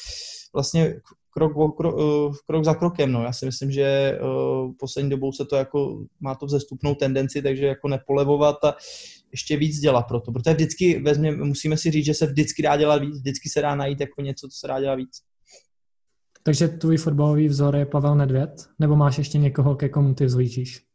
vlastně 0.53 0.95
krok, 1.33 1.77
krok, 1.77 1.95
eh, 1.99 2.33
krok 2.47 2.65
za 2.65 2.73
krokem. 2.73 3.11
No. 3.11 3.23
Já 3.23 3.33
si 3.33 3.45
myslím, 3.45 3.71
že 3.71 3.83
eh, 3.83 4.19
poslední 4.79 5.09
dobou 5.09 5.31
se 5.31 5.45
to 5.45 5.55
jako, 5.55 6.05
má 6.19 6.35
to 6.35 6.45
vzestupnou 6.45 6.95
tendenci, 6.95 7.41
takže 7.41 7.65
jako 7.65 7.87
nepolevovat 7.87 8.63
a 8.63 8.75
ještě 9.31 9.57
víc 9.57 9.79
dělat 9.79 10.01
pro 10.01 10.19
to. 10.19 10.31
Protože 10.31 10.53
vždycky 10.53 10.99
vezmě, 10.99 11.31
musíme 11.31 11.77
si 11.77 11.91
říct, 11.91 12.05
že 12.05 12.13
se 12.13 12.25
vždycky 12.25 12.61
dá 12.61 12.77
dělat 12.77 13.01
víc, 13.01 13.15
vždycky 13.15 13.49
se 13.49 13.61
dá 13.61 13.75
najít 13.75 13.99
jako 13.99 14.21
něco, 14.21 14.47
co 14.47 14.57
se 14.59 14.67
dá 14.67 14.79
dělat 14.79 14.95
víc. 14.95 15.21
Takže 16.43 16.67
tvůj 16.67 16.97
fotbalový 16.97 17.47
vzor 17.47 17.75
je 17.75 17.85
Pavel 17.85 18.15
Nedvěd? 18.15 18.49
Nebo 18.79 18.95
máš 18.95 19.17
ještě 19.17 19.37
někoho, 19.37 19.75
ke 19.75 19.89
komu 19.89 20.13
ty 20.13 20.25
vzlíčíš? 20.25 20.88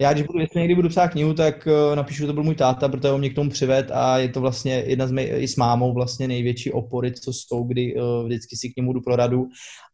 Já, 0.00 0.12
když 0.12 0.26
budu, 0.26 0.38
jestli 0.38 0.60
někdy 0.60 0.74
budu 0.74 0.88
psát 0.88 1.08
knihu, 1.08 1.34
tak 1.34 1.66
uh, 1.66 1.96
napíšu, 1.96 2.26
to 2.26 2.32
byl 2.32 2.42
můj 2.42 2.54
táta, 2.54 2.88
protože 2.88 3.12
on 3.12 3.20
mě 3.20 3.30
k 3.30 3.34
tomu 3.34 3.50
přived 3.50 3.90
a 3.90 4.18
je 4.18 4.28
to 4.28 4.40
vlastně 4.40 4.84
jedna 4.86 5.06
z 5.06 5.10
mý, 5.10 5.22
i 5.22 5.48
s 5.48 5.56
mámou 5.56 5.94
vlastně 5.94 6.28
největší 6.28 6.72
opory, 6.72 7.12
co 7.12 7.32
s 7.32 7.46
tou, 7.46 7.64
kdy 7.64 7.94
uh, 7.94 8.24
vždycky 8.24 8.56
si 8.56 8.68
k 8.68 8.76
němu 8.76 8.92
jdu 8.92 9.00
pro 9.00 9.16
radu. 9.16 9.46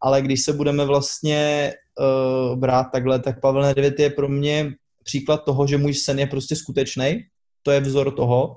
Ale 0.03 0.23
když 0.23 0.45
se 0.45 0.53
budeme 0.53 0.85
vlastně 0.85 1.73
uh, 2.01 2.59
brát 2.59 2.87
takhle, 2.93 3.19
tak 3.19 3.41
Pavel 3.41 3.63
Nedvěd 3.63 4.01
je 4.01 4.11
pro 4.11 4.29
mě 4.29 4.73
příklad 5.05 5.45
toho, 5.45 5.67
že 5.67 5.79
můj 5.79 5.95
sen 5.95 6.19
je 6.19 6.27
prostě 6.27 6.57
skutečný. 6.57 7.21
To 7.63 7.71
je 7.71 7.81
vzor 7.81 8.15
toho. 8.15 8.57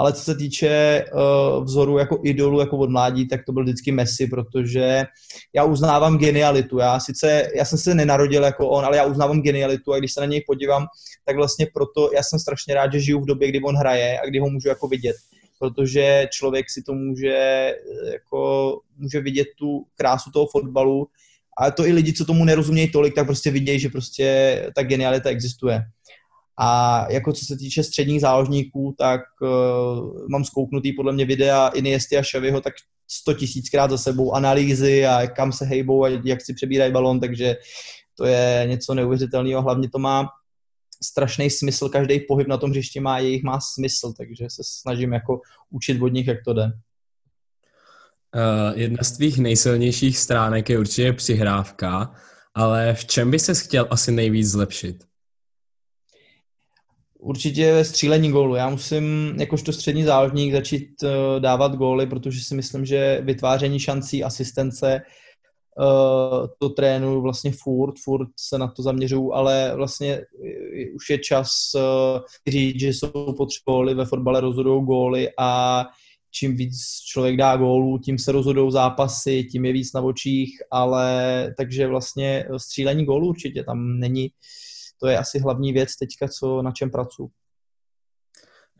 Ale 0.00 0.12
co 0.12 0.22
se 0.22 0.34
týče 0.34 1.04
uh, 1.12 1.64
vzoru 1.64 1.98
jako 1.98 2.20
idolu, 2.24 2.60
jako 2.60 2.78
od 2.78 2.90
mládí, 2.90 3.28
tak 3.28 3.44
to 3.44 3.52
byl 3.52 3.62
vždycky 3.62 3.92
Messi, 3.92 4.26
protože 4.26 5.04
já 5.54 5.64
uznávám 5.64 6.18
genialitu. 6.18 6.78
Já 6.78 7.00
sice, 7.00 7.48
já 7.56 7.64
jsem 7.64 7.78
se 7.78 7.94
nenarodil 7.94 8.42
jako 8.42 8.68
on, 8.68 8.84
ale 8.84 8.96
já 8.96 9.04
uznávám 9.04 9.42
genialitu 9.42 9.92
a 9.92 9.98
když 9.98 10.12
se 10.12 10.20
na 10.20 10.26
něj 10.26 10.44
podívám, 10.46 10.86
tak 11.24 11.36
vlastně 11.36 11.66
proto 11.74 12.10
já 12.14 12.22
jsem 12.22 12.38
strašně 12.38 12.74
rád, 12.74 12.92
že 12.92 13.00
žiju 13.00 13.20
v 13.20 13.26
době, 13.26 13.48
kdy 13.48 13.60
on 13.60 13.76
hraje 13.76 14.20
a 14.20 14.26
kdy 14.26 14.38
ho 14.38 14.50
můžu 14.50 14.68
jako 14.68 14.88
vidět 14.88 15.16
protože 15.58 16.28
člověk 16.32 16.70
si 16.70 16.82
to 16.82 16.94
může, 16.94 17.72
jako, 18.12 18.80
může 18.96 19.20
vidět 19.20 19.46
tu 19.58 19.86
krásu 19.94 20.30
toho 20.30 20.46
fotbalu 20.46 21.06
a 21.58 21.70
to 21.70 21.86
i 21.86 21.92
lidi, 21.92 22.12
co 22.12 22.24
tomu 22.24 22.44
nerozumějí 22.44 22.92
tolik, 22.92 23.14
tak 23.14 23.26
prostě 23.26 23.50
vidějí, 23.50 23.80
že 23.80 23.88
prostě 23.88 24.66
ta 24.74 24.82
genialita 24.82 25.30
existuje. 25.30 25.82
A 26.58 27.06
jako 27.12 27.32
co 27.32 27.44
se 27.44 27.56
týče 27.56 27.82
středních 27.82 28.20
záložníků, 28.20 28.94
tak 28.98 29.20
uh, 29.42 29.48
mám 30.30 30.44
zkouknutý 30.44 30.92
podle 30.92 31.12
mě 31.12 31.24
videa 31.24 31.68
Iniesty 31.68 32.18
a 32.18 32.22
Xaviho 32.22 32.60
tak 32.60 32.74
100 33.10 33.34
tisíckrát 33.34 33.90
za 33.90 33.98
sebou, 33.98 34.32
analýzy 34.32 35.06
a 35.06 35.26
kam 35.26 35.52
se 35.52 35.64
hejbou 35.64 36.04
a 36.04 36.08
jak 36.24 36.40
si 36.42 36.54
přebírají 36.54 36.92
balon, 36.92 37.20
takže 37.20 37.56
to 38.14 38.24
je 38.24 38.64
něco 38.66 38.94
neuvěřitelného. 38.94 39.62
Hlavně 39.62 39.90
to 39.90 39.98
má 39.98 40.28
strašný 41.02 41.50
smysl, 41.50 41.88
každý 41.88 42.20
pohyb 42.20 42.48
na 42.48 42.56
tom 42.56 42.70
hřišti 42.70 43.00
má 43.00 43.18
jejich 43.18 43.42
má 43.42 43.60
smysl, 43.60 44.12
takže 44.12 44.44
se 44.50 44.62
snažím 44.64 45.12
jako 45.12 45.40
učit 45.70 46.02
od 46.02 46.08
nich, 46.08 46.26
jak 46.26 46.38
to 46.44 46.52
jde. 46.52 46.64
Uh, 48.34 48.78
jedna 48.78 49.04
z 49.04 49.12
tvých 49.12 49.38
nejsilnějších 49.38 50.18
stránek 50.18 50.70
je 50.70 50.78
určitě 50.78 51.12
přihrávka, 51.12 52.14
ale 52.54 52.94
v 52.94 53.04
čem 53.04 53.30
by 53.30 53.38
se 53.38 53.54
chtěl 53.54 53.86
asi 53.90 54.12
nejvíc 54.12 54.50
zlepšit? 54.50 55.09
Určitě 57.22 57.72
ve 57.72 57.84
střílení 57.84 58.30
gólu. 58.30 58.54
Já 58.54 58.70
musím 58.70 59.34
jakožto 59.38 59.72
střední 59.72 60.04
záložník 60.04 60.52
začít 60.52 60.88
uh, 61.02 61.10
dávat 61.40 61.74
góly, 61.74 62.06
protože 62.06 62.40
si 62.40 62.54
myslím, 62.54 62.84
že 62.84 63.20
vytváření 63.24 63.80
šancí, 63.80 64.24
asistence, 64.24 65.00
uh, 65.78 66.46
to 66.58 66.68
trénuju 66.68 67.22
vlastně 67.22 67.52
furt, 67.52 67.94
furt 68.04 68.28
se 68.36 68.58
na 68.58 68.68
to 68.68 68.82
zaměřuju, 68.82 69.32
ale 69.32 69.72
vlastně 69.76 70.20
už 70.94 71.10
je 71.10 71.18
čas 71.18 71.50
uh, 71.74 72.20
říct, 72.48 72.80
že 72.80 72.88
jsou 72.88 73.34
potřeba 73.36 73.72
góly, 73.72 73.94
ve 73.94 74.04
fotbale 74.04 74.40
rozhodují 74.40 74.84
góly 74.84 75.28
a 75.38 75.84
čím 76.30 76.56
víc 76.56 76.78
člověk 77.06 77.36
dá 77.36 77.56
gólů, 77.56 77.98
tím 77.98 78.18
se 78.18 78.32
rozhodou 78.32 78.70
zápasy, 78.70 79.44
tím 79.44 79.64
je 79.64 79.72
víc 79.72 79.92
na 79.92 80.00
očích, 80.00 80.62
ale 80.70 81.54
takže 81.56 81.86
vlastně 81.86 82.44
střílení 82.56 83.04
gólů 83.04 83.28
určitě 83.28 83.64
tam 83.64 83.98
není, 83.98 84.30
to 85.00 85.08
je 85.08 85.18
asi 85.18 85.38
hlavní 85.38 85.72
věc 85.72 85.96
teďka, 85.96 86.28
co, 86.28 86.62
na 86.62 86.72
čem 86.72 86.90
pracuji. 86.90 87.30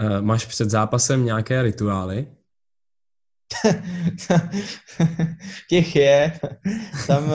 Uh, 0.03 0.21
máš 0.21 0.47
před 0.47 0.71
zápasem 0.71 1.25
nějaké 1.25 1.63
rituály? 1.63 2.27
Těch 5.69 5.97
je. 5.97 6.41
Tam 7.07 7.25
uh, 7.25 7.35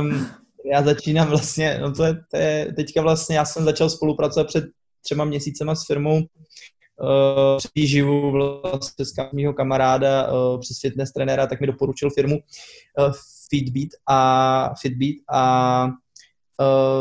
um, 0.00 0.26
já 0.72 0.82
začínám 0.82 1.28
vlastně, 1.28 1.78
no 1.82 1.92
to 1.92 2.04
je, 2.04 2.14
to 2.30 2.36
je, 2.36 2.72
teďka 2.76 3.02
vlastně, 3.02 3.36
já 3.36 3.44
jsem 3.44 3.64
začal 3.64 3.90
spolupracovat 3.90 4.46
před 4.46 4.64
třema 5.04 5.24
měsícema 5.24 5.74
s 5.74 5.86
firmou 5.86 6.16
uh, 6.16 7.58
výživu 7.74 8.30
vlastně 8.30 9.04
z 9.04 9.12
mého 9.32 9.52
kamaráda 9.52 10.32
uh, 10.32 10.60
přes 10.60 10.80
fitness 10.80 11.12
trenéra, 11.12 11.46
tak 11.46 11.60
mi 11.60 11.66
doporučil 11.66 12.10
firmu 12.10 12.36
uh, 12.36 13.12
Fitbeat 13.50 13.88
a 14.08 14.70
Fitbeat 14.80 15.16
a 15.32 15.88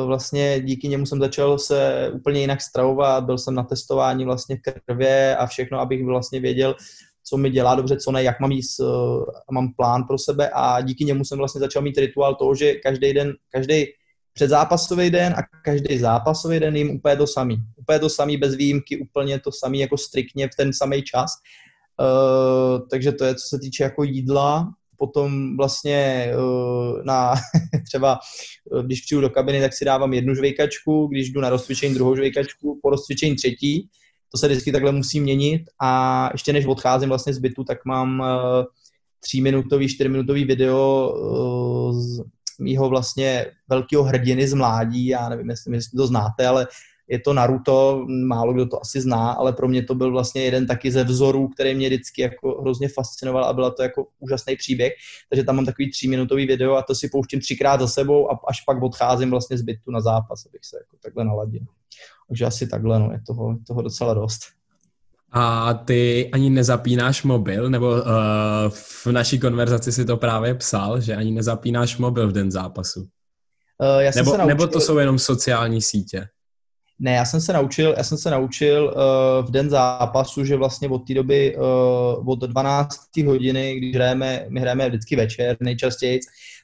vlastně 0.05 0.61
díky 0.61 0.87
němu 0.87 1.05
jsem 1.05 1.19
začal 1.19 1.57
se 1.57 2.09
úplně 2.13 2.41
jinak 2.41 2.61
stravovat, 2.61 3.23
byl 3.23 3.37
jsem 3.37 3.55
na 3.55 3.63
testování 3.63 4.25
vlastně 4.25 4.57
krvě 4.85 5.35
a 5.35 5.45
všechno, 5.45 5.79
abych 5.79 6.05
vlastně 6.05 6.39
věděl, 6.39 6.75
co 7.23 7.37
mi 7.37 7.49
dělá 7.49 7.75
dobře, 7.75 7.97
co 7.97 8.11
ne, 8.11 8.23
jak 8.23 8.39
mám 8.39 8.51
jíst, 8.51 8.79
uh, 8.79 9.23
mám 9.51 9.73
plán 9.73 10.03
pro 10.03 10.17
sebe 10.17 10.49
a 10.53 10.81
díky 10.81 11.05
němu 11.05 11.25
jsem 11.25 11.37
vlastně 11.37 11.59
začal 11.59 11.81
mít 11.81 11.97
rituál 11.97 12.35
toho, 12.35 12.55
že 12.55 12.73
každý 12.73 13.13
den, 13.13 13.33
každý 13.49 13.85
předzápasový 14.33 15.09
den 15.09 15.33
a 15.33 15.41
každý 15.63 15.97
zápasový 15.97 16.59
den 16.59 16.75
jim 16.75 16.95
úplně 16.95 17.15
to 17.15 17.27
samý. 17.27 17.57
Úplně 17.77 17.99
to 17.99 18.09
samý 18.09 18.37
bez 18.37 18.55
výjimky, 18.55 18.97
úplně 18.97 19.39
to 19.39 19.51
samý 19.51 19.79
jako 19.79 19.97
striktně 19.97 20.47
v 20.47 20.55
ten 20.57 20.73
samý 20.73 21.01
čas. 21.01 21.31
Uh, 21.99 22.87
takže 22.89 23.11
to 23.11 23.25
je, 23.25 23.35
co 23.35 23.47
se 23.47 23.59
týče 23.59 23.83
jako 23.83 24.03
jídla. 24.03 24.73
Potom 24.97 25.58
vlastně 25.58 26.31
uh, 26.38 27.03
na 27.03 27.34
třeba, 27.86 28.19
když 28.86 29.01
přijdu 29.01 29.21
do 29.21 29.29
kabiny, 29.29 29.62
tak 29.62 29.73
si 29.73 29.86
dávám 29.86 30.13
jednu 30.13 30.36
žvejkačku, 30.36 31.08
když 31.08 31.29
jdu 31.29 31.41
na 31.41 31.49
rozcvičení 31.49 31.93
druhou 31.93 32.15
žvejkačku, 32.15 32.79
po 32.81 32.89
rozcvičení 32.89 33.36
třetí. 33.36 33.89
To 34.31 34.38
se 34.38 34.47
vždycky 34.47 34.71
takhle 34.71 34.91
musí 34.91 35.19
měnit 35.19 35.62
a 35.81 36.29
ještě 36.31 36.53
než 36.53 36.65
odcházím 36.65 37.10
vlastně 37.10 37.34
z 37.34 37.39
bytu, 37.39 37.63
tak 37.63 37.86
mám 37.86 38.19
uh, 38.19 38.25
tříminutový, 39.19 39.88
čtyřminutový 39.88 40.45
video 40.45 41.10
uh, 41.10 42.25
mýho 42.60 42.89
vlastně 42.89 43.45
velkého 43.69 44.03
hrdiny 44.03 44.47
z 44.47 44.53
mládí, 44.53 45.08
já 45.08 45.29
nevím, 45.29 45.49
jestli, 45.49 45.75
jestli 45.75 45.97
to 45.97 46.08
znáte, 46.08 46.47
ale 46.47 46.67
je 47.07 47.19
to 47.19 47.33
Naruto, 47.33 48.05
málo 48.07 48.53
kdo 48.53 48.65
to 48.65 48.81
asi 48.81 49.01
zná, 49.01 49.31
ale 49.31 49.53
pro 49.53 49.67
mě 49.67 49.83
to 49.83 49.95
byl 49.95 50.11
vlastně 50.11 50.43
jeden 50.43 50.67
taky 50.67 50.91
ze 50.91 51.03
vzorů, 51.03 51.47
který 51.47 51.75
mě 51.75 51.87
vždycky 51.87 52.21
jako 52.21 52.61
hrozně 52.61 52.89
fascinoval 52.89 53.45
a 53.45 53.53
byla 53.53 53.71
to 53.71 53.83
jako 53.83 54.07
úžasný 54.19 54.55
příběh. 54.55 54.93
Takže 55.29 55.43
tam 55.43 55.55
mám 55.55 55.65
takový 55.65 55.91
tříminutový 55.91 56.45
video 56.45 56.75
a 56.75 56.81
to 56.81 56.95
si 56.95 57.09
pouštím 57.09 57.39
třikrát 57.39 57.79
za 57.79 57.87
sebou 57.87 58.31
a 58.31 58.39
až 58.47 58.61
pak 58.61 58.83
odcházím 58.83 59.29
vlastně 59.29 59.57
z 59.57 59.61
bytu 59.61 59.91
na 59.91 60.01
zápas, 60.01 60.45
abych 60.45 60.65
se 60.65 60.77
jako 60.77 60.97
takhle 61.03 61.25
naladil. 61.25 61.61
Takže 62.27 62.45
asi 62.45 62.67
takhle, 62.67 62.99
no, 62.99 63.11
je 63.11 63.21
toho, 63.27 63.57
toho 63.67 63.81
docela 63.81 64.13
dost. 64.13 64.41
A 65.31 65.73
ty 65.73 66.29
ani 66.33 66.49
nezapínáš 66.49 67.23
mobil, 67.23 67.69
nebo 67.69 67.89
uh, 67.89 68.01
v 68.73 69.07
naší 69.07 69.39
konverzaci 69.39 69.91
si 69.91 70.05
to 70.05 70.17
právě 70.17 70.55
psal, 70.55 71.01
že 71.01 71.15
ani 71.15 71.31
nezapínáš 71.31 71.97
mobil 71.97 72.29
v 72.29 72.31
den 72.31 72.51
zápasu. 72.51 72.99
Uh, 73.01 73.07
já 73.99 74.11
jsem 74.11 74.19
nebo, 74.19 74.31
se 74.31 74.37
naučil... 74.37 74.47
nebo 74.47 74.67
to 74.67 74.79
jsou 74.79 74.97
jenom 74.97 75.19
sociální 75.19 75.81
sítě? 75.81 76.27
Ne, 76.99 77.12
já 77.12 77.25
jsem 77.25 77.41
se 77.41 77.53
naučil, 77.53 77.93
já 77.97 78.03
jsem 78.03 78.17
se 78.17 78.31
naučil 78.31 78.86
uh, 78.86 79.47
v 79.47 79.51
den 79.51 79.69
zápasu, 79.69 80.45
že 80.45 80.55
vlastně 80.55 80.89
od 80.89 81.08
té 81.08 81.13
doby, 81.13 81.55
uh, 81.58 82.29
od 82.29 82.39
12 82.39 83.17
hodiny, 83.25 83.75
když 83.75 83.95
hrajeme, 83.95 84.45
my 84.49 84.60
hrajeme 84.60 84.89
vždycky 84.89 85.15
večer 85.15 85.58
nejčastěji, 85.60 86.19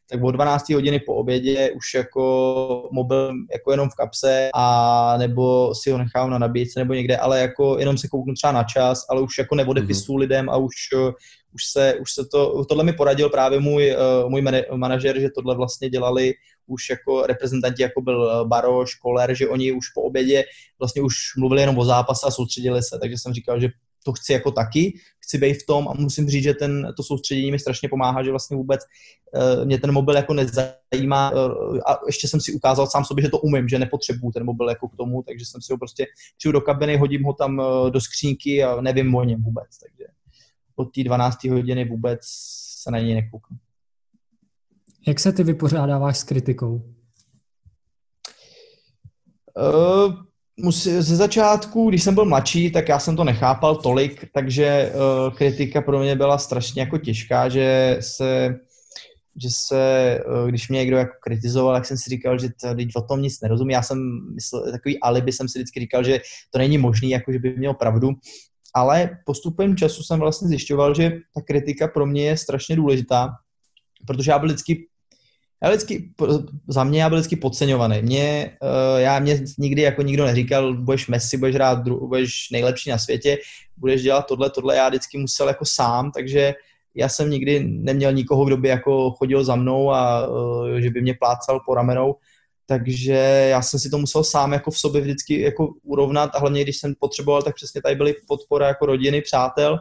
tak 0.10 0.24
od 0.24 0.32
12 0.32 0.70
hodiny 0.70 1.00
po 1.00 1.16
obědě 1.16 1.72
už 1.72 1.94
jako 1.94 2.90
mobil 2.92 3.32
jako 3.54 3.72
jenom 3.72 3.90
v 3.90 3.96
kapse 3.96 4.50
a 4.54 5.18
nebo 5.18 5.76
si 5.76 5.92
ho 5.92 5.98
nechám 5.98 6.30
na 6.30 6.38
nabíječce 6.38 6.80
nebo 6.80 6.94
někde, 6.94 7.18
ale 7.18 7.40
jako 7.40 7.80
jenom 7.80 7.98
se 7.98 8.08
kouknu 8.08 8.34
třeba 8.34 8.54
na 8.54 8.64
čas, 8.64 9.06
ale 9.10 9.22
už 9.22 9.38
jako 9.38 9.56
neodepisu 9.56 10.14
mm-hmm. 10.14 10.20
lidem 10.20 10.50
a 10.50 10.58
už, 10.58 10.74
už, 11.54 11.64
se, 11.72 11.96
už 12.02 12.14
se 12.14 12.26
to, 12.26 12.66
tohle 12.66 12.84
mi 12.84 12.94
poradil 12.94 13.30
právě 13.30 13.60
můj, 13.60 13.96
uh, 14.24 14.30
můj 14.30 14.44
manažer, 14.76 15.20
že 15.20 15.30
tohle 15.36 15.56
vlastně 15.56 15.90
dělali 15.90 16.34
už 16.68 16.90
jako 16.90 17.26
reprezentanti, 17.28 17.82
jako 17.82 18.02
byl 18.02 18.46
Baroš, 18.46 18.96
Koler, 18.96 19.36
že 19.36 19.50
oni 19.50 19.72
už 19.72 19.90
po 19.96 20.02
obědě 20.02 20.44
vlastně 20.80 21.02
už 21.02 21.16
mluvili 21.38 21.62
jenom 21.62 21.78
o 21.78 21.86
zápase 21.86 22.28
a 22.28 22.32
soustředili 22.32 22.84
se, 22.84 23.00
takže 23.02 23.18
jsem 23.18 23.34
říkal, 23.34 23.60
že 23.60 23.68
to 24.04 24.14
chci 24.14 24.34
jako 24.34 24.52
taky, 24.52 25.00
chci 25.20 25.38
být 25.38 25.54
v 25.54 25.66
tom 25.66 25.88
a 25.88 25.94
musím 25.94 26.30
říct, 26.30 26.44
že 26.44 26.54
ten, 26.54 26.94
to 26.98 27.04
soustředění 27.04 27.52
mi 27.52 27.60
strašně 27.60 27.90
pomáhá, 27.90 28.24
že 28.24 28.30
vlastně 28.30 28.58
vůbec 28.58 28.82
uh, 29.34 29.66
mě 29.66 29.80
ten 29.80 29.92
mobil 29.92 30.16
jako 30.16 30.34
nezajímá 30.34 31.32
uh, 31.32 31.78
a 31.88 32.00
ještě 32.08 32.28
jsem 32.28 32.42
si 32.42 32.54
ukázal 32.54 32.88
sám 32.88 33.06
sobě, 33.06 33.22
že 33.22 33.30
to 33.30 33.40
umím, 33.40 33.70
že 33.70 33.80
nepotřebuju 33.80 34.32
ten 34.32 34.46
mobil 34.46 34.70
jako 34.70 34.88
k 34.88 34.96
tomu, 34.96 35.24
takže 35.24 35.46
jsem 35.46 35.62
si 35.62 35.74
ho 35.74 35.78
prostě 35.78 36.06
přijdu 36.38 36.52
do 36.52 36.62
kabiny, 36.62 36.98
hodím 36.98 37.24
ho 37.24 37.34
tam 37.34 37.60
uh, 37.60 37.90
do 37.90 38.02
skřínky 38.02 38.64
a 38.64 38.82
nevím 38.82 39.16
o 39.16 39.24
něm 39.24 39.44
vůbec, 39.44 39.78
takže 39.78 40.06
od 40.76 40.86
té 40.86 41.04
12. 41.04 41.44
hodiny 41.44 41.86
vůbec 41.86 42.20
se 42.84 42.92
na 42.92 43.00
něj 43.00 43.16
nekouknu. 43.16 43.58
Jak 45.08 45.20
se 45.20 45.32
ty 45.34 45.44
vypořádáváš 45.44 46.18
s 46.18 46.24
kritikou? 46.24 46.96
Uh, 49.58 50.31
ze 50.80 51.16
začátku, 51.16 51.90
když 51.90 52.04
jsem 52.04 52.16
byl 52.16 52.26
mladší, 52.26 52.72
tak 52.72 52.90
já 52.90 53.00
jsem 53.00 53.16
to 53.16 53.24
nechápal 53.24 53.76
tolik, 53.76 54.30
takže 54.34 54.94
uh, 54.94 55.34
kritika 55.34 55.82
pro 55.82 56.00
mě 56.00 56.16
byla 56.16 56.38
strašně 56.38 56.82
jako 56.82 56.98
těžká, 56.98 57.50
že 57.50 57.98
se, 58.00 58.56
že 59.44 59.50
se, 59.68 60.20
uh, 60.28 60.50
když 60.50 60.70
mě 60.70 60.80
někdo 60.80 60.98
jako 60.98 61.14
kritizoval, 61.24 61.76
tak 61.76 61.86
jsem 61.86 61.98
si 61.98 62.10
říkal, 62.10 62.40
že 62.40 62.50
teď 62.76 62.88
o 62.96 63.02
tom 63.02 63.22
nic 63.22 63.42
nerozumí. 63.42 63.74
Já 63.74 63.82
jsem 63.82 63.98
myslel, 64.34 64.72
takový 64.72 65.00
alibi 65.00 65.32
jsem 65.32 65.50
si 65.50 65.60
vždycky 65.60 65.80
říkal, 65.80 66.04
že 66.04 66.20
to 66.52 66.60
není 66.60 66.78
možný, 66.78 67.10
jako 67.10 67.32
že 67.32 67.40
by 67.40 67.56
měl 67.58 67.74
pravdu. 67.74 68.10
Ale 68.76 69.10
postupem 69.26 69.78
času 69.78 70.04
jsem 70.04 70.20
vlastně 70.20 70.48
zjišťoval, 70.48 70.96
že 70.96 71.12
ta 71.36 71.42
kritika 71.42 71.88
pro 71.88 72.06
mě 72.06 72.26
je 72.26 72.38
strašně 72.38 72.76
důležitá, 72.76 73.30
protože 74.08 74.32
já 74.32 74.40
byl 74.40 74.48
vždycky 74.48 74.88
já 75.64 75.70
vždycky, 75.70 76.10
za 76.68 76.84
mě 76.84 77.02
já 77.02 77.10
byl 77.10 77.18
vždycky 77.18 77.36
podceňovaný. 77.36 78.02
Mě, 78.02 78.58
uh, 78.62 79.00
já 79.00 79.20
mě 79.20 79.44
nikdy 79.58 79.82
jako 79.82 80.02
nikdo 80.02 80.26
neříkal, 80.26 80.74
budeš 80.74 81.08
Messi, 81.08 81.38
budeš 81.38 81.56
rád, 81.56 81.88
budeš 81.88 82.50
nejlepší 82.52 82.90
na 82.90 82.98
světě, 82.98 83.38
budeš 83.78 84.02
dělat 84.02 84.22
tohle, 84.22 84.50
tohle, 84.50 84.76
já 84.76 84.90
vždycky 84.90 85.18
musel 85.18 85.48
jako 85.48 85.66
sám, 85.66 86.12
takže 86.12 86.54
já 86.96 87.10
jsem 87.10 87.30
nikdy 87.30 87.64
neměl 87.68 88.14
nikoho, 88.14 88.46
kdo 88.46 88.58
by 88.58 88.68
jako 88.68 89.12
chodil 89.12 89.44
za 89.44 89.56
mnou 89.56 89.92
a 89.92 90.28
uh, 90.28 90.76
že 90.76 90.90
by 90.90 91.02
mě 91.02 91.14
plácal 91.14 91.60
po 91.66 91.76
ramenou, 91.76 92.16
takže 92.66 93.48
já 93.50 93.62
jsem 93.62 93.80
si 93.80 93.90
to 93.90 93.98
musel 93.98 94.24
sám 94.24 94.54
jako 94.54 94.72
v 94.72 94.78
sobě 94.78 95.02
vždycky 95.02 95.42
jako 95.42 95.74
urovnat 95.84 96.30
a 96.34 96.40
hlavně 96.40 96.64
když 96.64 96.78
jsem 96.78 96.94
potřeboval, 97.00 97.42
tak 97.42 97.56
přesně 97.56 97.82
tady 97.82 97.96
byly 97.96 98.16
podpora 98.28 98.68
jako 98.68 98.86
rodiny, 98.86 99.22
přátel 99.22 99.80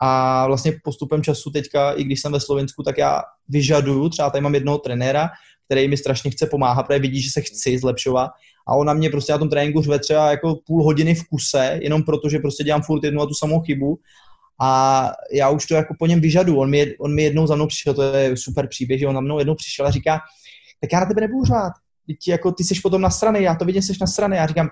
a 0.00 0.46
vlastně 0.46 0.72
postupem 0.84 1.22
času 1.22 1.50
teďka, 1.50 1.92
i 1.92 2.04
když 2.04 2.20
jsem 2.20 2.32
ve 2.32 2.40
Slovensku, 2.40 2.82
tak 2.82 2.98
já 2.98 3.22
vyžaduju, 3.48 4.08
třeba 4.08 4.30
tady 4.30 4.42
mám 4.42 4.54
jednoho 4.54 4.78
trenéra, 4.78 5.28
který 5.64 5.88
mi 5.88 5.96
strašně 5.96 6.30
chce 6.30 6.46
pomáhat, 6.46 6.82
protože 6.82 6.98
vidí, 6.98 7.22
že 7.22 7.30
se 7.30 7.40
chci 7.40 7.78
zlepšovat 7.78 8.30
a 8.68 8.74
on 8.74 8.86
na 8.86 8.92
mě 8.92 9.10
prostě 9.10 9.32
na 9.32 9.38
tom 9.38 9.50
tréninku 9.50 9.82
řve 9.82 9.98
třeba 9.98 10.30
jako 10.30 10.58
půl 10.66 10.84
hodiny 10.84 11.14
v 11.14 11.24
kuse, 11.24 11.78
jenom 11.82 12.02
proto, 12.02 12.28
že 12.28 12.38
prostě 12.38 12.64
dělám 12.64 12.82
furt 12.82 13.04
jednu 13.04 13.22
a 13.22 13.26
tu 13.26 13.34
samou 13.34 13.60
chybu 13.60 13.98
a 14.60 15.12
já 15.32 15.50
už 15.50 15.66
to 15.66 15.74
jako 15.74 15.94
po 15.98 16.06
něm 16.06 16.20
vyžadu. 16.20 16.58
On 16.58 16.70
mi, 16.70 16.96
on 17.00 17.14
mi 17.14 17.22
jednou 17.22 17.46
za 17.46 17.54
mnou 17.54 17.66
přišel, 17.66 17.94
to 17.94 18.02
je 18.02 18.36
super 18.36 18.68
příběh, 18.68 19.00
že 19.00 19.06
on 19.06 19.14
na 19.14 19.20
mnou 19.20 19.38
jednou 19.38 19.54
přišel 19.54 19.86
a 19.86 19.90
říká, 19.90 20.20
tak 20.80 20.92
já 20.92 21.00
na 21.00 21.06
tebe 21.06 21.20
nebudu 21.20 21.44
řád, 21.44 21.72
ty, 22.24 22.30
jako, 22.30 22.52
ty 22.52 22.64
jsi 22.64 22.80
potom 22.80 23.00
na 23.00 23.10
straně, 23.10 23.40
já 23.40 23.54
to 23.54 23.64
vidím, 23.64 23.82
jsi 23.82 23.92
na 24.00 24.06
straně. 24.06 24.36
Já 24.36 24.46
říkám, 24.46 24.68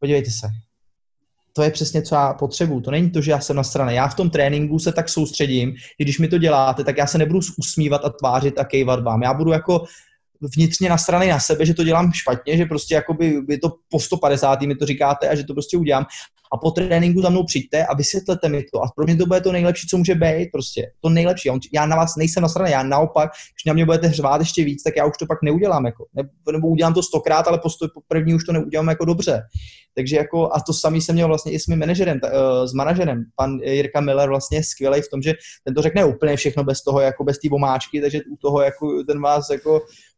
podívejte 0.00 0.30
se, 0.30 0.48
to 1.58 1.62
je 1.62 1.70
přesně, 1.70 2.02
co 2.02 2.14
já 2.14 2.34
potřebuju. 2.34 2.80
To 2.80 2.90
není 2.90 3.10
to, 3.10 3.20
že 3.20 3.30
já 3.30 3.40
jsem 3.40 3.56
na 3.56 3.62
straně. 3.62 3.98
Já 3.98 4.08
v 4.08 4.14
tom 4.14 4.30
tréninku 4.30 4.78
se 4.78 4.92
tak 4.92 5.08
soustředím, 5.08 5.74
že 5.76 6.04
když 6.04 6.18
mi 6.18 6.28
to 6.28 6.38
děláte, 6.38 6.84
tak 6.84 6.96
já 6.96 7.06
se 7.06 7.18
nebudu 7.18 7.40
usmívat 7.58 8.04
a 8.04 8.10
tvářit 8.10 8.58
a 8.58 8.64
kejvat 8.64 9.02
vám. 9.02 9.22
Já 9.22 9.34
budu 9.34 9.52
jako 9.52 9.84
vnitřně 10.56 10.88
na 10.88 10.98
strany 10.98 11.28
na 11.28 11.40
sebe, 11.40 11.66
že 11.66 11.74
to 11.74 11.84
dělám 11.84 12.12
špatně, 12.12 12.56
že 12.56 12.64
prostě 12.64 12.94
jakoby 12.94 13.34
je 13.48 13.58
to 13.58 13.72
po 13.90 14.00
150. 14.00 14.60
mi 14.60 14.74
to 14.74 14.86
říkáte 14.86 15.28
a 15.28 15.34
že 15.34 15.44
to 15.44 15.54
prostě 15.54 15.76
udělám. 15.76 16.06
A 16.52 16.56
po 16.56 16.70
tréninku 16.70 17.22
za 17.22 17.30
mnou 17.30 17.44
přijďte 17.44 17.86
a 17.86 17.94
vysvětlete 17.94 18.48
mi 18.48 18.62
to. 18.62 18.82
A 18.82 18.88
pro 18.96 19.04
mě 19.04 19.16
to 19.16 19.26
bude 19.26 19.40
to 19.40 19.52
nejlepší, 19.52 19.86
co 19.86 19.98
může 19.98 20.14
být. 20.14 20.48
Prostě 20.52 20.90
to 21.00 21.08
nejlepší. 21.08 21.50
Já 21.72 21.86
na 21.86 21.96
vás 21.96 22.16
nejsem 22.16 22.42
na 22.42 22.48
straně, 22.48 22.72
já 22.72 22.82
naopak, 22.82 23.30
když 23.30 23.64
na 23.66 23.72
mě 23.72 23.84
budete 23.84 24.06
hřvát 24.06 24.40
ještě 24.40 24.64
víc, 24.64 24.82
tak 24.82 24.96
já 24.96 25.06
už 25.06 25.16
to 25.18 25.26
pak 25.26 25.38
neudělám. 25.42 25.86
Jako. 25.86 26.06
Nebo 26.52 26.68
udělám 26.68 26.94
to 26.94 27.02
stokrát, 27.02 27.48
ale 27.48 27.58
po 27.58 28.00
první 28.08 28.34
už 28.34 28.44
to 28.44 28.52
neudělám 28.52 28.88
jako 28.88 29.04
dobře. 29.04 29.42
Takže 29.94 30.16
jako, 30.16 30.54
a 30.54 30.60
to 30.60 30.72
samý 30.72 31.00
jsem 31.00 31.14
měl 31.14 31.28
vlastně 31.28 31.52
i 31.52 31.58
s 31.58 31.66
mým 31.66 31.78
manažerem, 31.78 32.20
uh, 32.24 32.66
s 32.66 32.72
manažerem. 32.72 33.24
Pan 33.36 33.58
Jirka 33.62 34.00
Miller 34.00 34.28
vlastně 34.28 34.58
je 34.58 34.64
skvělý 34.64 35.00
v 35.00 35.10
tom, 35.10 35.22
že 35.22 35.34
ten 35.64 35.74
to 35.74 35.82
řekne 35.82 36.04
úplně 36.04 36.36
všechno 36.36 36.64
bez 36.64 36.82
toho, 36.82 37.00
jako 37.00 37.24
bez 37.24 37.38
té 37.38 37.48
omáčky, 37.52 38.00
takže 38.00 38.20
u 38.32 38.36
toho 38.36 38.62
jako 38.62 39.02
ten 39.06 39.22
vás 39.22 39.50
jako 39.50 39.80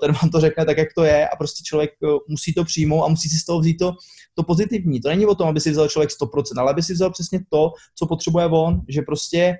ten 0.00 0.12
vám 0.12 0.30
to 0.30 0.40
řekne 0.40 0.64
tak, 0.64 0.78
jak 0.78 0.88
to 0.96 1.04
je 1.04 1.28
a 1.28 1.36
prostě 1.36 1.64
člověk 1.64 1.90
eh, 2.04 2.06
musí 2.28 2.54
to 2.54 2.64
přijmout 2.64 3.04
a 3.04 3.08
musí 3.08 3.28
si 3.28 3.38
z 3.38 3.44
toho 3.44 3.60
vzít 3.60 3.76
to, 3.76 3.92
to 4.34 4.42
pozitivní. 4.42 5.00
To 5.00 5.08
není 5.08 5.26
o 5.26 5.34
tom, 5.34 5.48
aby 5.48 5.60
si 5.60 5.70
vzal 5.70 5.88
člověk 5.88 6.10
100%, 6.22 6.60
ale 6.60 6.70
aby 6.70 6.82
si 6.82 6.92
vzal 6.92 7.10
přesně 7.10 7.40
to, 7.50 7.72
co 7.94 8.06
potřebuje 8.06 8.46
on, 8.46 8.80
že 8.88 9.02
prostě 9.02 9.58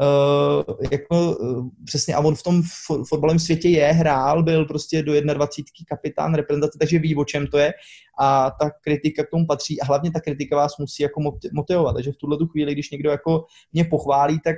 Uh, 0.00 0.76
jako, 0.92 1.36
uh, 1.36 1.68
přesně, 1.84 2.14
a 2.14 2.20
on 2.20 2.34
v 2.34 2.42
tom 2.42 2.62
fotbalovém 3.08 3.38
světě 3.38 3.68
je, 3.68 3.92
hrál, 3.92 4.42
byl 4.42 4.64
prostě 4.64 5.02
do 5.02 5.12
21. 5.12 5.64
kapitán 5.88 6.34
reprezentace, 6.34 6.78
takže 6.78 6.98
ví, 6.98 7.16
o 7.16 7.24
čem 7.24 7.46
to 7.46 7.58
je 7.58 7.72
a 8.20 8.50
ta 8.50 8.70
kritika 8.70 9.24
k 9.24 9.30
tomu 9.30 9.46
patří 9.46 9.80
a 9.80 9.84
hlavně 9.84 10.10
ta 10.10 10.20
kritika 10.20 10.56
vás 10.56 10.78
musí 10.78 11.02
jako 11.02 11.20
motivovat, 11.52 11.94
takže 11.94 12.12
v 12.12 12.16
tuhle 12.16 12.38
tu 12.38 12.46
chvíli, 12.46 12.72
když 12.72 12.90
někdo 12.90 13.10
jako 13.10 13.44
mě 13.72 13.84
pochválí, 13.84 14.40
tak 14.44 14.56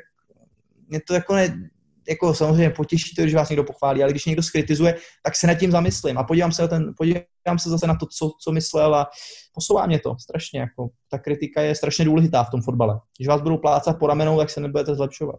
mě 0.88 1.00
to 1.06 1.14
jako 1.14 1.34
ne, 1.34 1.70
jako 2.08 2.34
samozřejmě 2.34 2.70
potěší 2.70 3.14
to, 3.14 3.22
když 3.22 3.34
vás 3.34 3.48
někdo 3.48 3.64
pochválí, 3.64 4.02
ale 4.02 4.12
když 4.12 4.24
někdo 4.24 4.42
skritizuje, 4.42 4.94
tak 5.22 5.36
se 5.36 5.46
nad 5.46 5.54
tím 5.54 5.70
zamyslím 5.70 6.18
a 6.18 6.24
podívám 6.24 6.52
se, 6.52 6.62
na 6.62 6.68
ten, 6.68 6.94
podívám 6.96 7.58
se 7.58 7.70
zase 7.70 7.86
na 7.86 7.94
to, 7.94 8.06
co, 8.06 8.30
co 8.40 8.52
myslel 8.52 8.94
a 8.94 9.10
posouvá 9.54 9.86
mě 9.86 9.98
to 9.98 10.16
strašně. 10.18 10.60
Jako, 10.60 10.88
ta 11.10 11.18
kritika 11.18 11.60
je 11.60 11.74
strašně 11.74 12.04
důležitá 12.04 12.44
v 12.44 12.50
tom 12.50 12.62
fotbale. 12.62 13.00
Když 13.18 13.28
vás 13.28 13.42
budou 13.42 13.58
plácat 13.58 13.98
po 13.98 14.06
ramenou, 14.06 14.38
tak 14.38 14.50
se 14.50 14.60
nebudete 14.60 14.94
zlepšovat. 14.94 15.36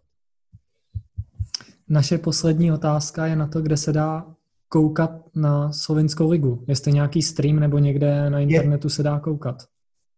Naše 1.89 2.17
poslední 2.17 2.71
otázka 2.71 3.25
je 3.25 3.35
na 3.35 3.47
to, 3.47 3.61
kde 3.61 3.77
se 3.77 3.93
dá 3.93 4.25
koukat 4.69 5.11
na 5.35 5.71
Slovinskou 5.73 6.29
ligu. 6.29 6.65
Jestli 6.67 6.93
nějaký 6.93 7.21
stream 7.21 7.59
nebo 7.59 7.77
někde 7.77 8.29
na 8.29 8.39
internetu 8.39 8.87
je. 8.87 8.91
se 8.91 9.03
dá 9.03 9.19
koukat. 9.19 9.63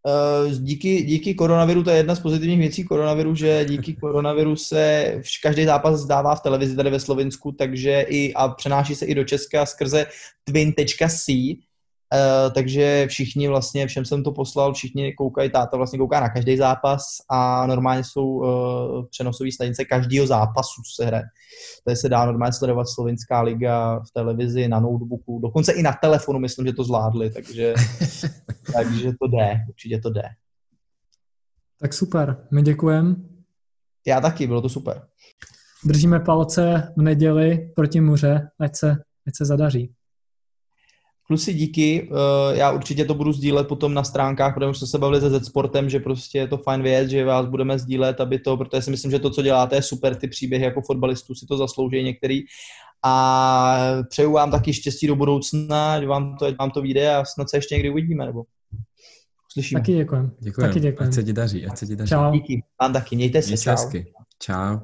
Eh, 0.06 0.54
díky, 0.54 1.02
díky 1.02 1.34
koronaviru, 1.34 1.82
to 1.82 1.90
je 1.90 1.96
jedna 1.96 2.14
z 2.14 2.20
pozitivních 2.20 2.58
věcí 2.58 2.84
koronaviru, 2.84 3.34
že 3.34 3.64
díky 3.64 3.94
koronaviru 3.94 4.56
se 4.56 5.14
každý 5.42 5.64
zápas 5.64 6.00
zdává 6.00 6.34
v 6.34 6.40
televizi 6.40 6.76
tady 6.76 6.90
ve 6.90 7.00
Slovensku, 7.00 7.52
takže 7.52 8.00
i 8.08 8.34
a 8.34 8.48
přenáší 8.48 8.94
se 8.94 9.06
i 9.06 9.14
do 9.14 9.24
Česka 9.24 9.66
skrze 9.66 10.06
twin.c, 10.44 11.32
Uh, 12.14 12.52
takže 12.52 13.06
všichni 13.08 13.48
vlastně, 13.48 13.86
všem 13.86 14.04
jsem 14.04 14.22
to 14.22 14.32
poslal, 14.32 14.74
všichni 14.74 15.14
koukají, 15.14 15.50
táta 15.50 15.76
vlastně 15.76 15.98
kouká 15.98 16.20
na 16.20 16.28
každý 16.28 16.56
zápas 16.56 17.02
a 17.30 17.66
normálně 17.66 18.04
jsou 18.04 18.26
uh, 18.26 19.06
přenosové 19.10 19.52
stanice 19.52 19.84
každého 19.84 20.26
zápasu, 20.26 20.82
co 20.82 21.02
se 21.02 21.06
hraje. 21.06 21.24
Tady 21.84 21.96
se 21.96 22.08
dá 22.08 22.26
normálně 22.26 22.52
sledovat 22.52 22.84
Slovinská 22.88 23.40
liga 23.40 23.98
v 23.98 24.12
televizi, 24.14 24.68
na 24.68 24.80
notebooku, 24.80 25.40
dokonce 25.42 25.72
i 25.72 25.82
na 25.82 25.92
telefonu 26.02 26.38
myslím, 26.38 26.66
že 26.66 26.72
to 26.72 26.84
zvládli, 26.84 27.30
takže, 27.30 27.74
takže 28.72 29.12
to 29.20 29.28
jde, 29.28 29.56
určitě 29.68 29.98
to 29.98 30.10
jde. 30.10 30.22
Tak 31.80 31.94
super, 31.94 32.46
my 32.50 32.62
děkujeme. 32.62 33.14
Já 34.06 34.20
taky, 34.20 34.46
bylo 34.46 34.62
to 34.62 34.68
super. 34.68 35.02
Držíme 35.84 36.20
palce 36.20 36.92
v 36.96 37.02
neděli 37.02 37.72
proti 37.76 38.00
muře, 38.00 38.48
ať 38.60 38.76
se, 38.76 38.90
ať 39.26 39.36
se 39.36 39.44
zadaří. 39.44 39.94
Kluci, 41.28 41.54
díky. 41.54 42.10
Eh, 42.12 42.56
já 42.58 42.70
určitě 42.70 43.04
to 43.04 43.14
budu 43.14 43.32
sdílet 43.32 43.68
potom 43.68 43.94
na 43.94 44.04
stránkách, 44.04 44.54
protože 44.54 44.70
už 44.70 44.78
jsme 44.78 44.86
se 44.86 44.98
bavili 44.98 45.20
se 45.20 45.30
Z-Sportem, 45.30 45.88
že 45.88 46.00
prostě 46.00 46.38
je 46.38 46.48
to 46.48 46.58
fajn 46.58 46.82
věc, 46.82 47.10
že 47.10 47.24
vás 47.24 47.46
budeme 47.46 47.78
sdílet, 47.78 48.20
aby 48.20 48.38
to, 48.38 48.56
protože 48.56 48.82
si 48.82 48.90
myslím, 48.90 49.10
že 49.10 49.18
to, 49.18 49.30
co 49.30 49.42
děláte, 49.42 49.76
je 49.76 49.82
super, 49.82 50.16
ty 50.16 50.28
příběhy 50.28 50.64
jako 50.64 50.82
fotbalistů 50.82 51.34
si 51.34 51.46
to 51.46 51.56
zaslouží 51.56 52.02
některý. 52.02 52.40
A 53.04 53.78
přeju 54.08 54.32
vám 54.32 54.50
taky 54.50 54.72
štěstí 54.72 55.06
do 55.06 55.16
budoucna, 55.16 56.00
že 56.00 56.06
vám 56.06 56.36
to, 56.36 56.46
vám 56.58 56.70
to 56.70 56.82
vyjde 56.82 57.14
a 57.14 57.24
snad 57.24 57.50
se 57.50 57.56
ještě 57.56 57.74
někdy 57.74 57.90
uvidíme, 57.90 58.26
nebo 58.26 58.42
slyšíme. 59.52 59.80
Taky 59.80 59.94
děkujem. 59.94 60.30
Děkujem. 60.40 60.70
Taky 60.70 60.80
děkujem. 60.80 61.08
Ať 61.08 61.14
se 61.14 61.22
ti 61.22 61.32
daří, 61.32 61.66
ať 61.66 61.78
se 61.78 61.86
ti 61.86 61.96
daří. 61.96 62.10
Čau. 62.10 62.32
Díky. 62.32 62.62
Vám 62.80 62.92
taky. 62.92 63.16
Mějte 63.16 63.42
se. 63.42 63.48
Mějte. 63.48 64.10
Čau. 64.38 64.78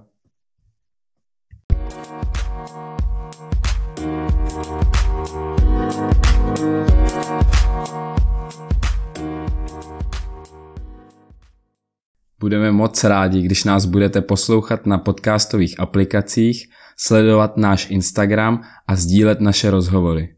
Budeme 12.45 12.73
moc 12.73 13.05
rádi, 13.05 13.43
když 13.43 13.65
nás 13.65 13.85
budete 13.85 14.21
poslouchat 14.21 14.87
na 14.87 14.99
podcastových 14.99 15.81
aplikacích, 15.81 16.69
sledovat 16.97 17.57
náš 17.57 17.91
Instagram 17.91 18.63
a 18.87 18.97
sdílet 18.97 19.41
naše 19.41 19.71
rozhovory. 19.71 20.34